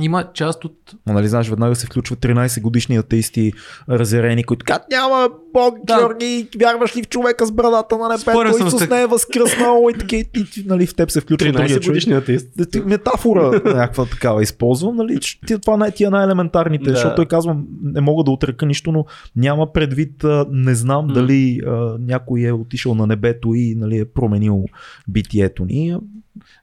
[0.00, 0.74] има част от...
[1.06, 3.52] Но, нали, знаеш, веднага се включват 13 годишни атеисти
[3.90, 5.98] разярени, които казват, няма Бог, Да.
[5.98, 9.98] Георги, вярваш ли в човека с брадата на небето, Исус так- не е възкръснал и
[9.98, 11.86] така, и, и, нали, в теб се включва другия 13 човек.
[11.86, 12.48] годишният тест.
[12.56, 15.20] Да, ти- Метафора някаква такава използвам, нали?
[15.20, 16.90] че ти- Това най- тия най-елементарните, Да.
[16.90, 19.04] защото той казвам, не мога да отрека нищо, но
[19.36, 21.12] няма предвид, не знам М.
[21.12, 21.70] дали а,
[22.00, 24.64] някой е отишъл на небето и нали, е променил
[25.08, 25.96] битието ни.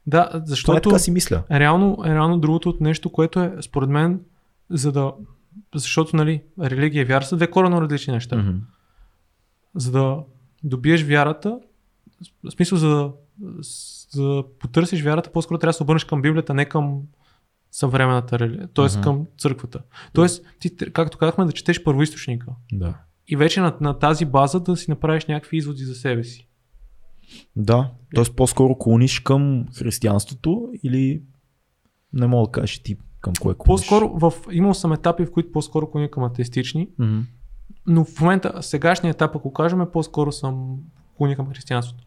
[0.06, 1.42] Да, Това е защото така си мисля.
[1.50, 4.20] реално, реално другото от нещо, което е според мен,
[4.70, 5.12] за да...
[5.74, 8.36] Защото, нали, религия и вяра са две коренно различни неща.
[8.36, 8.58] Мгм.
[9.74, 10.18] За да
[10.64, 11.58] добиеш вярата,
[12.44, 13.12] в смисъл за да,
[14.10, 17.02] за да потърсиш вярата, по-скоро трябва да се обърнеш към Библията, не към
[17.70, 18.84] съвременната религия, т.е.
[18.84, 19.00] Мгм.
[19.00, 19.80] към църквата.
[20.12, 22.46] Тоест, ти, както казахме, да четеш първоисточника.
[22.72, 22.94] Да.
[23.28, 26.48] И вече на, на тази база да си направиш някакви изводи за себе си.
[27.56, 28.24] Да, т.е.
[28.36, 31.22] по-скоро клониш към християнството или
[32.12, 33.66] не мога да кажеш ти към кое клониш.
[33.80, 37.20] По-скоро, в, имал съм етапи, в които по-скоро клоня към атеистични, Мгм.
[37.86, 40.76] но в момента, сегашния етап, ако кажем, по-скоро съм
[41.16, 42.04] клоня към християнството.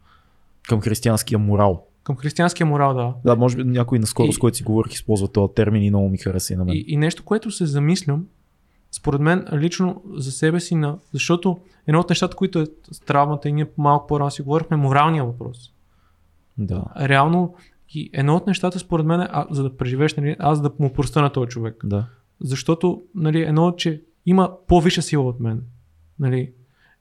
[0.64, 1.86] Към християнския морал.
[2.04, 3.14] Към християнския морал, да.
[3.26, 6.10] Да, може би някой наскоро, И- с който си говорих, използва този термин и много
[6.10, 6.76] ми хареса и на мен.
[6.76, 8.26] И, и нещо, което се замислям,
[8.92, 12.66] според мен лично за себе си, на, защото едно от нещата, които е
[13.06, 15.72] травмата и ние малко по-рано си говорихме, е моралния въпрос.
[16.58, 16.84] Да.
[17.00, 17.56] Реално,
[17.90, 20.94] и едно от нещата, според мен, е, а, за да преживееш, нали, аз да му
[20.94, 21.82] простя на този човек.
[21.84, 22.06] Да.
[22.42, 25.64] Защото, нали, едно, че има по-висша сила от мен.
[26.20, 26.52] Нали,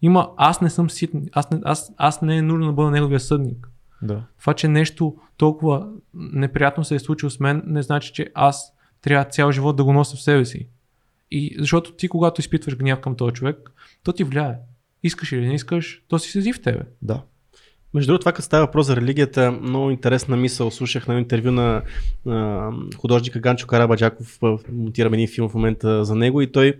[0.02, 3.20] има, аз не съм ситен, аз не, аз, аз не е нужно да бъда неговия
[3.20, 3.70] съдник.
[4.02, 4.22] Да.
[4.40, 9.24] Това, че нещо толкова неприятно се е случило с мен, не значи, че аз трябва
[9.24, 10.68] цял живот да го нося в себе си.
[11.30, 13.70] И защото ти, когато изпитваш гняв към този човек,
[14.02, 14.58] то ти влияе.
[15.02, 16.82] Искаш или не искаш, то си седи в тебе.
[17.02, 17.22] Да.
[17.94, 20.70] Между другото, това като става въпрос за религията, много интересна мисъл.
[20.70, 21.82] Слушах на интервю на
[22.28, 26.74] а, художника Ганчо Карабаджаков, а, монтираме един филм в момента за него и той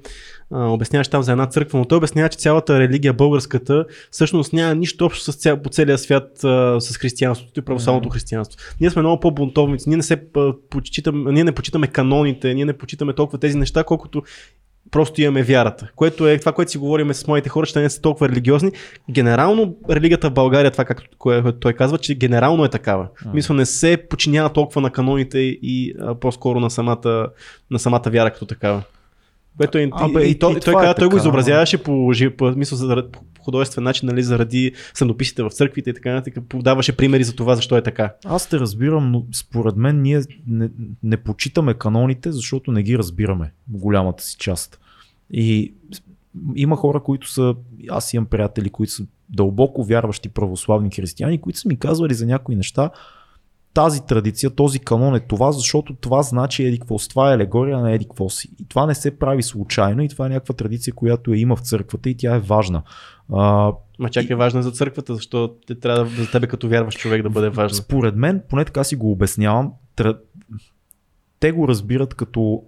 [0.51, 4.75] а, обясняваше там за една църква, но той обяснява, че цялата религия, българската, всъщност няма
[4.75, 8.61] нищо общо с цял, по целия свят а, с християнството и православното християнство.
[8.81, 12.79] Ние сме много по-бунтовници, ние не, се а, почитаме, ние не почитаме каноните, ние не
[12.79, 14.23] почитаме толкова тези неща, колкото
[14.91, 17.91] просто имаме вярата, което е това, което си говорим с моите хора, че те не
[17.91, 18.73] са толкова религиозни.
[19.11, 23.09] Генерално религията в България, това както което той казва, че генерално е такава.
[23.27, 23.31] А.
[23.35, 27.29] Мисля, не се подчинява толкова на каноните и а, по-скоро на самата,
[27.71, 28.83] на самата вяра като такава.
[29.59, 32.13] Което е, Абе, и, и- и, той, и той, е каза, той го изобразяваше по,
[32.37, 36.45] по, мисля, за, по художествен начин, нали, заради сънописите в църквите и така нататък.
[36.55, 38.15] Даваше примери за това, защо е така.
[38.25, 40.69] Аз те разбирам, но според мен ние не,
[41.03, 44.81] не почитаме каноните, защото не ги разбираме в голямата си част.
[45.31, 45.75] И
[46.55, 47.55] има хора, които са,
[47.91, 52.57] аз имам приятели, които са дълбоко вярващи православни християни, които са ми казвали за някои
[52.57, 52.91] неща,
[53.79, 57.09] тази традиция, този канон е това, защото това значи еди какво си.
[57.09, 58.51] Това е алегория на еди какво си.
[58.61, 61.61] И това не се прави случайно и това е някаква традиция, която я има в
[61.61, 62.83] църквата и тя е важна.
[63.33, 66.99] А, Ма чак е важна за църквата, защото те трябва да, за тебе като вярващ
[66.99, 67.77] човек да бъде важна.
[67.77, 70.19] Според мен, поне така си го обяснявам, тра...
[71.41, 72.63] те го разбират като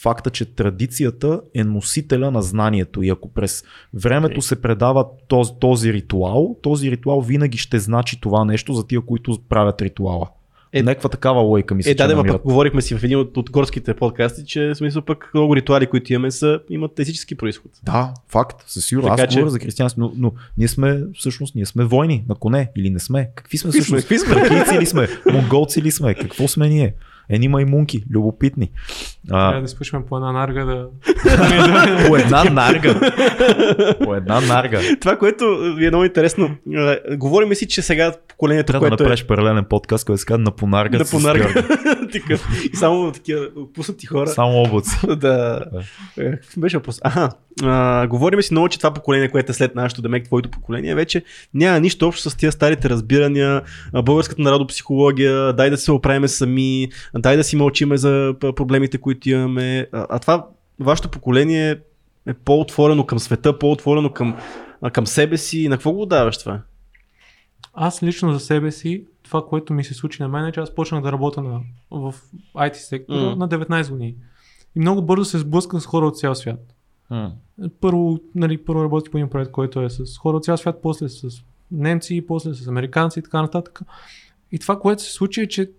[0.00, 3.64] факта, че традицията е носителя на знанието и ако през
[3.94, 4.42] времето Окей.
[4.42, 9.38] се предава този, този ритуал, този ритуал винаги ще значи това нещо за тия, които
[9.48, 10.28] правят ритуала.
[10.72, 13.36] Е, Някаква такава лойка ми се Е, да, да, пък говорихме си в един от,
[13.36, 17.72] от горските подкасти, че в смисъл пък много ритуали, които имаме, са, имат езически происход.
[17.82, 19.20] Да, факт, със сигурност.
[19.20, 22.70] Аз че- говоря за християнство, но, но ние сме, всъщност, ние сме войни на коне
[22.76, 23.30] или не сме.
[23.34, 24.02] Какви сме всъщност?
[24.02, 24.34] Какви сме?
[24.34, 25.08] Тракийци ли сме?
[25.32, 26.14] Монголци ли сме?
[26.14, 26.94] Какво сме ние?
[27.30, 28.70] Ени маймунки, любопитни.
[29.28, 30.88] Трябва А, да изпушваме по една нарга да...
[32.08, 33.12] по една нарга.
[34.04, 34.80] по една нарга.
[35.00, 35.44] Това, което
[35.80, 36.56] е много интересно,
[37.08, 40.26] е, говорим си, че сега поколението, Трябва да което е направиш паралелен подкаст, който се
[40.26, 40.98] казва на понарга.
[40.98, 41.48] на с понарга,
[42.72, 44.26] и само такива пуснати хора.
[44.26, 44.96] Само облаци.
[45.16, 45.64] да.
[46.18, 47.00] Е, Беше въпрос.
[47.02, 47.30] Аха.
[47.62, 51.22] А, говорим си много, че това поколение, което е след нашето, демек твоето поколение, вече
[51.54, 53.62] няма нищо общо с тия старите разбирания,
[54.04, 59.86] българската народопсихология, дай да се оправиме сами, дай да си мълчиме за проблемите, които имаме.
[59.92, 60.46] А, а това,
[60.80, 61.76] вашето поколение
[62.26, 64.36] е по-отворено към света, по-отворено към,
[64.92, 65.68] към себе си.
[65.68, 66.60] На какво го даваш това?
[67.74, 70.74] Аз лично за себе си, това, което ми се случи на мен е, че аз
[70.74, 71.60] почнах да работя на,
[71.90, 72.14] в
[72.54, 73.38] IT сектора Мгм.
[73.38, 74.14] на 19 години.
[74.76, 76.74] И много бързо се сблъсках с хора от цял свят.
[77.80, 81.08] Първо, нали, първо работих по един проект, който е с хора от цял свят, после
[81.08, 83.80] с немци, после с американци и така нататък.
[84.52, 85.70] И това, което се случи е, че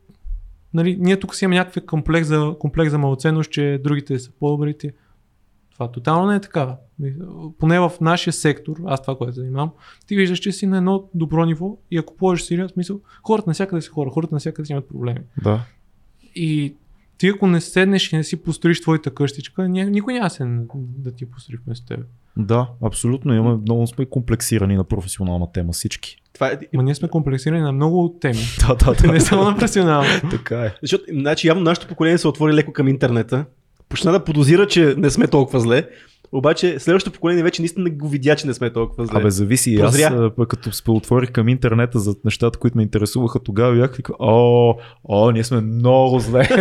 [0.74, 4.94] нали, ние тук си имаме някакъв комплекс за, комплекс за малоценност, че другите са по-добрите.
[5.80, 6.76] Това тотално не е така.
[7.60, 9.72] Поне в нашия сектор, аз това, което занимавам,
[10.08, 13.82] ти виждаш, че си на едно добро ниво и ако положиш сериозно смисъл, хората навсякъде
[13.82, 15.20] са хора, хората навсякъде си имат проблеми.
[15.44, 15.62] Да.
[16.36, 16.76] И
[17.18, 20.46] ти ако не седнеш и не си построиш твоята къщичка, никой няма се
[20.76, 22.00] да ти построи вместо теб.
[22.38, 23.34] Да, абсолютно.
[23.34, 26.18] Имаме, много сме комплексирани на професионална тема всички.
[26.34, 28.40] Това е, Ма ние сме комплексирани на много теми.
[28.68, 29.12] Да, да, да.
[29.14, 30.22] не само на професионална.
[30.32, 30.74] така е.
[30.82, 33.46] защото, значи, явно нашето поколение се отвори леко към интернета.
[33.90, 35.88] Почна да подозира, че не сме толкова зле.
[36.32, 39.20] Обаче следващото поколение вече наистина го видя, че не сме толкова зле.
[39.20, 39.72] Абе, зависи.
[39.72, 40.26] И Аз, Прозря.
[40.26, 44.14] а, пък като се отворих към интернета за нещата, които ме интересуваха тогава, бях вика,
[44.20, 46.48] о, о, ние сме много зле.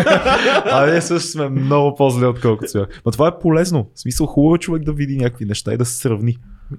[0.64, 2.86] а ние също сме много по-зле, отколкото сега.
[3.06, 3.90] Но това е полезно.
[3.94, 6.36] В смисъл, хубаво е човек да види някакви неща и да се сравни.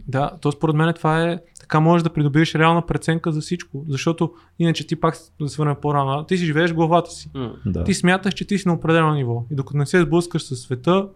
[0.08, 1.40] Да, то според мен това е
[1.70, 5.76] така можеш да придобиеш реална преценка за всичко, защото иначе ти пак да се върнем
[5.82, 7.32] по-рано, ти си живееш в главата си.
[7.66, 7.84] Да.
[7.84, 11.08] Ти смяташ, че ти си на определено ниво и докато не се сблъскаш със света,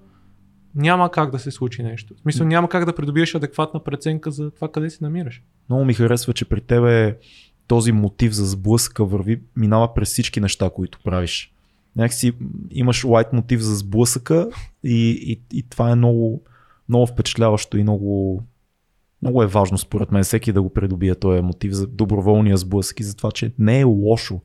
[0.75, 2.13] няма как да се случи нещо.
[2.17, 5.41] В смисъл няма как да придобиеш адекватна преценка за това къде се намираш.
[5.69, 7.17] Много ми харесва, че при тебе
[7.67, 11.53] този мотив за сблъсъка върви, минава през всички неща, които правиш.
[11.95, 12.33] Някакси
[12.71, 14.49] имаш лайт мотив за сблъсъка
[14.83, 16.41] и, и, и това е много,
[16.89, 18.43] много впечатляващо и много,
[19.23, 23.03] много е важно според мен всеки да го придобие този мотив за доброволния сблъсък и
[23.03, 24.41] за това, че не е лошо.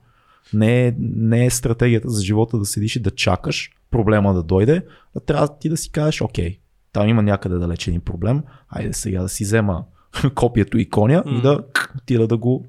[0.55, 4.87] Не е, не е стратегията за живота да седиш и да чакаш проблема да дойде,
[5.17, 6.59] а трябва ти да си кажеш, окей,
[6.93, 9.85] там има някъде далеч един проблем, айде сега да си взема
[10.35, 11.41] копието и коня и М.
[11.41, 11.65] да
[11.97, 12.67] отида да го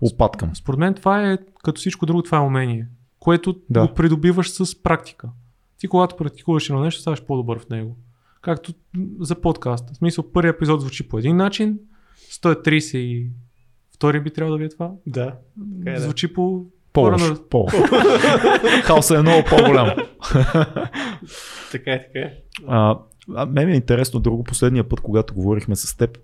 [0.00, 0.54] опаткам.
[0.54, 3.86] Според мен това е, като всичко друго, това е умение, което да.
[3.86, 5.28] го придобиваш с практика.
[5.78, 7.96] Ти когато практикуваш едно нещо, ставаш по-добър в него.
[8.44, 8.72] Както
[9.20, 9.92] за подкаста.
[9.94, 11.78] В смисъл, първият епизод звучи по един начин,
[12.32, 13.30] 130 и
[13.94, 14.90] втори би трябвало да ви е това.
[15.06, 15.34] Да.
[15.86, 16.00] Е, да.
[16.00, 16.64] Звучи по...
[16.92, 17.18] По-лошо.
[17.18, 17.66] хора на- По.
[18.82, 19.86] Хаосът е много по-голям.
[21.72, 22.32] Така е, така е.
[22.68, 22.98] А,
[23.34, 24.44] а мен ми е интересно друго.
[24.44, 26.18] Последния път, когато говорихме с теб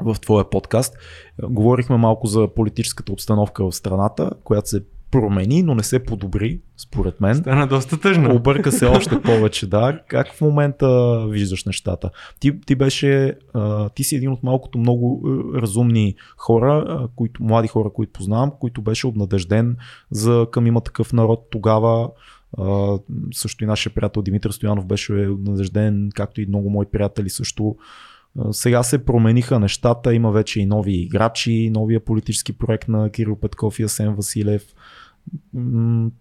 [0.00, 0.96] в твоя подкаст,
[1.42, 7.20] говорихме малко за политическата обстановка в страната, която се промени, но не се подобри, според
[7.20, 7.34] мен.
[7.34, 8.34] Стана доста тъжно.
[8.34, 10.00] Обърка се още повече, да.
[10.08, 12.10] Как в момента виждаш нещата?
[12.40, 17.42] Ти, ти беше, а, ти си един от малкото много а, разумни хора, а, които,
[17.42, 19.76] млади хора, които познавам, които беше обнадежден
[20.10, 22.10] за към има такъв народ тогава.
[22.58, 22.98] А,
[23.32, 27.76] също и нашия приятел Димитър Стоянов беше обнадежден, както и много мои приятели също.
[28.50, 33.78] Сега се промениха нещата, има вече и нови играчи, новия политически проект на Кирил Петков
[33.78, 34.62] и Асен Василев.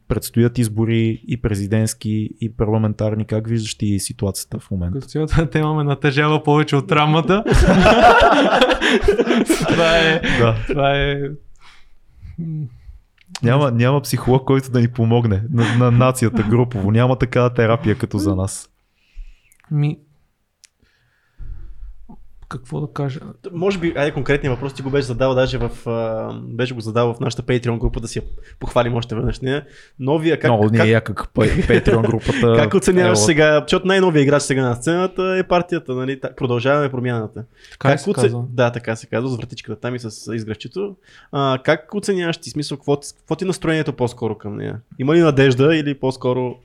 [0.08, 3.26] Предстоят избори и президентски, и парламентарни.
[3.26, 5.00] Как виждаш ти ситуацията в момента?
[5.00, 7.44] Като цялата тема ме натъжава повече от травмата.
[9.68, 10.22] това е...
[10.40, 10.56] Да.
[10.68, 11.22] Това е...
[13.44, 16.92] Няма, няма психолог, който да ни помогне на, на нацията групово.
[16.92, 18.70] Няма такава терапия като за нас.
[19.72, 19.98] Ми...
[22.50, 23.20] Какво да кажа?
[23.52, 27.14] Може би, айде конкретния въпрос ти го беше задал даже в, а, беше го задал
[27.14, 28.24] в нашата Patreon група да си я
[28.60, 29.66] похвалим още веднъж нея.
[30.00, 32.54] Новия, как, Много ни е как, как Patreon групата.
[32.56, 36.20] как оценяваш е, сега, защото най-новия играч сега на сцената е партията, нали?
[36.38, 37.44] Продължаваме промяната.
[37.72, 38.44] Така как се оце- казва.
[38.50, 40.96] Да, така се казва, с вратичката там и с изгръвчето.
[41.32, 44.80] А, как оценяваш ти смисъл, какво, ти- какво ти е настроението по-скоро към нея?
[45.00, 46.56] Има ли надежда или по-скоро...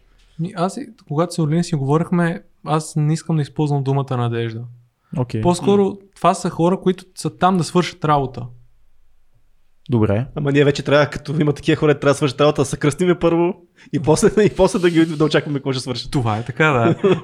[0.54, 0.78] Аз,
[1.08, 4.60] когато с Орлин си говорихме, аз не искам да използвам думата надежда.
[5.16, 5.40] Окей.
[5.40, 8.46] По-скоро това са хора, които са там да свършат работа.
[9.90, 10.26] Добре.
[10.34, 13.18] Ама ние вече трябва, като има такива хора, трябва да свършат работа, да се кръстиме
[13.18, 13.54] първо
[13.92, 16.10] и после, и после да ги да очакваме какво ще свършат.
[16.10, 17.16] Това е така, да.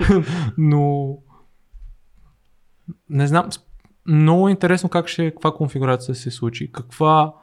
[0.58, 1.16] Но
[3.10, 3.48] не знам,
[4.06, 6.72] много е интересно как ще, каква конфигурация се случи.
[6.72, 7.34] Каква...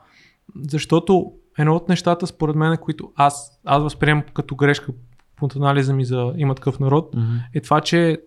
[0.69, 4.91] Защото едно от нещата, според мен, които аз, аз възприемам като грешка
[5.35, 7.15] под анализа ми за има такъв народ,
[7.53, 8.17] е това, че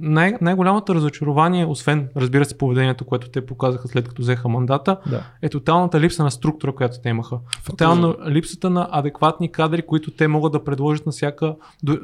[0.00, 5.22] най- най-голямото разочарование, освен, разбира се, поведението, което те показаха след като взеха мандата, Да.
[5.42, 7.38] е тоталната липса на структура, която те имаха.
[7.66, 11.56] Тотална липсата на адекватни кадри, които те могат да предложат на всяка,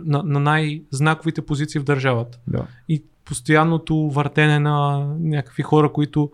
[0.04, 2.38] на, на най-знаковите позиции в държавата.
[2.48, 2.66] да.
[2.88, 6.30] И постоянното въртене на някакви хора, които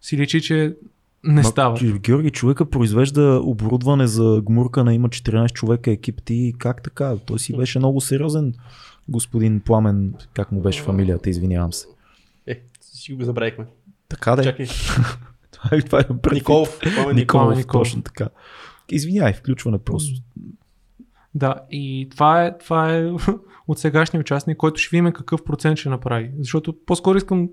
[0.00, 0.76] си личи, че
[1.24, 1.78] не става.
[1.82, 6.22] Ма, Георги, човека произвежда оборудване за гмуркане, има 14 човека екип.
[6.24, 7.14] Ти как така?
[7.26, 8.54] Той си беше много сериозен
[9.10, 11.86] господин Пламен, как му беше фамилията, извинявам се.
[12.46, 13.66] Е, си го забравихме.
[14.08, 14.44] Така да е.
[14.44, 14.66] Чакай.
[15.50, 16.04] Това е, това е.
[16.32, 16.78] Николов.
[16.80, 17.16] Пламен Николов.
[17.16, 17.82] Николов, Пламен Николов.
[17.82, 18.28] точно така.
[18.90, 20.22] Извинявай, включване просто.
[21.34, 23.12] Да, и това е, това е
[23.68, 26.30] от сегашния участник, който ще видим какъв процент ще направи.
[26.38, 27.48] Защото по-скоро искам,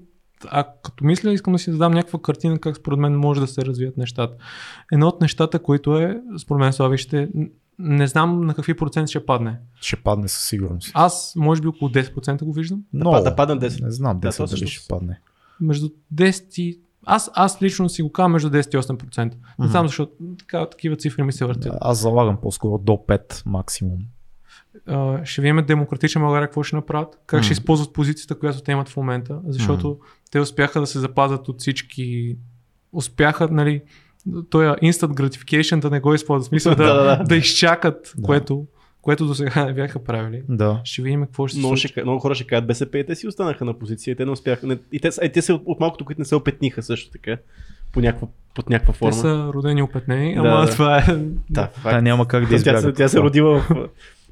[0.46, 3.62] а като мисля, искам да си задам някаква картина как според мен може да се
[3.62, 4.36] развият нещата.
[4.92, 7.30] Едно от нещата, които е, според мен Слави ще
[7.80, 9.60] Не знам на какви проценти ще падне.
[9.82, 10.92] Ще падне със сигурност.
[10.94, 12.84] Аз, може би около 10% го виждам.
[12.94, 13.20] Много.
[13.20, 13.82] да падне 10.
[13.82, 15.20] Не знам 10 Да, то дали всъщност- ще падне.
[15.62, 16.80] Между 10 и...
[17.06, 19.34] Аз, аз лично си го казвам между 10 и 8%.
[19.60, 21.74] Не знам, защото така, такива цифри ми се въртят.
[21.82, 24.00] Аз залагам по-скоро до 5 максимум.
[24.88, 27.54] А, ще видим демократична България какво ще направят, как ще М.
[27.54, 30.00] използват позицията, която те имат в момента, защото
[30.32, 32.38] те успяха да се запазят от всички,
[32.92, 33.82] успяха, нали,
[34.50, 38.24] той instant gratification да не го използват, в смисъл да, Да, да, да, изчакат, Да.
[38.24, 38.66] което,
[39.02, 40.44] което до сега не бяха правили.
[40.50, 40.82] Да.
[40.84, 41.88] Ще видим какво ще се Много, случи.
[41.88, 44.68] ще, много хора ще кажат БСП и те си останаха на позиция те не успяха.
[44.68, 47.38] Не, и те, и те са от, от малкото, които не се опетниха също така.
[47.94, 49.14] По някаква, под някаква Те форма.
[49.14, 50.72] са родени опетнени, Да, ама да.
[50.72, 51.02] това е...
[51.06, 52.04] Да, Та факт.
[52.04, 52.82] няма как да тя, избягат.
[52.82, 53.88] се, тя се родила в...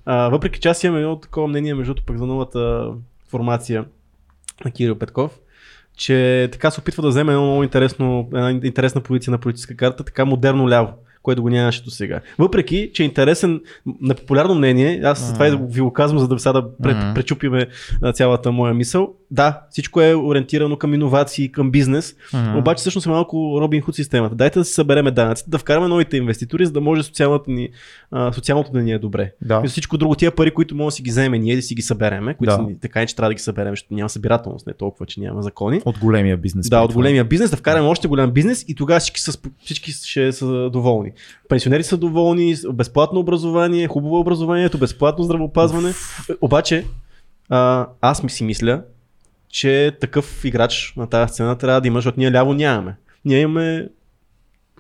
[0.06, 2.88] А, въпреки че аз имам едно такова мнение, между пък за новата
[3.28, 3.86] формация
[4.66, 5.40] на Кирил Петков,
[5.96, 10.04] че така се опитва да вземе едно много интересно, една интересна позиция на политическа карта,
[10.04, 10.94] така модерно ляво
[11.26, 12.20] което го нямаше до сега.
[12.38, 13.62] Въпреки, че е интересен,
[14.02, 17.14] на популярно мнение, аз това и ви го казвам, за да сега да Мгм.
[17.16, 17.68] пречупиме
[18.14, 19.14] цялата моя мисъл.
[19.32, 22.58] Да, всичко е ориентирано към иновации, към бизнес, Мгм.
[22.58, 24.36] обаче всъщност е малко Робин Худ системата.
[24.36, 27.70] Дайте да си събереме данъците, да вкараме новите инвеститори, за да може социалната ни,
[28.12, 29.32] а, социалното да ни е добре.
[29.42, 29.62] Да.
[29.66, 31.82] И всичко друго, тия пари, които може да си ги вземем ние, да си ги
[31.82, 32.64] събереме, които Да.
[32.64, 35.42] ни- така и че трябва да ги съберем, защото няма събирателност, не толкова, че няма
[35.42, 35.82] закони.
[35.86, 36.70] От големия бизнес.
[36.70, 40.32] Да, от големия бизнес, да вкараме още голям бизнес и тогава всички, са, всички ще
[40.32, 41.12] са доволни.
[41.50, 45.94] Пенсионери са доволни, безплатно образование, хубаво образованието, безплатно здравеопазване.
[46.42, 46.86] Обаче,
[47.50, 48.82] а, аз ми си мисля,
[49.50, 52.96] че такъв играч на тази сцена трябва да има, защото ние ляво нямаме.
[53.26, 53.88] Ние имаме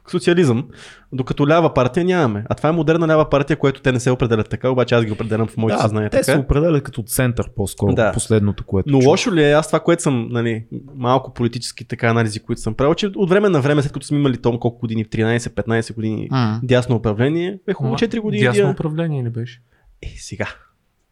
[0.07, 0.68] социализъм,
[1.11, 2.44] докато лява партия нямаме.
[2.49, 5.11] А това е модерна лява партия, което те не се определят така, обаче аз ги
[5.11, 6.41] определям в моето Да, съзнание те се така.
[6.41, 8.11] определят като център по-скоро, Да.
[8.11, 9.07] последното, което Но чух.
[9.07, 10.65] лошо ли е аз това, което съм, нали,
[10.95, 14.18] малко политически така анализи, които съм правил, че от време на време, след като сме
[14.18, 16.60] имали том колко години, 13-15 години М.
[16.64, 18.44] дясно управление, е хубаво Ама, 4 години.
[18.44, 19.61] Дясно дя- управление не беше.
[20.03, 20.48] Е, сега.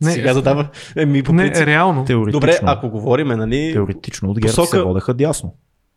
[0.01, 0.67] Не, сега е, задава.
[0.95, 1.67] Е, ми, по Не, принцип...
[1.67, 2.05] реално.
[2.27, 5.53] Добре, ако говорим, нали, теоретично от ГЕРБ посока- се водеха дясно.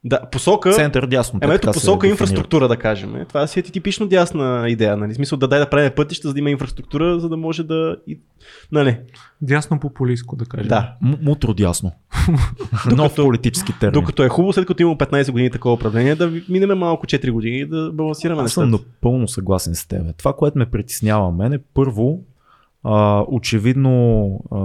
[0.06, 1.40] Да, посока, Център дясно.
[1.42, 3.16] Ема ето посока инфраструктура, да кажем.
[3.16, 4.96] Е, Това си е типично дясна идея.
[4.96, 5.14] Нали?
[5.14, 7.96] Смисъл да дай да правим пътища, за да има инфраструктура, за да може да.
[8.06, 8.18] И...
[8.72, 8.98] Нали?
[9.42, 10.68] Дясно популистко, да кажем.
[10.68, 10.96] Да.
[11.00, 11.92] М- Мутро дясно.
[12.96, 13.92] Нов политически термин.
[13.92, 17.58] Докато е хубаво, след като има 15 години такова управление, да минем малко 4 години
[17.58, 20.16] и да балансираме Аз съм напълно съгласен с теб.
[20.16, 22.20] Това, което ме притеснява мен е първо,
[22.84, 24.58] а, очевидно а,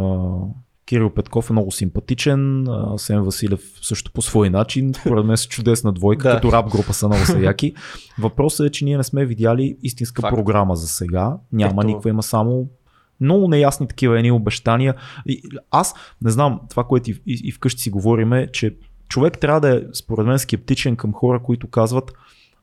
[0.91, 5.93] Кирил Петков е много симпатичен, Сен Василев също по свой начин, според мен са чудесна
[5.93, 6.35] двойка, Да.
[6.35, 7.73] като рап група са много са яки.
[8.19, 10.35] Въпросът е, че ние не сме видяли истинска Факт.
[10.35, 11.87] програма за сега, няма Ето.
[11.87, 12.67] никаква, има само
[13.21, 14.95] много неясни такива едни обещания.
[15.25, 15.41] И,
[15.71, 18.75] аз не знам, това, което и, и, и вкъщи си говориме, че
[19.09, 22.13] човек трябва да е, според мен, скептичен към хора, които казват,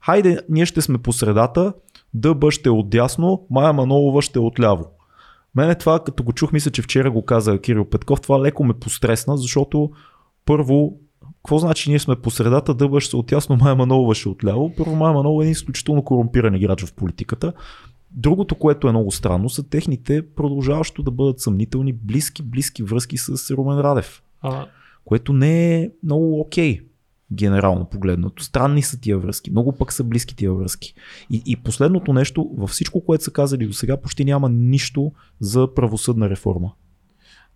[0.04, 1.72] хайде, ние ще сме по средата,
[2.14, 4.84] ДБ ще е отдясно, Майя Манолова ще е отляво.
[5.58, 8.74] Мене това, като го чух, мисля, че вчера го каза Кирил Петков, това леко ме
[8.74, 9.90] постресна, защото
[10.44, 10.98] първо,
[11.36, 14.72] какво значи ние сме по средата, ДБ ще е отясно, Майя Манолова ще е отляво.
[14.76, 17.52] Първо, Майя Манолова е един изключително корумпиран играч в политиката.
[18.10, 23.50] Другото, което е много странно, са техните продължаващо да бъдат съмнителни близки, близки връзки с
[23.50, 24.66] Румен Радев, А,
[25.04, 26.80] което не е много окей,
[27.32, 28.42] генерално погледнато.
[28.44, 30.94] Странни са тия връзки, много пък са близки тия връзки.
[31.30, 35.74] И, и последното нещо, във всичко, което са казали до сега, почти няма нищо за
[35.74, 36.72] правосъдна реформа.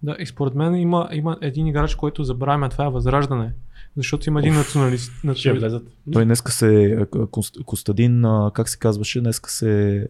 [0.03, 3.53] да, и според мен има, има един играч, който забравяме, това е Възраждане.
[3.97, 5.13] Защото има един националист.
[5.19, 5.63] Ще националист.
[5.63, 5.83] влезат.
[6.13, 6.99] Той днеска се,
[7.67, 8.25] Костадин,
[8.55, 10.07] как се казваше, днеска се,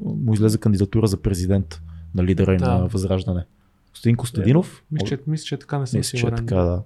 [0.00, 1.82] му излезе кандидатура за президент
[2.14, 2.78] на лидера Да.
[2.78, 3.44] на Възраждане.
[3.92, 4.82] Костадин Костадинов?
[4.92, 6.36] Мисля, че, мисля, че така не съм Мисля, че е сигурен.
[6.36, 6.82] така, да.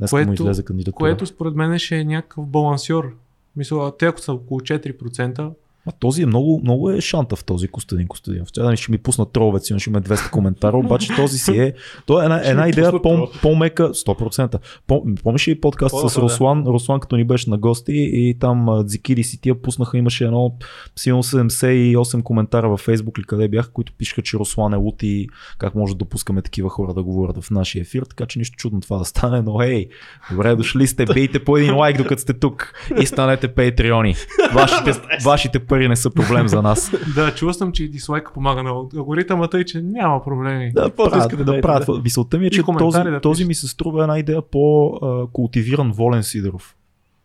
[0.00, 0.96] Днеска му Което- излезе кандидатура.
[0.96, 3.16] Което според мен ще е някакъв балансьор.
[3.56, 5.50] Мисля, те ако са около 4%,
[5.86, 8.48] А този е много, много е шанта в този Костадин Костадинов.
[8.54, 11.72] Да ще ми пуснат троловец, сигурно ще има 200 коментара, обаче този си е.
[12.06, 14.58] Той е една, една идея по, по-мека, 100%.
[14.86, 16.20] По, помниш ли подкаст с да.
[16.20, 16.64] Руслан?
[16.66, 20.52] Руслан като ни беше на гости и там Дзикири си тия пуснаха, имаше едно
[20.96, 25.28] силно 78 коментара във Фейсбук или къде бяха, които пишеха, че Руслан е лут и
[25.58, 28.80] как може да допускаме такива хора да говорят в нашия ефир, така че нищо чудно
[28.80, 29.88] това да стане, но ей,
[30.30, 34.14] добре дошли сте, бийте по един лайк докато сте тук и станете патреони.
[34.54, 34.92] Вашите,
[35.24, 36.92] вашите пари не са проблем за нас.
[37.14, 40.72] да, чувал съм, че и дислайка помага на алгоритъма, тъй че няма проблеми.
[40.74, 41.86] Да, Каквото правят, искате, да, дайте, правят.
[41.86, 42.00] да.
[42.04, 46.76] Мисълта ми е, че този, да този ми се струва една идея по-култивиран Волен Сидоров,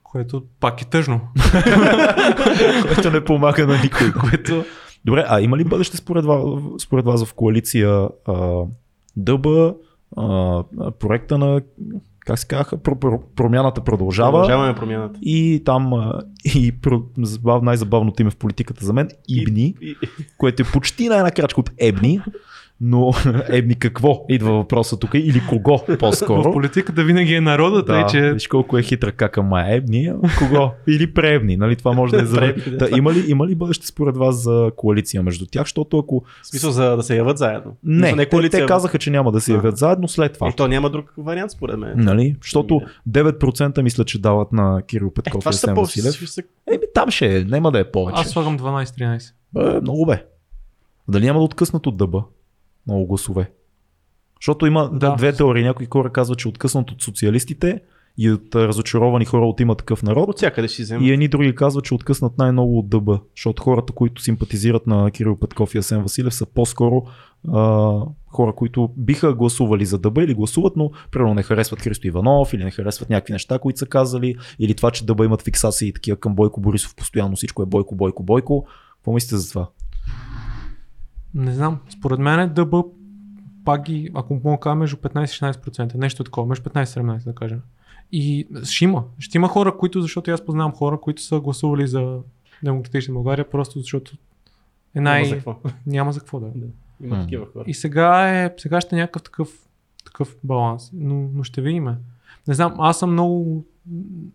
[0.04, 1.22] Което пак е тъжно.
[2.94, 4.12] който не помага на никой.
[4.30, 4.66] което
[5.06, 6.44] Добре, а има ли бъдеще според вас,
[6.80, 8.64] според вас в коалиция а,
[9.18, 9.48] ДБ,
[10.18, 10.64] а,
[11.00, 11.62] проекта на
[12.26, 14.32] как се казаха, Про- про- промяната продължава.
[14.32, 15.20] Продължаваме промяната.
[15.22, 15.92] И там
[16.56, 20.08] и про- забав, най-забавното име в политиката за мен Ибни, И, и,
[20.38, 22.22] което е почти най-една крачка от Ебни,
[22.86, 23.12] но
[23.50, 26.52] Ебни какво идва въпроса тук или кого В по-скоро.
[26.54, 30.16] политиката винаги е народът, Да, тъй че виж колко е хитра кака мая Ебни, а
[30.40, 30.72] кого?
[30.88, 32.40] Или Пребни, нали това може да е за...
[32.68, 32.78] Да.
[32.78, 36.24] да, има, ли, има ли бъдеще според вас за коалиция между тях, защото ако...
[36.42, 37.72] в смисъл за да се яват заедно.
[37.84, 38.60] Не, те, коалиция.
[38.60, 39.56] те казаха, че няма да се А.
[39.56, 40.48] явят заедно след това.
[40.48, 41.94] Е, то няма друг вариант според мен.
[41.98, 42.36] Нали?
[42.42, 43.24] Защото Не.
[43.24, 45.82] 9% мисля, че дават на Кирил Е, Петков и това Асен по...
[45.82, 46.16] Василев.
[46.16, 48.22] ще Еми там ще е, няма да е повече.
[48.22, 49.34] аз слагам 12-13.
[49.78, 50.24] Е, много бе.
[51.08, 52.24] Дали няма да откъснат от дъба?
[52.88, 53.52] Много гласове.
[54.42, 55.16] Защото има да.
[55.16, 55.64] Две теории.
[55.64, 57.82] Някои хора казват, че откъснат от социалистите
[58.18, 60.30] и от разочаровани хора от има такъв народ.
[60.30, 61.06] От всякъде си взема.
[61.06, 63.20] И едни други казват, че откъснат най-много от дъба.
[63.36, 67.04] Защото хората, които симпатизират на Кирил Петков и Асен Василев са по-скоро
[67.54, 72.54] а, хора, които биха гласували за дъба или гласуват, но примерно не харесват Христо Иванов
[72.54, 76.18] или не харесват някакви неща, които са казали, или това, че дъба имат фиксации такива
[76.18, 78.66] към Бойко Борисов, постоянно всичко е Бойко, Бойко, Бойко.
[78.96, 79.70] Какво мислите за това?
[81.36, 81.80] Не знам.
[81.90, 82.76] Според мен е ДБ
[83.66, 85.96] пак ги, ако мога да кажа, между 15-16%.
[85.96, 87.62] Нещо такова, между 15-17% да кажем.
[88.12, 89.04] И ще има.
[89.20, 92.20] Ще има хора, които, защото аз познавам хора, които са гласували за
[92.64, 94.12] Демократична България, просто защото
[94.96, 95.22] е най...
[95.22, 95.60] Няма за какво.
[95.88, 96.48] Няма за какво да.
[96.48, 96.52] е.
[97.06, 97.64] Има такива хора.
[97.68, 99.50] И сега, е, сега ще е някакъв такъв,
[100.06, 101.96] такъв баланс, но, но ще видим.
[102.48, 103.66] Не знам, аз съм много,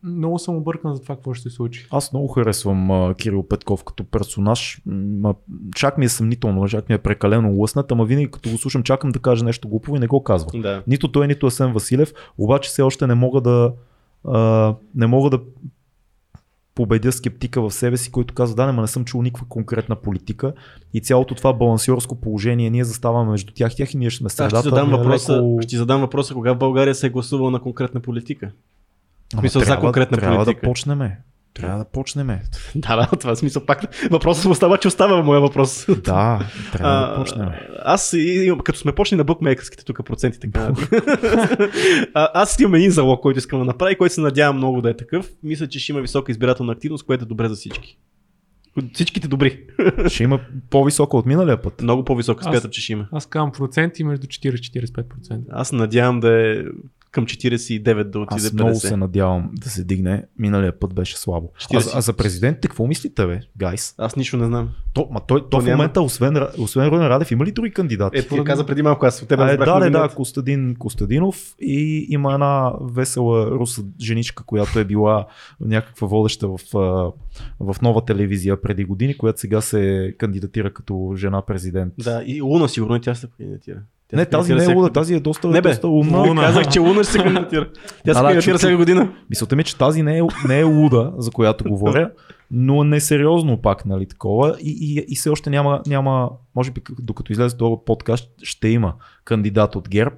[0.02, 1.86] много съм объркан за това какво ще се случи.
[1.90, 4.82] Аз много харесвам а, Кирил Петков като персонаж.
[4.86, 5.34] М,
[5.74, 9.10] чак ми е съмнително, чак ми е прекалено лъснат, ама винаги като го слушам, чакам
[9.10, 10.50] да каже нещо глупаво и не го казва.
[10.54, 10.82] Да.
[10.86, 13.72] Нито той, нито Асен Василев, обаче все още не мога да
[14.24, 15.40] а, не мога да
[16.74, 19.96] победя скептика в себе си, който казва, да, не, ма не съм чул никаква конкретна
[19.96, 20.52] политика
[20.94, 24.32] и цялото това балансиорско положение, ние заставаме между тях, тях и ние ще сме Аз
[24.32, 24.58] средата.
[24.60, 27.60] ще задам, въпроса, леко- ще ти задам въпроса, кога в България се е гласувал на
[27.60, 28.50] конкретна политика.
[29.34, 30.60] Ама мисъл, за конкретна трябва политика.
[30.60, 31.18] да почнеме.
[31.54, 32.42] Трябва да почнеме.
[32.74, 34.08] Да, да, това е смисъл пак.
[34.10, 35.86] Въпросът остава, че остава моя въпрос.
[35.86, 36.40] Да,
[36.72, 37.48] трябва да А, почнем.
[37.84, 38.16] Аз,
[38.64, 40.72] като сме почнали на букмейкърските тук проценти, така.
[42.14, 44.96] аз имам един залог, който искам да направя, и който се надявам много да е
[44.96, 45.30] такъв.
[45.42, 47.98] Мисля, че ще има висока избирателна активност, което е добре за всички.
[48.92, 49.60] Всичките добри.
[50.08, 50.40] Ще има
[50.70, 51.82] по-висока от миналия път.
[51.82, 53.08] Много по-висока смятам, че ще има.
[53.12, 55.40] Аз казвам проценти между 40-45%.
[55.50, 56.62] Аз надявам да е
[57.10, 58.54] към 49 да отиде Аз 50.
[58.54, 60.24] много се надявам да се дигне.
[60.38, 61.52] Миналия път беше слабо.
[61.54, 61.90] А, 40.
[61.94, 63.94] а за президентите какво мислите, бе, гайс?
[63.98, 64.68] Аз нищо не знам.
[64.94, 65.76] То, ма той, то, в няма.
[65.76, 68.18] момента, освен, освен Руен Радев, има ли други кандидати?
[68.18, 70.08] Е, ти каза преди малко, аз от тебе а, е, да, да, да.
[70.08, 75.26] Костадин Костадинов и има една весела руса женичка, която е била
[75.60, 77.12] някаква водеща в, а,
[77.60, 81.94] в нова телевизия преди години, която сега се кандидатира като жена президент.
[81.98, 83.82] Да, и Луна сигурно и тя се кандидатира.
[84.10, 86.18] Тя не, тази не е луда, тази е доста, Не бе, доста умна.
[86.18, 86.42] Луна.
[86.42, 87.68] Казах, че Луна ще се кандидатира.
[88.04, 89.12] Тя се Да, да, кандидатира всяка година.
[89.30, 92.10] Мисълта ми, е, че тази не е, не е луда, за която говоря,
[92.50, 94.56] но несериозно пак, нали, такова.
[94.60, 98.94] И, и, и все още няма, няма, може би докато излезе този подкаст, ще има
[99.24, 100.16] кандидат от ГЕРБ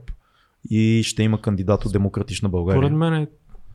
[0.70, 2.80] и ще има кандидат от Демократична България.
[2.80, 3.26] Поред мен е,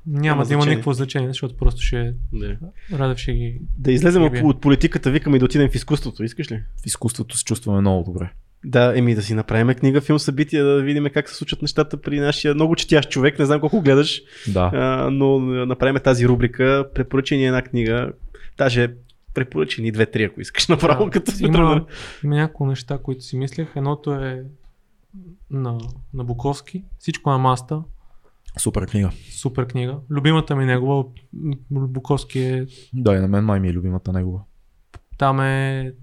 [0.08, 2.58] няма, Няма да има никакво значение, защото просто ще Да.
[2.94, 3.62] Радев ще ги...
[3.78, 6.24] да излезем от политиката, викаме и да отидем в изкуството.
[6.24, 6.64] Искаш ли?
[6.84, 8.32] В изкуството се чувстваме много добре.
[8.66, 12.20] Да, еми да си направим книга, филм, събития, да видим как се случват нещата при
[12.20, 13.40] нашия много четящ човек.
[13.40, 14.72] Не знам колко гледаш, Да.
[14.74, 16.90] а, но направим тази рубрика.
[16.96, 18.12] Препоръчени една книга.
[18.58, 18.94] Даже
[19.34, 21.82] препоръчени две-три, ако искаш направо, Да, като има, тръгнали.
[22.24, 23.68] има няколко неща, които си мислех.
[23.76, 24.44] Едното е
[25.52, 25.78] на,
[26.14, 26.84] на Буковски.
[27.00, 27.82] Всичко на маста.
[28.60, 29.10] Супер книга.
[29.32, 29.98] Супер книга.
[30.10, 31.04] Любимата ми негова.
[31.72, 34.40] Буковски е Да, и на мен май ми е любимата негова.
[35.18, 35.94] Там е...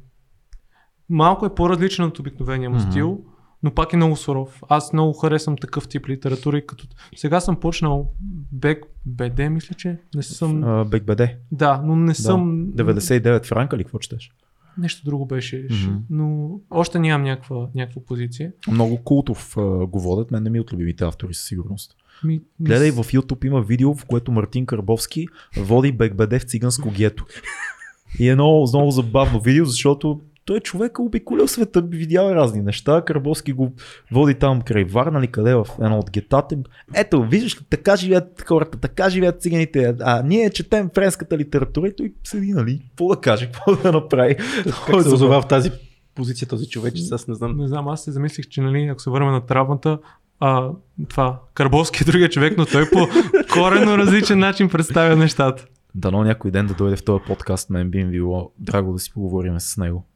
[1.09, 3.21] Малко е по-различен от обикновения му стил,
[3.63, 4.63] но пак е много суров.
[4.69, 6.87] Аз много харесвам такъв тип литература и като...
[7.17, 8.11] Сега съм почнал
[8.53, 10.85] Бек БД, мисля, че не съм...
[10.91, 11.21] Бек БД.
[11.53, 12.67] Да, но не съм...
[12.67, 14.33] 99 франка ли какво четеш?
[14.79, 15.97] Нещо друго беше, Мгм.
[16.11, 18.53] но още нямам някаква, някаква позиция.
[18.71, 21.97] Много култов а, го водят, мен не ми е от любимите автори със сигурност.
[22.25, 25.27] Ми, Гледай, в YouTube има видео, в което Мартин Карбовски
[25.57, 27.27] води Бекбеде в циганско гето.
[28.19, 32.63] И е много, много забавно видео, защото той човек е обиколял света, видял е разни
[32.63, 33.03] неща.
[33.07, 33.73] Карбовски го
[34.13, 36.57] води там край Варна ли къде в едно от гетата.
[36.95, 39.95] Ето, виждаш, ли, така живеят хората, така живеят циганите.
[40.01, 42.83] А ние четем френската литература и той седи, нали?
[42.89, 44.37] Какво да каже, какво да направи.
[44.87, 45.71] Как се озова в тази
[46.15, 47.57] позиция този човек, че аз не знам.
[47.57, 49.99] Не знам, аз се замислих, че нали, ако се върнем на травмата,
[50.41, 50.71] а,
[51.09, 52.99] това, Карбовски е другия човек, но той по
[53.53, 55.67] корено различен начин представя нещата.
[55.95, 59.13] Дано някой ден да дойде в този подкаст, мен би им било драго да си
[59.13, 60.07] поговорим с него.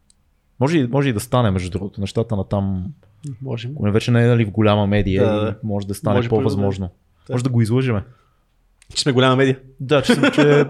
[0.60, 2.84] Може, и- може и да стане, между другото, нещата на там,
[3.42, 3.70] Можем.
[3.72, 5.56] ако вече не е нали, в голяма медия Да, да.
[5.62, 6.90] може да стане Може по-възможно.
[7.30, 8.04] Може да го излъжеме.
[8.94, 9.58] Че сме голяма медия.
[9.80, 10.64] Да, че, че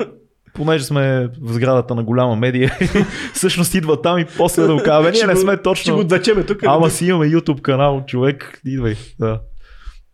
[0.54, 2.72] понеже сме в сградата на голяма медия,
[3.34, 5.96] всъщност идва там и после да го казваме, ние не сме Ще точно.
[5.96, 6.58] го дъчеме тук.
[6.62, 8.94] Ама си имаме YouTube канал, човек, идвай.
[9.18, 9.40] Да.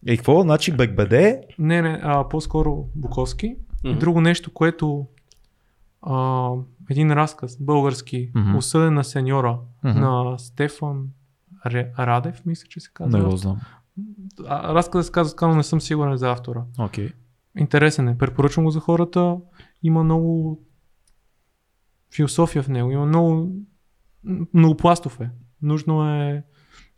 [0.07, 0.43] И какво?
[0.43, 1.13] Значи БГБД,
[1.59, 3.57] Не, не, а, по-скоро Буковски.
[3.85, 3.99] И Мгм.
[3.99, 5.07] друго нещо, което
[6.03, 6.49] а,
[6.91, 8.57] един разказ, български, Мгм.
[8.57, 10.01] осъден на сеньора, Мгм.
[10.01, 11.07] на Стефан
[11.67, 13.19] Ре, Радев, мисля, че се казва.
[13.19, 13.61] не го знам.
[14.49, 16.65] Разказът се казва, но не съм сигурен за автора.
[16.79, 17.11] Окей.
[17.59, 18.19] Интересен е.
[18.19, 19.37] Препоръчвам го за хората.
[19.83, 20.61] Има много
[22.15, 22.91] философия в него.
[22.91, 23.53] Има много
[24.55, 25.31] многопластов е.
[25.63, 26.43] Нужно е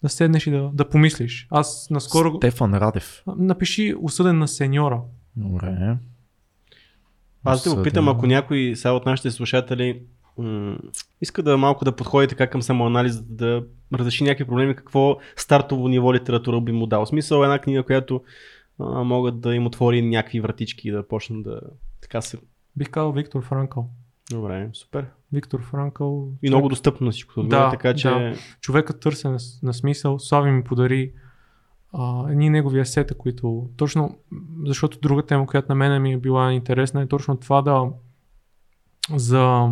[0.02, 1.46] да седнеш и да, да помислиш.
[1.50, 2.34] Аз наскоро...
[2.36, 3.22] Стефан Радев.
[3.28, 5.02] Напиши осъден на сеньора.
[5.36, 5.96] Добре.
[7.46, 10.02] Аз да го питам, ако някой сега от нашите слушатели
[10.38, 10.76] м-
[11.20, 13.64] иска да малко да подходи така към самоанализ, да
[13.94, 17.06] разреши някакви проблеми, какво стартово ниво литература би му дал.
[17.06, 18.22] Смисъл една книга, която
[18.80, 21.60] а, могат да им отвори някакви вратички и да почнат да
[22.00, 22.38] така се...
[22.76, 23.88] Бих казал Виктор Франкъл.
[24.30, 25.06] Добре, супер.
[25.32, 26.28] Виктор Франкъл.
[26.42, 27.42] И много достъпно всичко.
[27.42, 28.08] Да, Да, така че...
[28.08, 28.34] да.
[28.60, 30.18] човекът търсен на, на смисъл.
[30.18, 31.12] Слави ми подари
[32.30, 34.18] едни негови асета, които точно,
[34.66, 37.84] защото друга тема, която на мен ми е била интересна е точно това да
[39.14, 39.70] за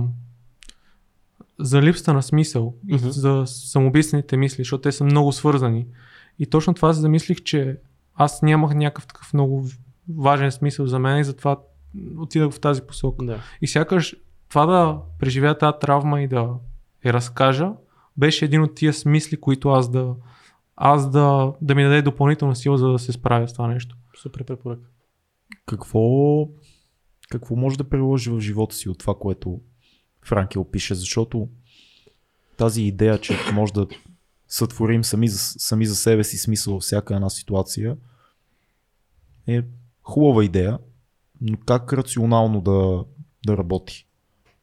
[1.59, 3.09] за липсата на смисъл и Мгм.
[3.11, 5.87] за самоубийствените мисли, защото те са много свързани.
[6.39, 7.79] И точно това се замислих, че
[8.15, 9.67] аз нямах някакъв такъв много
[10.17, 11.57] важен смисъл за мен и затова
[12.19, 13.25] отидах в тази посока.
[13.25, 13.41] Да.
[13.63, 14.17] И сякаш
[14.49, 16.51] това да преживея тази травма и да
[17.05, 17.73] я разкажа,
[18.17, 20.15] беше един от тия смисли, които аз да,
[20.77, 23.97] аз да, да ми даде допълнителна сила, за да се справя с това нещо.
[24.23, 24.89] Супер препоръка.
[25.67, 26.49] Какво,
[27.29, 29.61] какво може да приложи в живота си от това, което
[30.23, 31.49] Франкел пише, защото
[32.57, 33.87] тази идея, че може да
[34.49, 37.97] сътворим сами за, сами за себе си смисъл във всяка една ситуация
[39.47, 39.63] е
[40.03, 40.79] хубава идея,
[41.41, 43.05] но как рационално да,
[43.47, 44.07] да работи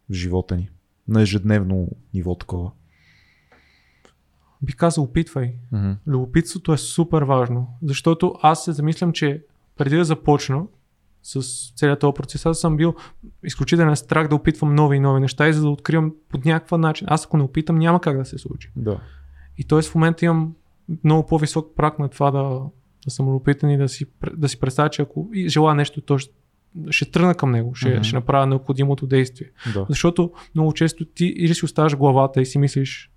[0.10, 0.70] в живота ни
[1.08, 2.72] на ежедневно ниво такова.
[4.62, 5.54] Би казал, опитвай.
[5.74, 5.96] Mm-hmm.
[6.08, 9.44] Любопитството е супер важно, защото аз се замислям, че
[9.78, 10.64] преди да започна
[11.24, 11.42] с
[11.76, 12.96] целият този процес, аз съм бил
[13.44, 17.08] изключителен страх да опитвам нови и нови неща и за да откривам по някакъв начин.
[17.10, 18.72] Аз ако не опитам, няма как да се случи.
[18.76, 19.00] Да.
[19.58, 19.82] И т.е.
[19.82, 20.54] в момента имам
[21.04, 22.60] много по-висок прак на това да,
[23.06, 24.06] да съм любопитен и да си,
[24.38, 26.34] да си представя, че ако и желая нещо, то ще,
[26.90, 28.04] ще тръгна към него, ще, Мгм.
[28.04, 29.48] ще направя необходимото действие.
[29.74, 29.86] да.
[29.90, 33.12] Защото много често ти или си оставаш главата и си мислиш,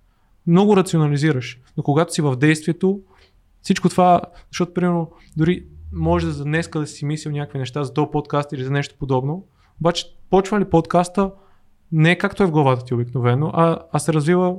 [0.47, 3.01] много рационализираш, но когато си в действието,
[3.61, 8.07] всичко това, защото примерно дори може за днеска да си мислил някакви неща за този
[8.11, 9.47] подкаст или за нещо подобно,
[9.79, 11.31] обаче почва ли подкаста
[11.91, 14.55] не е както е в главата ти обикновено, а, а се развива,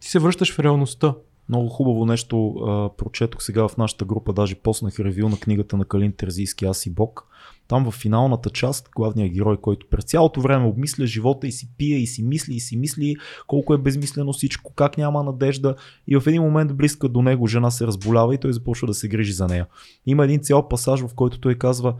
[0.00, 1.14] ти се връщаш в реалността.
[1.48, 5.84] Много хубаво нещо а, прочетох сега в нашата група, даже поснах ревю на книгата на
[5.84, 7.26] Калин Терзийски Аз и Бог.
[7.68, 11.96] Там в финалната част, главният герой, който през цялото време обмисля живота и си пие
[11.96, 13.16] и си мисли и си мисли
[13.46, 15.74] колко е безмислено всичко, как няма надежда
[16.06, 19.08] и в един момент близка до него жена се разболява и той започва да се
[19.08, 19.66] грижи за нея.
[20.06, 21.94] Има един цял пасаж, в който той казва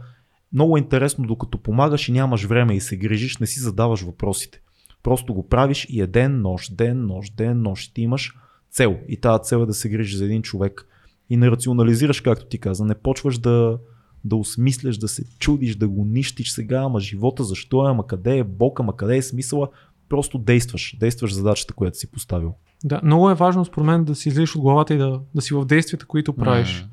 [0.53, 4.61] много е интересно, докато помагаш и нямаш време и се грижиш, не си задаваш въпросите.
[5.03, 7.93] Просто го правиш и е ден, нощ, ден, нощ, ден, нощ.
[7.93, 8.33] Ти имаш
[8.75, 8.97] цел.
[9.07, 10.87] И тази цел е да се грижиш за един човек.
[11.29, 12.85] И не рационализираш, както ти каза.
[12.85, 13.77] Не почваш да,
[14.23, 18.37] да осмисляш, да се чудиш, да го нищиш сега, ама живота защо е, ама къде
[18.37, 19.69] е Бог, ама къде е смисъла.
[20.09, 20.95] Просто действаш.
[20.99, 22.53] Действаш задачата, която си поставил.
[22.83, 25.53] Да, много е важно според мен да си излизаш от главата и да, да си
[25.53, 26.85] в действията, които правиш.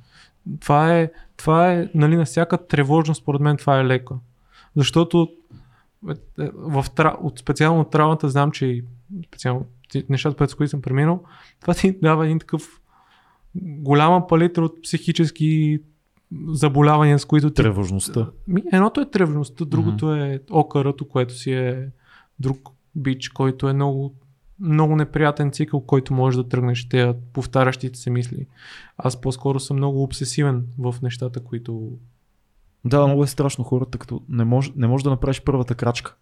[0.60, 4.14] Това е, това е нали, на всяка тревожност, според мен това е лека.
[4.76, 5.28] Защото
[6.09, 8.82] е, е, в, тра- от специално от травмата знам, че
[9.26, 9.66] специално
[10.09, 11.23] нещата, пред които съм преминал,
[11.60, 12.81] това ти дава един такъв
[13.55, 15.81] голяма палитра от психически
[16.47, 17.62] заболявания, с които ти...
[17.62, 18.31] Тревожността.
[18.48, 21.89] Ми, едното е тревожността, другото е окърато, което си е
[22.39, 24.14] друг бич, който е много,
[24.60, 28.47] много неприятен цикъл, който може да тръгнеш тези повтарящите се мисли.
[28.97, 31.90] Аз по-скоро съм много обсесивен в нещата, които...
[32.85, 36.16] Да, много е страшно хората, като не можеш не може да направиш първата крачка.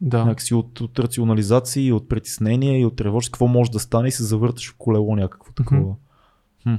[0.00, 0.24] Да.
[0.24, 4.24] Някакси от, от рационализации, от притеснение и от тревожност, какво може да стане и се
[4.24, 5.94] завърташ в колело някакво такова.
[6.62, 6.74] Хм,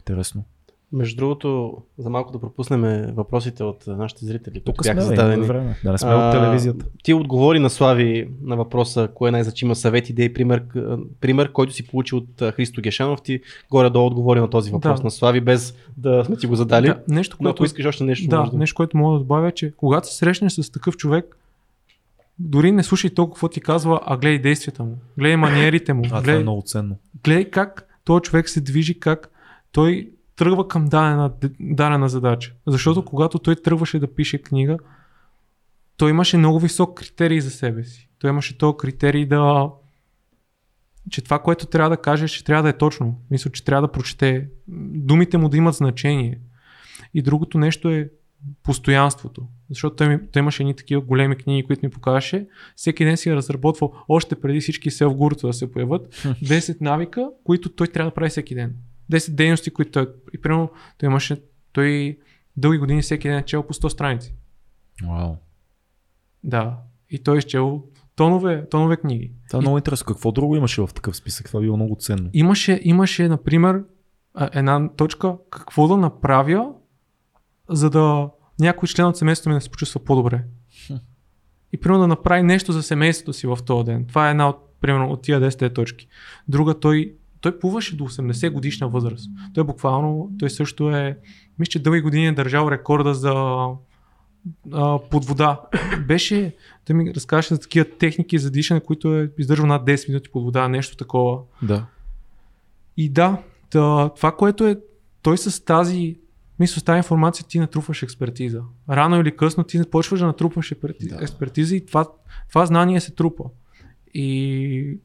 [0.00, 0.44] интересно.
[0.92, 5.46] Между другото, за малко да пропуснем въпросите от а, нашите зрители, които Тук бяха зададени.
[5.46, 5.76] време.
[5.84, 6.86] Да не сме от телевизията.
[7.02, 10.64] Ти отговори на Слави на въпроса, кое е най-значима съвет, идея и пример,
[11.20, 13.22] пример, който си получи от а, Христо Гешанов.
[13.22, 13.40] Ти
[13.70, 15.04] горе-долу отговори на този въпрос Да.
[15.04, 16.86] на Слави, без да сме ти го задали.
[16.86, 18.56] Да, нещо, Но ако което, искаш още нещо, да, може да...
[18.56, 21.36] нещо, което мога да добавя, е, че когато се срещнеш с такъв човек,
[22.40, 26.18] дори не слушай толкова какво ти казва, а гледай действията му, гледай маниерите му, А,
[26.18, 26.96] е гледай, много ценно.
[27.24, 29.30] гледай как този човек се движи, как
[29.72, 32.52] той тръгва към дадена, дадена задача.
[32.66, 34.78] Защото когато той тръгваше да пише книга,
[35.96, 38.08] той имаше много висок критерий за себе си.
[38.18, 39.70] Той имаше този критерий да
[41.10, 43.20] че това, което трябва да каже, че трябва да е точно.
[43.30, 44.48] Мисля, че трябва да прочете.
[44.94, 46.40] Думите му да имат значение.
[47.14, 48.10] И другото нещо е
[48.62, 49.46] постоянството.
[49.68, 52.46] Защото той, той имаше едни такива големи книги, които ми покажеше.
[52.76, 57.68] Всеки ден си е разработвал, още преди всички селф да се появят, 10 навика, които
[57.68, 58.76] той трябва да прави всеки ден.
[59.12, 60.08] 10 дейности, които той...
[60.32, 61.42] И примерно той имаше...
[61.72, 62.18] Той
[62.56, 64.34] дълги години всеки ден е чел по 100 страници.
[65.08, 65.36] Вау.
[66.44, 66.76] Да.
[67.10, 67.82] И той е изчел
[68.16, 69.32] тонове, тонове книги.
[69.48, 70.06] Това е много интересно.
[70.06, 71.46] Какво друго имаше в такъв списък?
[71.46, 72.30] Това било много ценно.
[72.32, 73.84] Имаше, имаше, например,
[74.52, 76.72] една точка какво да направя,
[77.70, 78.30] за да
[78.60, 80.44] някой член от семейството ми да се почувства по-добре.
[81.72, 84.04] И примерно да направи нещо за семейството си в този ден.
[84.06, 86.08] Това е една от, примерно, от тия 10 точки.
[86.48, 89.30] Друга, той, той плуваше до 80 годишна възраст.
[89.54, 91.18] Той буквално, той също е,
[91.58, 93.32] мисля, че дълги години е държал рекорда за
[94.72, 95.60] а, под вода.
[96.06, 96.56] Беше,
[96.86, 100.44] той ми разказваше за такива техники за дишане, които е издържал над 10 минути под
[100.44, 101.38] вода, нещо такова.
[101.62, 101.86] Да.
[102.96, 103.38] И да,
[103.70, 104.76] това, което е,
[105.22, 106.18] той с тази
[106.60, 108.62] мисля, с тази информация ти натрупваш експертиза.
[108.90, 110.72] Рано или късно ти почваш да натрупваш
[111.20, 112.06] експертиза и това,
[112.48, 113.44] това знание се трупа.
[114.14, 114.98] И,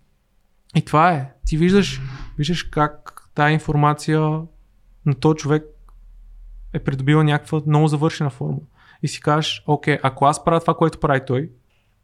[0.76, 1.34] и това е.
[1.46, 2.02] Ти виждаш,
[2.38, 4.20] виждаш как тази информация
[5.06, 5.64] на този човек
[6.74, 8.60] е придобила някаква много завършена форма.
[9.04, 11.52] И си кажеш, окей, ако аз правя това, което прави той,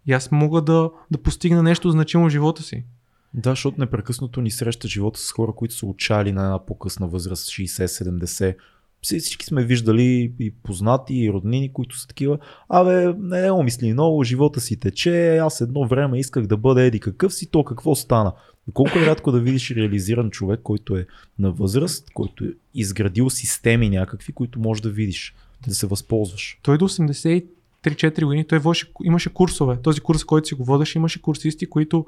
[0.06, 2.86] и аз мога да, да постигна нещо значимо в живота си.
[3.34, 7.50] Да, защото непрекъснато ни среща живота с хора, които са учали на една по-късна възраст,
[7.50, 8.56] 60-70,
[9.02, 12.38] всички сме виждали и познати, и роднини, които са такива.
[12.70, 17.00] Абе, не е мисли много, живота си тече, аз едно време исках да бъда еди
[17.00, 18.34] какъв си, то какво стана.
[18.74, 21.06] Колко е рядко да видиш реализиран човек, който е
[21.40, 25.36] на възраст, който е изградил системи някакви, които можеш да видиш,
[25.68, 26.60] да се възползваш.
[26.62, 29.78] Той до 83-4 години, той водеше, имаше курсове.
[29.82, 32.06] Този курс, който си го водеше, имаше курсисти, които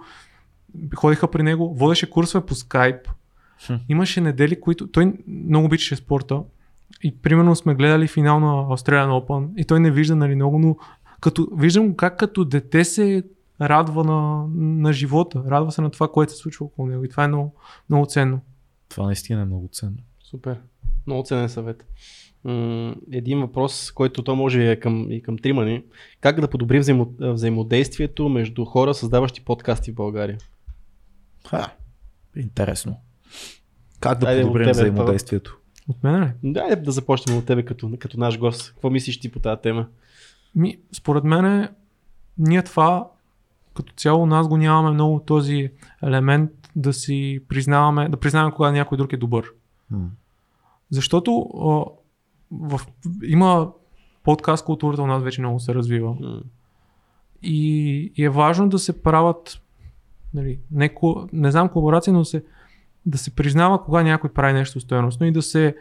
[0.95, 3.07] ходиха при него, водеше курсове по скайп.
[3.65, 3.73] Хм.
[3.89, 6.41] Имаше недели, които той много обичаше спорта
[7.03, 10.77] и примерно сме гледали финал на Australian Open и той не вижда нали много, но
[11.21, 13.23] като, виждам как като дете се
[13.61, 14.45] радва на,
[14.81, 17.55] на живота, радва се на това, което се случва около него и това е много,
[17.89, 18.41] много ценно.
[18.89, 19.97] Това наистина е много ценно.
[20.23, 20.59] Супер.
[21.07, 21.85] Много ценен съвет.
[23.11, 25.83] един въпрос, който то може е към, и към трима ни.
[26.21, 30.37] Как да подобрим взаимо, взаимодействието между хора, създаващи подкасти в България?
[31.47, 31.73] Ха,
[32.35, 32.97] интересно.
[33.99, 35.59] Как да Айде, подобрим взаимодействието?
[35.89, 36.31] От мен ли?
[36.43, 38.71] Да, да започнем от тебе като, като наш гост.
[38.71, 39.87] Какво мислиш ти по тази тема?
[40.55, 41.69] Ми, според мен
[42.37, 43.09] ние това
[43.73, 45.71] като цяло нас го нямаме много този
[46.03, 49.45] елемент да си признаваме, да признаваме кога някой друг е добър.
[49.93, 50.07] Hmm.
[50.89, 51.85] Защото а,
[52.51, 52.81] в,
[53.23, 53.71] има
[54.23, 56.15] подкаст културата у нас вече много се развива.
[56.15, 56.41] Hmm.
[57.41, 59.61] И, и е важно да се правят
[60.33, 60.95] нали, не,
[61.33, 62.43] не знам колаборация, но се
[63.05, 65.75] да се признава кога някой прави нещо стоеностно и да се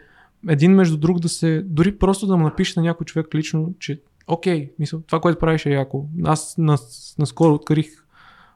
[0.49, 4.01] един между друг да се, дори просто да му напише на някой човек лично, че
[4.27, 6.05] окей, мисъл, това, което правиш е яко.
[6.23, 7.87] Аз нас, наскоро открих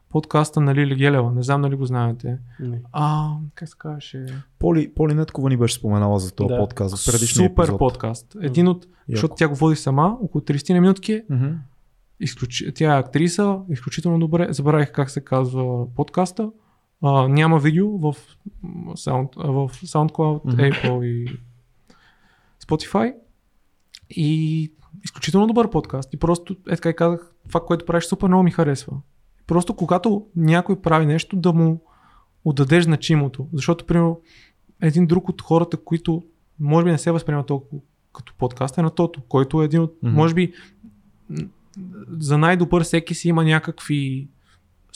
[0.10, 2.38] подкаста на Лили Гелева, не знам дали го знаете.
[2.60, 2.82] Не.
[2.92, 4.26] А, как се казваше?
[4.60, 6.58] Поли, Поли Неткова ни беше споменала за този да.
[6.58, 7.80] подкаст, за Супер епизод.
[7.80, 8.36] подкаст.
[8.42, 8.92] Един от, Яко.
[9.08, 11.24] защото тя го води сама, около 30 на минутки.
[11.32, 11.56] Mm-hmm.
[12.20, 12.64] Изключ...
[12.76, 14.48] Тя е актриса, изключително добре.
[14.50, 16.50] Забравих как се казва подкаста.
[17.02, 18.16] А, няма видео в,
[18.94, 20.74] Sound, в SoundCloud, mm-hmm.
[20.74, 21.40] Apple и
[22.66, 23.14] Spotify.
[24.10, 24.72] И
[25.04, 26.14] изключително добър подкаст.
[26.14, 28.94] И просто, е така и казах, това, което правиш, супер много ми харесва.
[29.48, 31.82] Просто когато някой прави нещо, да му
[32.46, 33.48] отдадеш значимото.
[33.54, 34.22] Защото, примерно,
[34.82, 36.24] един друг от хората, които
[36.60, 37.82] може би не се възприема толкова
[38.14, 40.10] като подкаст е на Тото, който е един от, mm-hmm.
[40.10, 40.54] може би,
[42.10, 44.28] за най-добър всеки си има някакви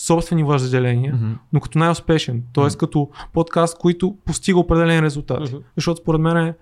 [0.02, 1.38] собствени въжделения, mm-hmm.
[1.54, 2.44] но като най-успешен.
[2.54, 2.64] Т.е.
[2.64, 2.78] Mm-hmm.
[2.78, 5.50] като подкаст, който постига определен резултат.
[5.50, 5.64] Mm-hmm.
[5.76, 6.56] Защото според мен е,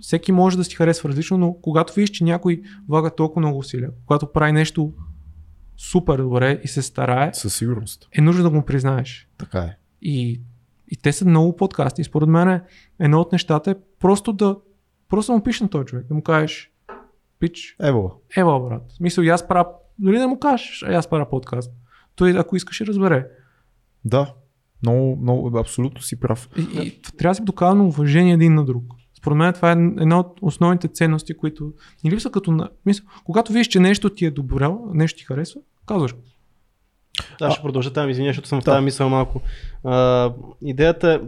[0.00, 3.90] всеки може да си харесва различно, но когато видиш, че някой влага толкова много усилия,
[4.06, 4.92] когато прави нещо
[5.76, 8.08] супер добре и се старае, със сигурност.
[8.12, 9.28] Е нужно да го признаеш.
[9.38, 9.76] Така е.
[10.02, 10.40] И,
[10.88, 12.04] и те са много подкасти.
[12.04, 12.62] Според мен е,
[13.00, 14.56] едно от нещата е просто да
[15.08, 16.72] просто му пишеш на този човек, да му кажеш
[17.38, 17.76] пич.
[17.82, 18.12] Ево.
[18.36, 18.82] Ево, брат.
[19.00, 19.68] Мисля, аз правя,
[19.98, 21.72] дори да му кажеш, а аз правя подкаст
[22.18, 23.26] той ако искаше разбере.
[24.04, 24.34] Да,
[24.82, 26.48] много, много, абсолютно си прав.
[26.56, 28.84] И, и трябва да си доказано уважение един на друг.
[29.18, 31.72] Според мен това е една от основните ценности, които
[32.04, 32.68] ни липсва като на...
[32.86, 36.20] Мисъл, когато виж, че нещо ти е добро, нещо ти харесва, казваш го.
[37.38, 39.40] Да, ще продължа там, извиня, защото съм в тази мисъл малко.
[39.84, 40.32] А,
[40.62, 41.20] идеята е,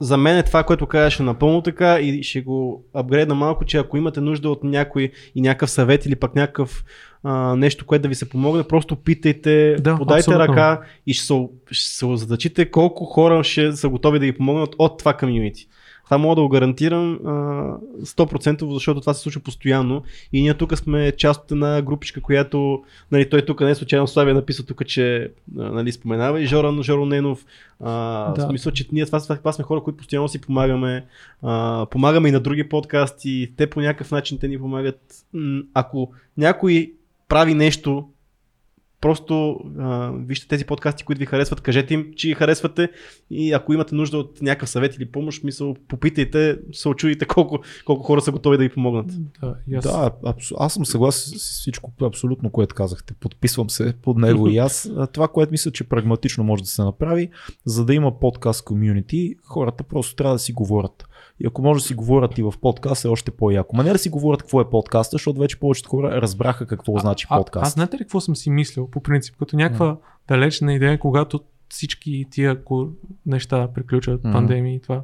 [0.00, 3.78] за мен е това, което казваш е напълно така и ще го апгрейдна малко, че
[3.78, 6.84] ако имате нужда от някой и някакъв съвет или пък някакъв
[7.22, 10.48] а, нещо, което да ви се помогне, просто питайте, Да, подайте абсолютно.
[10.48, 14.74] ръка и ще се, ще се задачите колко хора ще са готови да ви помогнат
[14.78, 15.68] от това комьюнити.
[16.08, 17.28] Това мога да го гарантирам а,
[18.00, 20.02] 100%, защото това се случва постоянно
[20.32, 22.82] и ние тук сме част от една групичка, която
[23.12, 27.06] нали, той тук не е случайно Славия написа тук, че нали, споменава и Жоран Жоро
[27.06, 27.44] Ненов.
[27.80, 28.46] А, Да.
[28.46, 31.06] В смисъл, че ние това, това, сме хора, които постоянно си помагаме.
[31.42, 33.52] А, помагаме и на други подкасти.
[33.56, 35.00] Те по някакъв начин те ни помагат.
[35.74, 36.92] Ако някой
[37.28, 38.08] прави нещо,
[39.00, 42.88] просто а, вижте тези подкасти, които ви харесват, кажете им, че ги харесвате
[43.30, 48.02] и ако имате нужда от някакъв съвет или помощ, мисъл, попитайте, се очудите колко, колко
[48.02, 49.06] хора са готови да ви помогнат.
[49.40, 50.52] Да, аз, Да, абс...
[50.58, 53.14] аз съм съгласен с всичко абсолютно, което казахте.
[53.20, 54.90] Подписвам се под него и аз.
[54.96, 57.30] А, Това, което мисля, че прагматично може да се направи,
[57.64, 61.08] за да има подкаст комьюнити, хората просто трябва да си говорят.
[61.40, 63.76] И ако може да си говорят и в подкаст е още по-яко.
[63.76, 67.26] Ма не да си говорят какво е подкаста, защото вече повечето хора разбраха какво значи
[67.30, 67.66] а, подкаст.
[67.66, 69.36] Аз знаете ли какво съм си мислил по принцип?
[69.38, 69.96] Като някаква
[70.28, 72.56] далечна идея, когато всички тия
[73.26, 74.32] неща приключват, Мгм.
[74.32, 75.02] пандемии и това.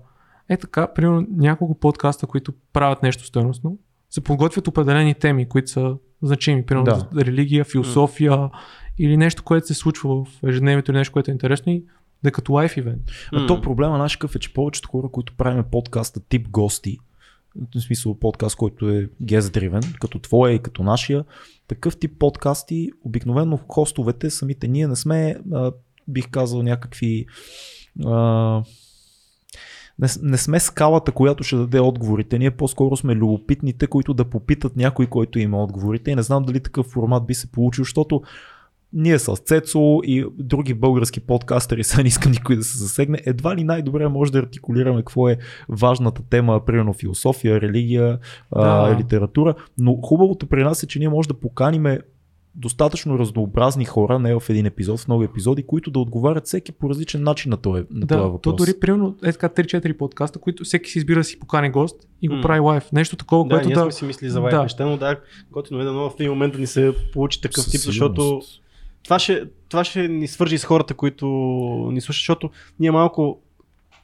[0.48, 3.78] Е така, примерно няколко подкаста, които правят нещо стоеностно,
[4.10, 6.66] се подготвят определени теми, които са значими.
[6.66, 7.08] Примерно Да.
[7.12, 8.50] за религия, философия
[8.98, 11.84] или нещо, което се случва в ежедневието или нещо, което е интересно и
[12.22, 13.02] да е като лайф ивент.
[13.32, 16.98] А то проблема наш какъв е, че повечето хора, които правим подкаста тип гости,
[17.74, 21.24] в смисъл подкаст, който е guest-driven, като твоя и като нашия,
[21.68, 25.72] такъв тип подкасти, обикновено хостовете, самите ние не сме, а,
[26.08, 27.26] бих казал, някакви
[28.04, 28.62] а,
[29.98, 32.38] не, не сме скалата, която ще даде отговорите.
[32.38, 36.10] Ние по-скоро сме любопитните, които да попитат някой, който има отговорите.
[36.10, 38.22] И не знам дали такъв формат би се получил, защото
[38.94, 43.56] ние с Цецо и други български подкастери, сега не искам никой да се засегне, едва
[43.56, 45.38] ли най-добре може да артикулираме какво е
[45.68, 48.18] важната тема, примерно философия, религия,
[48.50, 48.98] а, Да.
[48.98, 52.00] литература, но хубавото при нас е, че ние може да поканиме
[52.56, 56.90] достатъчно разнообразни хора, не в един епизод, в много епизоди, които да отговарят всеки по
[56.90, 58.40] различен начин на този, на този Да, въпрос.
[58.42, 62.28] то дори примерно е така 3-4 подкаста, които всеки си избира си покани гост и
[62.28, 62.42] го М.
[62.42, 62.92] прави лайф.
[62.92, 63.82] Нещо такова, Да, което ние да...
[63.82, 64.62] сме си мислили за лайф Да.
[64.62, 67.72] неща, но да, готино е да в един момент да ни се получи такъв Със
[67.72, 68.60] тип, защото сигурност.
[69.04, 71.26] Това ще, това ще ни свържи с хората, които
[71.92, 72.50] ни слушат, защото
[72.80, 73.40] ние малко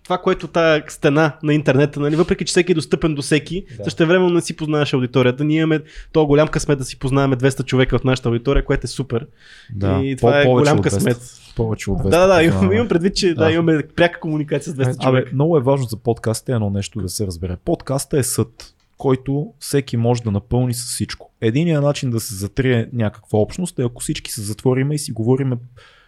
[0.05, 3.85] това, което тая стена на интернета, нали, въпреки че всеки е достъпен до всеки, Да.
[3.85, 5.45] също време не си познаваш аудиторията.
[5.45, 5.81] Ние имаме
[6.13, 9.27] то голям късмет да си познаваме 200 човека от нашата аудитория, което е супер.
[9.73, 10.83] Да, и това е по- голям от 200.
[10.85, 11.17] късмет.
[11.57, 12.11] Повече от 200.
[12.11, 13.35] Да, да, имам, имам предвид, че да.
[13.37, 13.53] Да.
[13.53, 15.31] имаме пряка комуникация с 200 Абе, човека.
[15.35, 17.57] много е важно за подкаста едно нещо да се разбере.
[17.57, 21.33] Подкаста е съд, който всеки може да напълни с всичко.
[21.41, 25.57] Единият начин да се затрие някаква общност е ако всички се затвориме и си говориме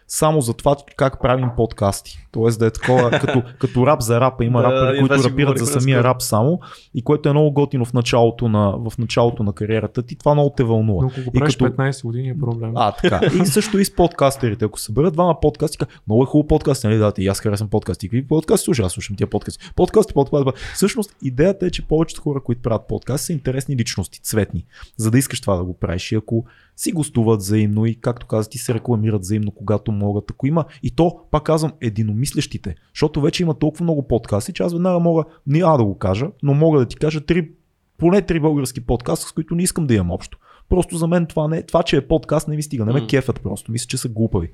[0.07, 2.17] само за това как правим подкасти.
[2.31, 4.45] Тоест да е такова, като, като рап за рапа.
[4.45, 6.59] Има Да, рапъри, които си рапират за самия рап само
[6.93, 10.15] и което е много готино в началото на, в началото на кариерата ти.
[10.15, 11.01] Това много те вълнува.
[11.03, 12.71] Но ако го И правиш като- 15 години е проблем.
[12.75, 13.21] А, така.
[13.43, 14.65] И също и с подкастерите.
[14.65, 15.77] Ако съберат двама подкасти,
[16.07, 16.97] много е хубаво подкаст, нали?
[16.97, 18.07] Да, и аз харесвам подкасти.
[18.07, 18.85] Какви подкасти слушаш?
[18.85, 19.65] Аз слушам тия подкасти.
[19.75, 20.43] Подкасти, подкасти.
[20.43, 20.73] подкасти.
[20.73, 24.65] Всъщност, идеята е, че повечето хора, които правят подкасти, са интересни личности, цветни,
[24.97, 26.11] за да искаш това да го правиш.
[26.11, 30.47] И ако си гостуват взаимно и, както каза, ти се рекламират взаимно, когато могат, ако
[30.47, 30.65] има.
[30.83, 32.75] И то, пак казвам, единомислещите.
[32.93, 36.53] Защото вече има толкова много подкасти, че аз веднага мога, няма да го кажа, но
[36.53, 37.49] мога да ти кажа три,
[37.97, 40.37] поне три български подкаста, с които не искам да имам общо.
[40.69, 42.85] Просто за мен това, не, това че е подкаст, не ми стига.
[42.85, 43.07] Не ме М.
[43.07, 43.71] кефът просто.
[43.71, 44.49] Мисля, че са глупави.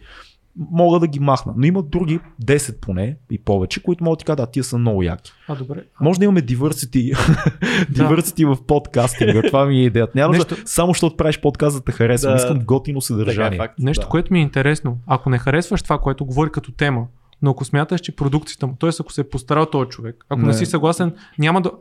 [0.71, 1.53] Мога да ги махна.
[1.57, 4.77] Но има други 10 поне и повече, които могат да ти кажат, да, тия са
[4.77, 5.31] много яки.
[5.47, 5.83] А, добре.
[5.95, 7.15] А, Може да имаме diversity,
[7.91, 9.41] diversity в подкастинга.
[9.41, 10.11] Това ми е идеята.
[10.15, 12.33] Няма Нещо- да, само защото правиш подкаст да те харесвам.
[12.33, 12.37] Да.
[12.37, 13.57] Искам готино Така е съдържание.
[13.57, 13.79] факт.
[13.79, 14.09] Нещо, да.
[14.09, 14.97] което ми е интересно.
[15.07, 17.07] Ако не харесваш това, което говори като тема,
[17.41, 18.89] но ако смяташ, че продукцията му, т.е.
[18.99, 20.53] ако се е постарал този човек, ако не, Не.
[20.53, 21.71] си съгласен, няма да,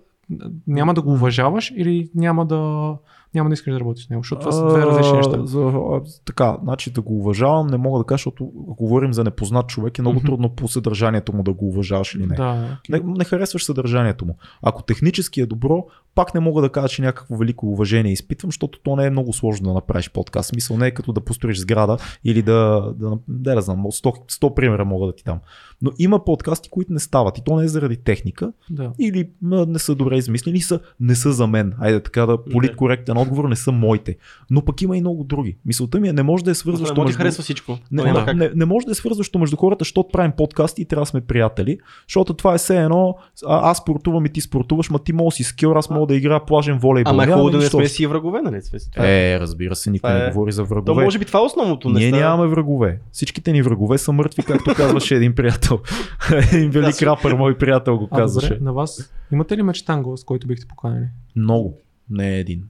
[0.66, 2.92] няма да го уважаваш или няма да,
[3.34, 5.46] няма да искаш да работиш с него, защото това са две различни неща.
[5.46, 9.24] За, а, така, значи да го уважавам, не мога да кажа, защото ако говорим за
[9.24, 12.34] непознат човек, е много трудно по съдържанието му да го уважаваш или не.
[12.34, 12.78] Да.
[12.88, 14.36] Не, не харесваш съдържанието му.
[14.62, 15.84] Ако технически е добро,
[16.14, 19.32] пак не мога да кажа, че някакво велико уважение изпитвам, защото то не е много
[19.32, 20.48] сложно да направиш подкаст.
[20.48, 24.54] Смисъл не е като да построиш сграда или да, да, да, да знам, 100, 100
[24.54, 25.38] примера мога да ти дам.
[25.82, 28.92] Но има подкасти, които не стават и то не е заради техника, да.
[28.98, 31.74] или м, не са добре измислени, са, не са за мен.
[31.80, 34.16] Айде така да политкоректен на отговор не са моите.
[34.50, 35.56] Но пък има и много други.
[35.66, 37.18] Мисълта ми е, не може да е Не свързващо може да между...
[37.18, 37.78] харесва всичко.
[37.92, 41.02] Не, не, не, не може да е свързващо между хората, защото правим подкасти и трябва
[41.02, 41.78] да сме приятели.
[42.08, 43.16] Защото това е все едно,
[43.46, 46.44] а, аз спортувам и ти спортуваш, ма ти мога си скил, аз мога да играя
[46.44, 47.10] плажен волейбол.
[47.10, 48.60] Ама е хубаво да не сме си врагове, нали?
[48.96, 51.04] Е- Е, разбира се, никой не е- говори за То врагове.
[51.04, 51.88] може би това е основното.
[51.90, 52.98] не Ние нямаме врагове.
[53.12, 55.78] Всичките ни врагове са мъртви, както казваше един приятел.
[56.52, 58.48] един велик рапър, мой приятел го А, казваше.
[58.48, 61.04] добре, на вас имате ли мечтан гост, който бихте поканили?
[61.36, 61.74] Много.
[62.10, 62.62] Не е един.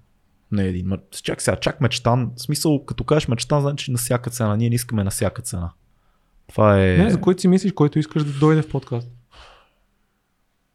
[0.52, 0.92] Не е един.
[1.22, 2.30] Чак сега, чак мечтан.
[2.36, 4.56] В смисъл, като кажеш мечтан, значи на всяка цена.
[4.56, 5.70] Ние не искаме на всяка цена.
[6.48, 6.96] Това е...
[6.96, 9.08] Не, за който си мислиш, който искаш да дойде в подкаст.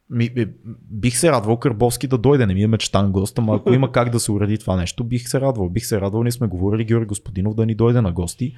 [0.10, 0.54] Ми, би-
[0.91, 4.10] бих се радвал Кърбовски да дойде, не ми е мечтан гост, ама ако има как
[4.10, 5.70] да се уреди това нещо, бих се радвал.
[5.70, 8.56] Бих се радвал, ние сме говорили Георги Господинов да ни дойде на гости.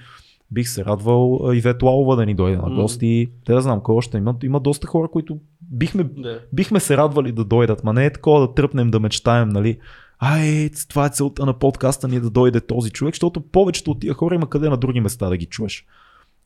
[0.51, 3.31] Бих се радвал а, Ивет Лалова да ни дойде на гости.
[3.45, 4.35] Те да знам кой още има.
[4.43, 6.09] Има доста хора, които бихме,
[6.53, 9.79] бихме се радвали да дойдат, ма не е такова да тръпнем да мечтаем, нали?
[10.19, 14.13] Ай, това е целта на подкаста ни да дойде този човек, защото повечето от тия
[14.13, 15.85] хора има къде на други места да ги чуеш.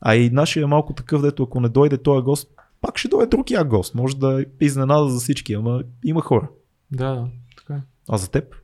[0.00, 3.26] А и нашия е малко такъв, дето ако не дойде този гост, пак ще дойде
[3.26, 3.94] другия гост.
[3.94, 6.48] Може да е изненада за всички, ама има хора.
[6.90, 7.80] Да, да, така е.
[8.08, 8.54] А за теб?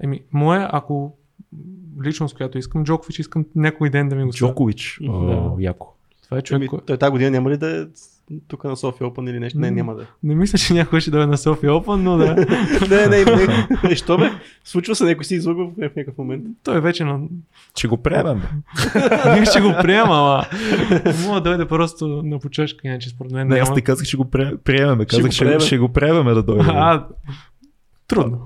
[0.00, 1.16] Еми, моя, ако
[2.04, 4.30] личност, която искам, Джокович, искам някой ден да ми го.
[4.30, 4.98] Джокович.
[5.02, 5.52] Да.
[5.58, 5.94] Яко.
[6.24, 6.80] Това е човек, кой...
[6.86, 7.86] той тази година няма ли да е
[8.48, 9.58] тук на София Open или нещо?
[9.58, 10.06] Не, няма да.
[10.22, 12.34] Не мисля, че някой ще дойде на София Open, но да.
[12.90, 13.68] не, не, не.
[13.90, 14.30] Е, Що бе?
[14.64, 16.44] Случва се, някой си излъгва в някакъв момент.
[16.64, 17.20] Той вече на...
[17.76, 18.42] Ще го приемем.
[19.34, 20.44] Ние ще го приема, ама
[21.26, 24.24] мога да дойде просто на почешка, иначе според мен Не, аз не казах, че го
[24.24, 25.06] пре- приемем.
[25.06, 26.64] Казах, ще, ще го приемем да дойде.
[26.68, 27.06] А,
[28.08, 28.38] трудно.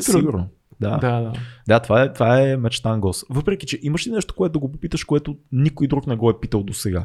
[0.00, 0.48] Сигурно.
[0.80, 0.98] Да.
[0.98, 1.32] Да, да.
[1.68, 3.24] Да, това е, това е мечтан гост.
[3.30, 6.40] Въпреки, че имаш ли нещо, което да го попиташ, което никой друг не го е
[6.40, 7.04] питал до сега?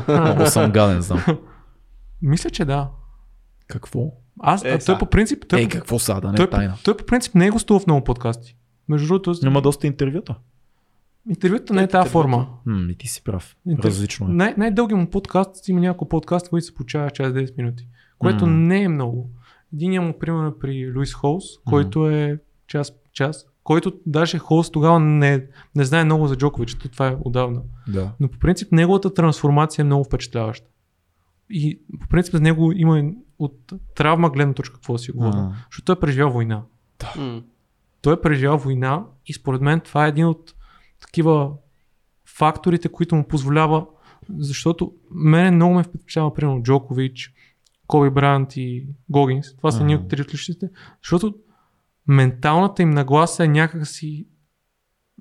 [0.00, 1.24] Ха, много съм гаден, знам.
[2.22, 2.88] Мисля, че да.
[3.66, 4.00] Какво?
[4.40, 4.98] Аз, Е, а, той са.
[4.98, 6.74] по принцип, той, Ей, какво са, да не той, е тайна.
[6.84, 8.56] той по принцип не е гостувал в много подкасти.
[8.88, 10.34] Между другото, Има доста интервюта.
[11.28, 12.10] интервюта не е тази Интервюта.
[12.12, 12.46] форма.
[12.64, 13.56] Хм, и ти си прав.
[13.68, 14.30] Интер- Различно е.
[14.30, 17.88] Най- най-дългият му подкаст има няколко подкаста, които се получава час 10 минути,
[18.18, 18.52] което М.
[18.52, 19.30] не е много.
[19.74, 25.00] Единият му, примерно, е при Луис Холс, който е час, час, който даже Холс тогава
[25.00, 25.46] не,
[25.76, 27.62] не знае много за Джокович, то това е отдавна.
[27.88, 28.12] Да.
[28.20, 30.66] Но по принцип неговата трансформация е много впечатляваща.
[31.50, 35.36] И по принцип за него има и от травма гледна точка какво да си говоря.
[35.36, 35.54] А.
[35.70, 36.62] Защото той е преживял война.
[37.16, 37.42] М.
[38.02, 40.54] Той е преживял война и според мен това е един от
[41.00, 41.52] такива
[42.26, 43.86] факторите, които му позволява,
[44.38, 47.34] защото мене много ме впечатлява, примерно, Джокович,
[47.86, 49.56] Коби Брант и Гогинс.
[49.56, 50.70] Това са ние от три отличниците,
[51.02, 51.34] защото
[52.08, 54.28] менталната им нагласа е някакси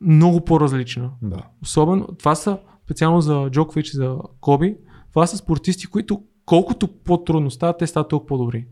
[0.01, 1.11] много по-различна.
[1.22, 1.47] Да.
[1.61, 4.77] Особено, това са специално за Джокович и за Коби,
[5.11, 8.68] това са спортисти, които колкото по-трудно стават, те стават толкова по-добри.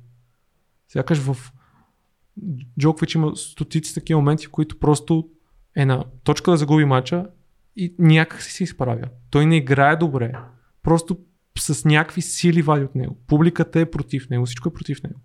[0.88, 1.54] Сякаш в
[2.80, 5.30] Джокович има стотици такива моменти, в които просто
[5.76, 7.28] е на точка да загуби мача
[7.76, 9.08] и някак си се изправя.
[9.30, 10.34] Той не играе добре.
[10.84, 11.18] Просто
[11.60, 13.18] с някакви сили вади от него.
[13.28, 15.20] Публиката е против него, всичко е против него.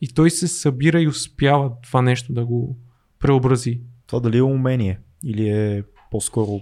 [0.00, 2.76] И той се събира и успява това нещо да го
[3.18, 3.80] преобрази.
[4.06, 6.60] Това дали е умение или е по-скоро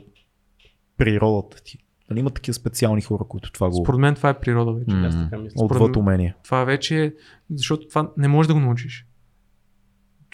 [0.97, 1.78] природата ти.
[2.09, 3.85] Дали има такива специални хора, които това го...
[3.85, 4.97] Според мен това е природа вече.
[4.97, 5.65] Аз така мисля.
[5.65, 6.35] Отвъд Според умение.
[6.44, 7.12] Това вече е,
[7.55, 9.06] защото това не можеш да го научиш.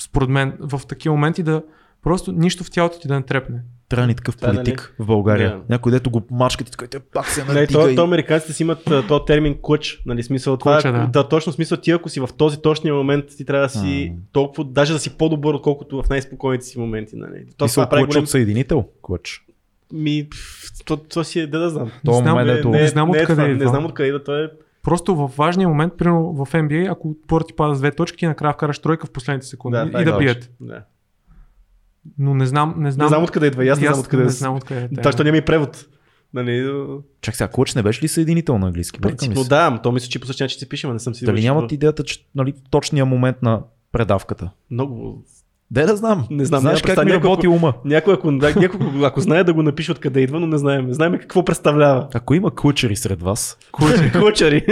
[0.01, 1.63] Според мен, в такива моменти да
[2.05, 3.61] просто нищо в тялото ти да не трепне.
[3.89, 4.57] Трябва ни такъв Това, нали?
[4.57, 5.51] политик в България.
[5.51, 5.63] Да.
[5.69, 7.97] Някой дето го мачкат и така, те пак се Не, надига то, и...
[7.97, 11.07] то американците си имат а, то термин клъч, нали, смисъл това, Клъча, да.
[11.07, 11.29] да.
[11.29, 14.21] точно смисъл ти ако си в този точния момент, ти трябва да си М.
[14.33, 17.45] толкова, даже да си по-добър, отколкото в най-спокойните си моменти, нали.
[17.57, 18.23] То това прави клъч голям...
[18.23, 18.85] от съединител?
[19.03, 19.45] Клъч.
[19.93, 20.29] Ми,
[20.85, 21.91] то, то си е, да да знам.
[22.05, 22.69] То знам, момент, не- ето...
[22.69, 23.65] не знам е откъде това, идва.
[23.65, 24.51] Не знам откъде идва, то е...
[24.83, 28.53] Просто в важния момент, примерно в NBA, ако отборът ти пада с две точки, накрая
[28.53, 30.51] вкараш тройка в последните секунди Да, и, това е да бият.
[30.61, 30.83] Да.
[32.19, 33.05] Но не знам, не знам.
[33.05, 34.33] Не знам откъде идва, и аз не знам откъде не е.
[34.33, 35.03] знам откъде е.
[35.03, 35.87] Та, що няма и превод.
[36.35, 36.73] Нали,
[37.21, 39.01] Чак сега, клъч не беше ли съединител на английски?
[39.01, 41.35] Принципно да, ама то мисля, че по същия начин се пише, но не съм сигурен.
[41.35, 43.63] Дали нямат идеята, че нали, точния момент на
[43.93, 44.51] предавката?
[44.71, 45.25] Много.
[45.75, 46.27] Де да знам.
[46.31, 47.73] Не знам, Знаеш как ми Някой, работи ума.
[47.85, 48.69] Някой, ако, някой,
[49.03, 50.87] ако знае да го напише откъде идва, но не знаем.
[50.91, 52.07] Знаем какво представлява.
[52.15, 53.59] Ако има клъчери сред вас,
[54.21, 54.65] Кучери.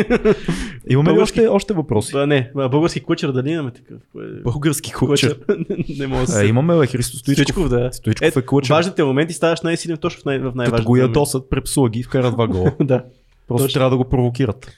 [0.89, 2.13] имаме ли Български- още, още въпроси?
[2.13, 3.97] Да, не, български кучер дали имаме такъв?
[4.17, 4.43] Е?
[4.43, 5.39] Български клъчер.
[5.99, 6.47] не мога да Е, се.
[6.47, 7.45] имаме бе, Христо Стоичков.
[7.45, 7.89] Стоичков, да.
[7.93, 8.71] Стоичков е клъчер.
[8.71, 12.03] Важните моменти ставаш най-силен точно в, най- в Като най-важните го ядосат, препсува ги и
[12.03, 12.73] вкара два гола.
[12.81, 13.05] да.
[13.49, 13.75] Просто Точно.
[13.75, 14.71] трябва да го провокират.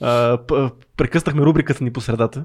[0.00, 0.38] А,
[0.96, 2.44] прекъснахме рубриката ни по средата.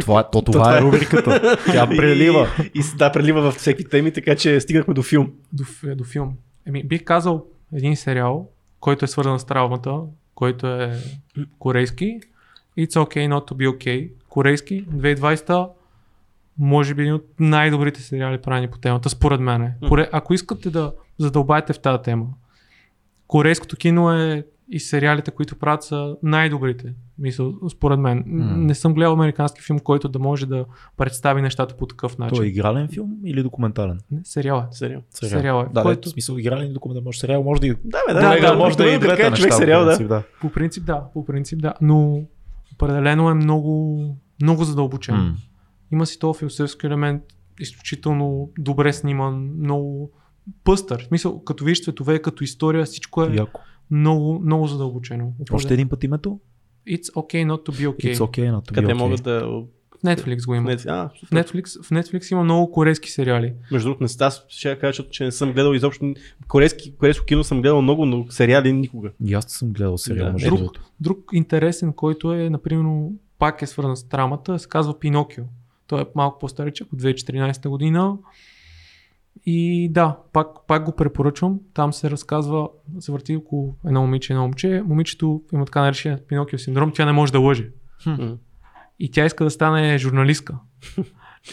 [0.00, 0.82] Това, то, това това е е.
[0.82, 1.58] рубриката.
[1.66, 2.48] Тя прелива.
[2.74, 5.32] И, и да, прелива в всеки теми, така че стигнахме до филм.
[5.52, 5.64] До,
[5.94, 6.36] до филм.
[6.66, 8.48] Еми, бих казал един сериал,
[8.80, 10.00] който е свързан с травмата,
[10.34, 10.92] който е
[11.58, 12.20] корейски.
[12.78, 14.10] It's okay not to be okay.
[14.28, 15.68] Корейски, 2020
[16.58, 19.62] може би един от най-добрите сериали правени по темата, според мен.
[19.62, 19.74] е.
[20.12, 22.26] Ако искате да задълбаете в тази тема,
[23.26, 26.94] корейското кино е и сериалите, които правят са най-добрите.
[27.18, 28.24] Мисъл, според мен.
[28.26, 28.56] М.
[28.56, 30.64] Не съм гледал американски филм, който да може да
[30.96, 32.36] представи нещата по такъв начин.
[32.36, 34.00] Той е игрален филм или документален?
[34.10, 34.62] Не, сериал е.
[34.70, 35.02] Сериал.
[35.10, 37.04] Сериал е, Да, който- в смисъл игрален документален.
[37.04, 39.22] Може сериал, може да и Да, бе, Да, да, да, може да и да двете
[39.22, 39.50] кажа, неща.
[39.56, 39.98] сериал, да.
[39.98, 40.22] да.
[40.40, 41.74] По принцип да, по принцип да.
[41.80, 42.22] Но
[42.74, 45.14] определено е много, много задълбочен.
[45.14, 45.34] М.
[45.92, 47.22] Има си този философски елемент,
[47.60, 50.10] изключително добре сниман, много
[50.64, 51.02] пъстър.
[51.02, 53.60] В смисъл, като видиш цветове, като история, всичко е Яко.
[53.90, 55.32] Много, много задълбочено.
[55.52, 56.40] Още един път името?
[56.88, 58.14] It's okay not to be okay.
[58.14, 58.92] It's okay, not to be Къде okay.
[58.92, 59.46] могат да...
[59.98, 60.72] В Netflix го има.
[60.72, 63.52] А, В Netflix, в Netflix има много корейски сериали.
[63.72, 66.14] Между другото, не, аз ще я кажа, че не съм гледал изобщо
[66.48, 69.10] корейски, корейско кино съм гледал много, но сериали никога.
[69.24, 70.46] И аз съм гледал сериал, Да.
[70.46, 73.08] Друг, друг интересен, който е, например,
[73.38, 75.44] пак е свързан с трамата, се казва Пинокио.
[75.86, 78.16] Той е малко по-старичък, от 2014 година.
[79.46, 81.60] И да, пак, пак го препоръчвам.
[81.74, 82.68] Там се разказва,
[82.98, 84.82] се върти около едно момиче и едно момче.
[84.86, 87.70] Момичето има така наречен Пинокио синдром, тя не може да лъже.
[88.98, 90.58] И тя иска да стане журналистка.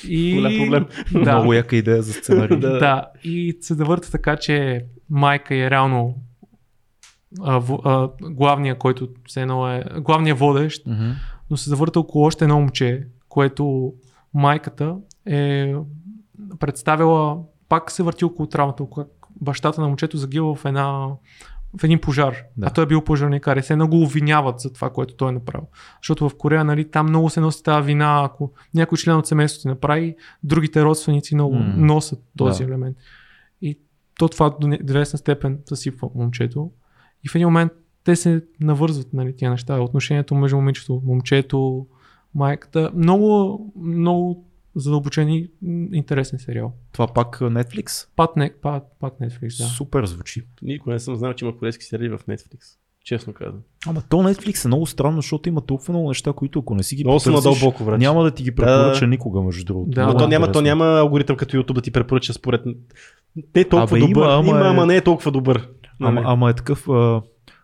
[0.08, 0.36] И...
[0.36, 0.86] Голям проблем.
[1.24, 1.36] Да.
[1.36, 2.58] Много яка идея за сценарий.
[2.58, 2.80] Да.
[2.80, 6.16] Да, и се завърта така, че майка е реално
[7.42, 10.88] а, в, а, главния, който все едно е главният водещ,
[11.50, 13.94] но се завърта около още едно момче, което
[14.34, 14.96] майката
[15.26, 15.74] е
[16.60, 17.38] представила,
[17.70, 19.08] пак се върти около травмата, как
[19.42, 21.08] бащата на момчето загива в една
[21.80, 22.68] в един пожар, Да.
[22.68, 25.32] а той е бил пожарникар и се едно го обвиняват за това, което той е
[25.32, 25.68] направил.
[26.02, 29.62] Защото в Корея, нали, там много се носи тази вина, ако някой член от семейството
[29.62, 31.74] си направи, другите родственици много М.
[31.78, 32.70] носят този Да.
[32.70, 32.98] елемент.
[33.62, 33.80] И
[34.20, 36.72] то това до известна степен съсипва момчето.
[37.24, 37.72] И в един момент
[38.04, 39.80] те се навързват нали, тия неща.
[39.82, 41.88] Отношението между момичето, момчето,
[42.36, 42.92] майката.
[42.96, 45.48] Много, много задълбочен
[45.94, 46.74] интересен сериал.
[46.92, 48.08] Това пак Netflix?
[48.16, 49.64] Пак, не, пак, пак Netflix, да.
[49.64, 50.44] Супер звучи.
[50.62, 52.58] Никога не съм знал, че има корейски сериали в Netflix.
[53.06, 53.62] Честно казвам.
[53.88, 56.96] Ама то Netflix е много странно, защото има толкова много неща, които ако не си
[56.96, 57.64] ги потърсиш,
[57.98, 59.92] няма да ти ги препоръча никога, между другото.
[59.92, 62.62] Да, Но то няма, то няма алгоритъм като YouTube да ти препоръча според...
[62.66, 62.74] Не
[63.56, 64.28] е толкова Абе, има, добър.
[64.30, 65.70] ама Има, е- ама не е толкова добър.
[66.00, 66.26] Ама, Нали?
[66.28, 67.22] ама е такъв а,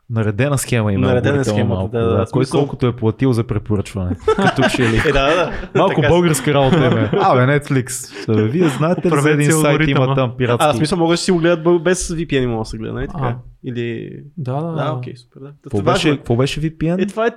[0.10, 1.08] наредена схема има.
[1.08, 2.26] Наредена схема, малко, да, да, да.
[2.26, 4.16] Кой Смисъл- колкото е платил за препоръчване.
[4.36, 4.98] Като че ли.
[4.98, 5.52] Е, да, да.
[5.76, 7.18] Малко Така българска работа е.
[7.22, 8.14] Абе, Netflix.
[8.44, 10.66] Вие знаете ли за един сайт има там пиратски?
[10.66, 13.08] А, в смисъл могат да си го гледат без VPN, мога да се гледа, нали
[13.08, 13.36] така?
[13.64, 14.12] Или...
[14.38, 15.52] Да, да, Да, окей, супер, да.
[15.64, 17.04] Какво беше, е- какво беше VPN?
[17.04, 17.32] Е, това е,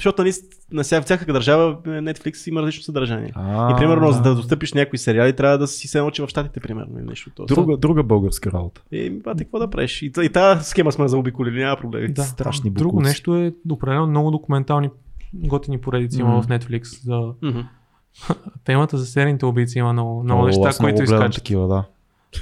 [0.00, 0.32] защото нали,
[0.72, 3.32] на вся, всяка държава е, Netflix има различно съдържание.
[3.34, 6.60] А, И примерно, за да достъпиш някои сериали, трябва да си се научи в щатите,
[6.60, 7.30] примерно, или нещо.
[7.30, 8.82] този Друга, друга българска работа.
[8.92, 10.02] Е, бате, какво да правиш?
[10.02, 12.08] И, и тази схема сме заобиколили, няма проблеми.
[12.08, 12.22] Да.
[12.22, 13.08] Страшни Друго букуци.
[13.08, 14.90] нещо е определено много документални
[15.34, 16.42] готини поредици има Мгм.
[16.42, 17.04] в Netflix.
[17.04, 17.60] За Мгм.
[18.64, 21.34] темата за серийните убийци има много, много О, неща, които изкачат.
[21.34, 21.84] такива, да.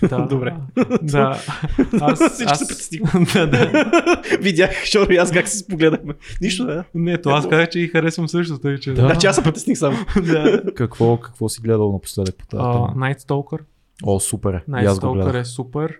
[0.02, 0.54] Да, Добре.
[1.02, 1.38] Да.
[2.00, 2.68] Аз, Всички се аз...
[2.68, 3.34] притесних.
[3.34, 4.22] да, да.
[4.40, 6.14] Видях, Шоро и аз как се спогледахме.
[6.40, 6.84] Нищо, да.
[6.94, 8.92] Не, то аз казах, че и харесвам също, тъй че...
[8.92, 9.00] Да.
[9.00, 9.96] Значи аз се притесних само.
[10.26, 10.62] да.
[10.74, 12.94] Какво, какво си гледал напоследък по тази тема?
[12.96, 13.60] Night Stalker.
[14.04, 14.62] О, супер е.
[14.70, 15.98] Night Stalker е супер.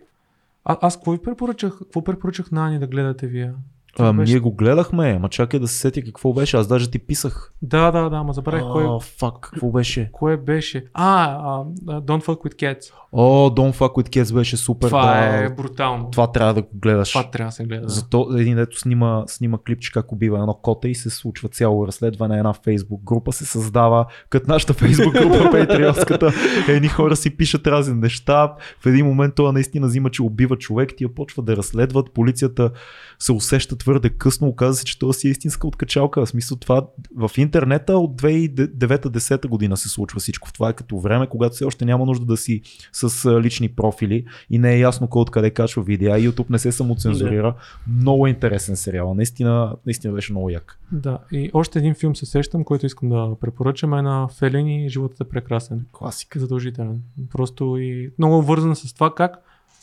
[0.65, 1.79] А, аз какво ви препоръчах?
[1.79, 3.53] Какво препоръчах на Ани да гледате вие?
[3.99, 6.57] А, беше- ние го гледахме, ама чакай да се сетя какво беше.
[6.57, 7.53] Аз даже ти писах.
[7.63, 10.09] Да, да, да, ама забравих кое, О, фак, какво беше?
[10.13, 10.85] кое беше.
[10.95, 12.93] А, а, а, Don't Fuck With Cats.
[13.13, 14.89] О, Don't Fuck With Cats беше супер.
[14.89, 15.45] Това да.
[15.45, 16.11] е брутално.
[16.11, 17.09] Това трябва да го гледаш.
[17.09, 17.89] Това трябва да се гледа.
[17.89, 22.39] Зато един дето снима, снима клипче как убива едно коте и се случва цяло разследване.
[22.39, 26.33] Една фейсбук група се създава, като нашата фейсбук група Патреонската.
[26.69, 28.55] Едни хора си пишат разни неща.
[28.81, 32.13] В един момент това наистина взима, че убива човек, тия почва да разследват.
[32.15, 32.71] Полицията
[33.19, 34.49] се усеща твърде късно.
[34.49, 36.27] Оказва се, че това си е истинска откачалка.
[36.27, 36.87] В смисъл това
[37.17, 40.53] в интернета от 2009-10 година се случва всичко.
[40.53, 42.63] Това е като време, когато все още няма нужда да си
[42.99, 46.17] с лични профили и не е ясно кой откъде качва видеа.
[46.17, 47.55] YouTube не се самоцензурира.
[47.87, 49.15] Много интересен сериал.
[49.15, 50.79] Наистина, наистина беше много як.
[50.93, 55.21] Да, и още един филм се сещам, който искам да препоръчам е на Фелини Животът
[55.21, 55.87] е прекрасен.
[55.93, 56.41] Класика.
[56.41, 57.03] Задължителен.
[57.33, 59.37] Просто и много вързан с това как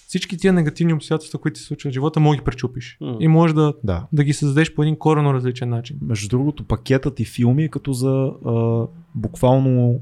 [0.08, 2.98] всички тия негативни обстоятелства, които се случват в живота, може да ги пречупиш.
[3.02, 3.18] М.
[3.20, 4.08] И можеш да, Да.
[4.14, 5.98] да ги създадеш по един корено различен начин.
[6.02, 8.86] Между другото, пакетът и филми е като за а,
[9.16, 10.00] буквално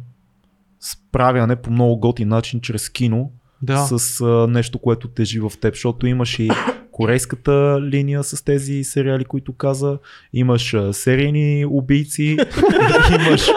[0.84, 3.32] справяне по много готин начин чрез кино
[3.62, 6.50] Да, с а, нещо, което тежи в теб, защото имаш и
[6.92, 9.98] корейската линия с тези сериали, които каза,
[10.34, 12.38] имаш а, серийни убийци,
[13.28, 13.48] имаш,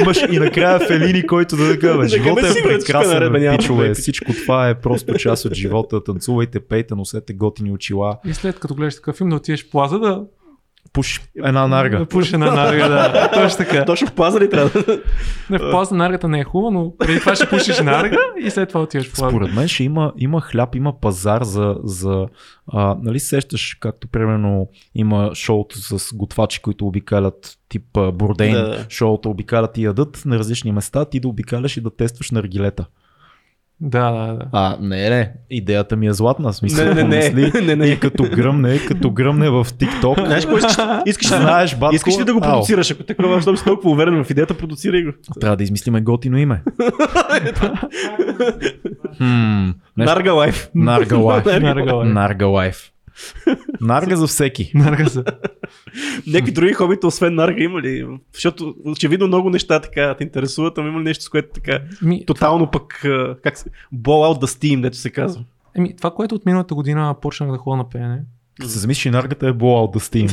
[0.00, 4.68] имаш и накрая Фелини, който да кажа, Да, живота е прекрасен, бе, пичове, всичко това
[4.68, 8.18] е просто част от живота, танцувайте, пейте, носете готини очила.
[8.26, 10.24] и след като гледаш такъв филм да отидеш в плаза да
[10.92, 11.98] Пуш една нарга.
[11.98, 13.30] Да пуша на нарга, да.
[13.34, 13.84] Точно така.
[13.84, 14.84] Точно в плаза ли трябва.
[15.50, 18.68] Не, в плаза наргата не е хубаво, но преди това ще пушиш нарга и след
[18.68, 19.30] това отиваш в плаза.
[19.30, 22.26] Според мен ще има, има хляб, има пазар за, за
[22.72, 28.86] а, нали се сещаш, както примерно има шоуто с готвачи, които обикалят тип Да, да.
[28.88, 32.86] шоуто обикалят и ядат на различни места, ти да обикаляш и да тестваш наргилета.
[33.80, 34.44] Да, да, да.
[34.52, 37.86] А, не, не, идеята ми е златна, смисъл, Не, не, не, помисли, не, не.
[37.86, 40.76] и като гръмне, като гръмне в TikTok, Знаеш какво искаш?
[41.06, 42.90] Искаш, ли- Знаеш, батко, искаш ли да го продуцираш?
[42.90, 45.10] Ако такова, щом си толкова уверен в идеята, продуцирай го.
[45.40, 46.62] трябва да измислиме готино име.
[49.20, 50.70] Нещо- Нарга лайф.
[50.74, 51.44] Нарга лайф.
[52.04, 52.92] Нарга лайф.
[53.80, 54.72] Нарга за всеки.
[54.74, 55.24] Нарга се.
[56.26, 58.06] Някакви други хобита, освен нарга, има ли?
[58.34, 62.26] Защото очевидно много неща така те интересуват, ама има ли нещо, с което така Ми,
[62.26, 63.00] тотално пък,
[63.42, 65.44] как се, blow out the steam, дето се казва.
[65.76, 68.20] еми, това, което от миналата година почнах да ходя на пеене,
[68.60, 70.26] Като се замислиш, че наргата е blowout да steam.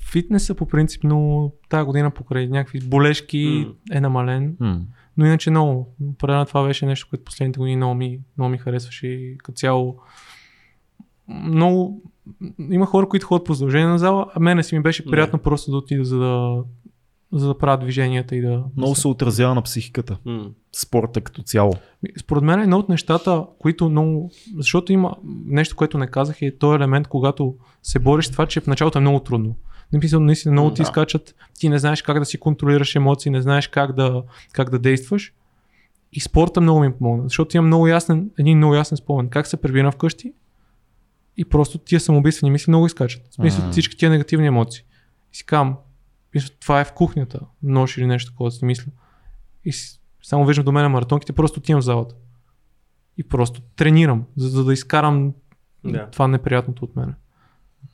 [0.10, 4.56] фитнеса по принцип, но тази година покрай някакви болешки е намален.
[5.20, 5.94] Но иначе много.
[6.12, 9.96] Определено това беше нещо, което последните години много ми, много ми харесваше и като цяло
[11.28, 12.02] много
[12.70, 15.10] има хора, които ходят по задължение на зала, а мене си ми беше Не.
[15.10, 16.62] приятно просто да отида, за да,
[17.32, 18.64] за да правя движенията и да...
[18.76, 20.18] Много се отразява на психиката.
[20.24, 20.50] М.
[20.72, 21.72] Спорта като цяло.
[22.20, 24.30] Според мен е едно от нещата, които много...
[24.56, 25.16] Защото има
[25.46, 28.98] нещо, което не казах, е този елемент, когато се бориш с това, че в началото
[28.98, 29.56] е много трудно.
[29.92, 30.86] Написано, наистина много М, ти да.
[30.86, 34.22] скачат, ти не знаеш как да си контролираш емоции, не знаеш как да,
[34.52, 35.32] как да действаш.
[36.12, 39.28] И спорта много ми помогна, защото имам много ясен, един много ясен спомен.
[39.28, 40.32] Как се прибирам вкъщи
[41.36, 43.22] и просто тия самоубийствени мисли много изкачат.
[43.30, 44.84] В смисъл всички тия негативни емоции.
[45.32, 45.76] И си казвам,
[46.34, 48.92] мисля, това е в кухнята, нож или нещо такова да си мисля.
[49.64, 49.72] И
[50.22, 52.14] само виждам до мен маратонките, просто отивам в залата.
[53.16, 55.34] И просто тренирам, за, за да изкарам
[55.84, 56.06] Да.
[56.10, 57.12] това неприятното от мене.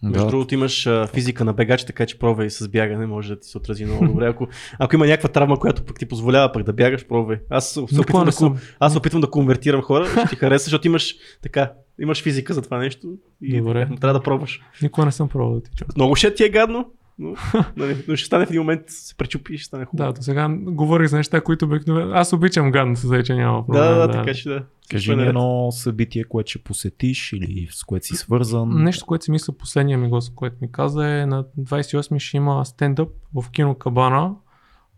[0.03, 0.31] Между Да.
[0.31, 3.59] другото имаш а, физика на бегач, така че пробвай с бягане, може да ти се
[3.59, 4.27] отрази много добре.
[4.27, 4.49] Ако,
[4.79, 7.39] ако има някаква травма, която пък ти позволява пък да бягаш, пробвай.
[7.51, 8.57] Аз се опитвам, да, съм.
[8.81, 12.79] аз опитвам да конвертирам хора, ще ти хареса, защото имаш така, имаш физика за това
[12.79, 13.09] нещо
[13.43, 13.87] и Добре.
[13.87, 14.61] така, трябва да пробваш.
[14.83, 15.89] Никога не съм пробвал да ти чуя.
[15.97, 17.35] Много ще ти е гадно, но,
[17.77, 20.13] нали, но ще стане в един момент, се пречупи и ще стане Да, хубаво.
[20.13, 22.13] до сега говорих за неща, които обикновено...
[22.15, 23.83] Аз обичам гадно се че няма да, проблем.
[23.83, 24.63] да, да, така че да.
[24.91, 25.29] Кажи е наред.
[25.29, 28.85] едно събитие, което ще посетиш или с което си свързан.
[28.85, 32.65] Нещо, което си мисля последния ми гост, което ми каза е на 28 ще има
[32.67, 34.35] стендъп в кино Кабана.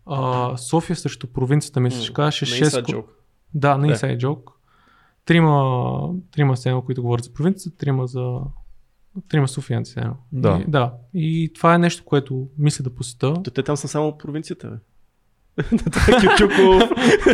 [0.05, 2.63] А, София срещу провинцията, мисля, ще кажа, ще Не 6...
[2.65, 3.05] inside ко-.
[3.53, 3.93] Да, на Да.
[3.93, 4.51] Inside Joke.
[5.25, 8.39] Трима, трима сцена, които говорят за провинцията, трима за
[9.29, 9.99] трима софиянци.
[9.99, 10.15] едно.
[10.31, 10.63] Да.
[10.67, 10.93] И, да.
[11.13, 13.33] И това е нещо, което мисля да посета.
[13.53, 14.75] Те там са само провинцията, бе.
[15.61, 16.83] Кючуков.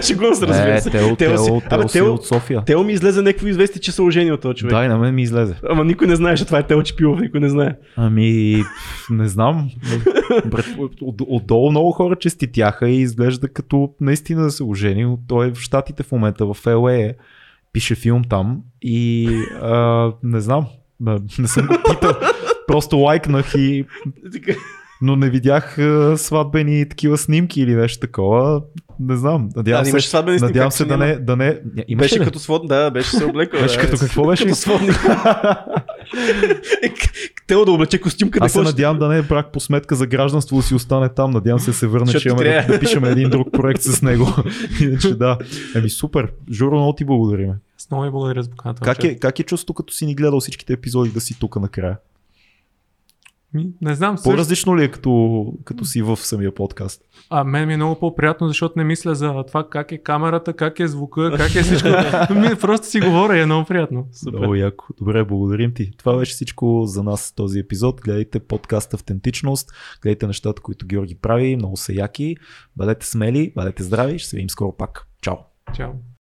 [0.02, 0.90] Шегувам се, разбира се.
[0.90, 2.64] Тео, Тео си- Тео, Абе, Тео си е Тео- от София.
[2.66, 4.74] Тео ми излезе някакво известие, че са ожени от този човек.
[4.74, 5.56] Да, и на мен ми излезе.
[5.70, 7.76] Ама никой не знае, че това е Тео Чипилов, никой не знае.
[7.96, 8.64] Ами,
[9.10, 9.70] не знам.
[11.22, 15.16] Отдолу много хора честитяха и изглежда като наистина да се ожени.
[15.28, 16.58] Той е в Штатите в момента, в
[16.92, 17.14] е.
[17.74, 19.30] Пише филм там и
[19.62, 20.66] а, не знам.
[21.00, 22.14] Не, не съм го питал.
[22.68, 23.86] Просто лайкнах и
[25.02, 28.62] но не видях а, сватбени такива снимки или нещо такова.
[29.00, 29.50] Не знам.
[29.56, 31.60] Надявам Да, се, сватбени снимки, надявам се да не, да не...
[31.88, 32.24] Имаше Беше ли?
[32.24, 33.62] като свод, да, беше се облекал.
[33.62, 34.44] Беше да, като е, какво беше?
[34.44, 34.96] Като сводник.
[36.84, 36.94] Е,
[37.48, 40.08] Тео да облече костюм, къде Аз се надявам да не е брак по сметка за
[40.08, 41.32] гражданство да си остане там.
[41.32, 44.28] Надявам се да се върне, че имаме да, да пишем един друг проект с него.
[44.82, 45.38] Иначе да.
[45.76, 46.32] Еми супер.
[46.52, 47.52] Журо, много ти благодарим.
[47.78, 48.82] С много ви благодаря за поканата.
[48.82, 51.98] Как е, как е чувството, като си ни гледал всичките епизоди да си тук накрая?
[53.82, 57.02] Не знам, също, По-различно ли е като, като си в самия подкаст?
[57.30, 60.80] а мен ми е много по-приятно, защото не мисля за това как е камерата, как
[60.80, 61.88] е звука, как е всичко.
[62.34, 64.08] ми, просто си говоря и е много приятно.
[64.12, 64.38] Супер.
[64.38, 64.86] Много яко.
[64.98, 65.92] Добре, благодарим ти.
[65.98, 68.02] Това беше всичко за нас този епизод.
[68.02, 69.72] Гледайте подкаст Автентичност,
[70.02, 72.36] гледайте нещата, които Георги прави, много са яки.
[72.76, 75.08] Бъдете смели, бъдете здрави, ще се видим скоро пак.
[75.22, 75.36] Чао!
[75.76, 75.92] Чао.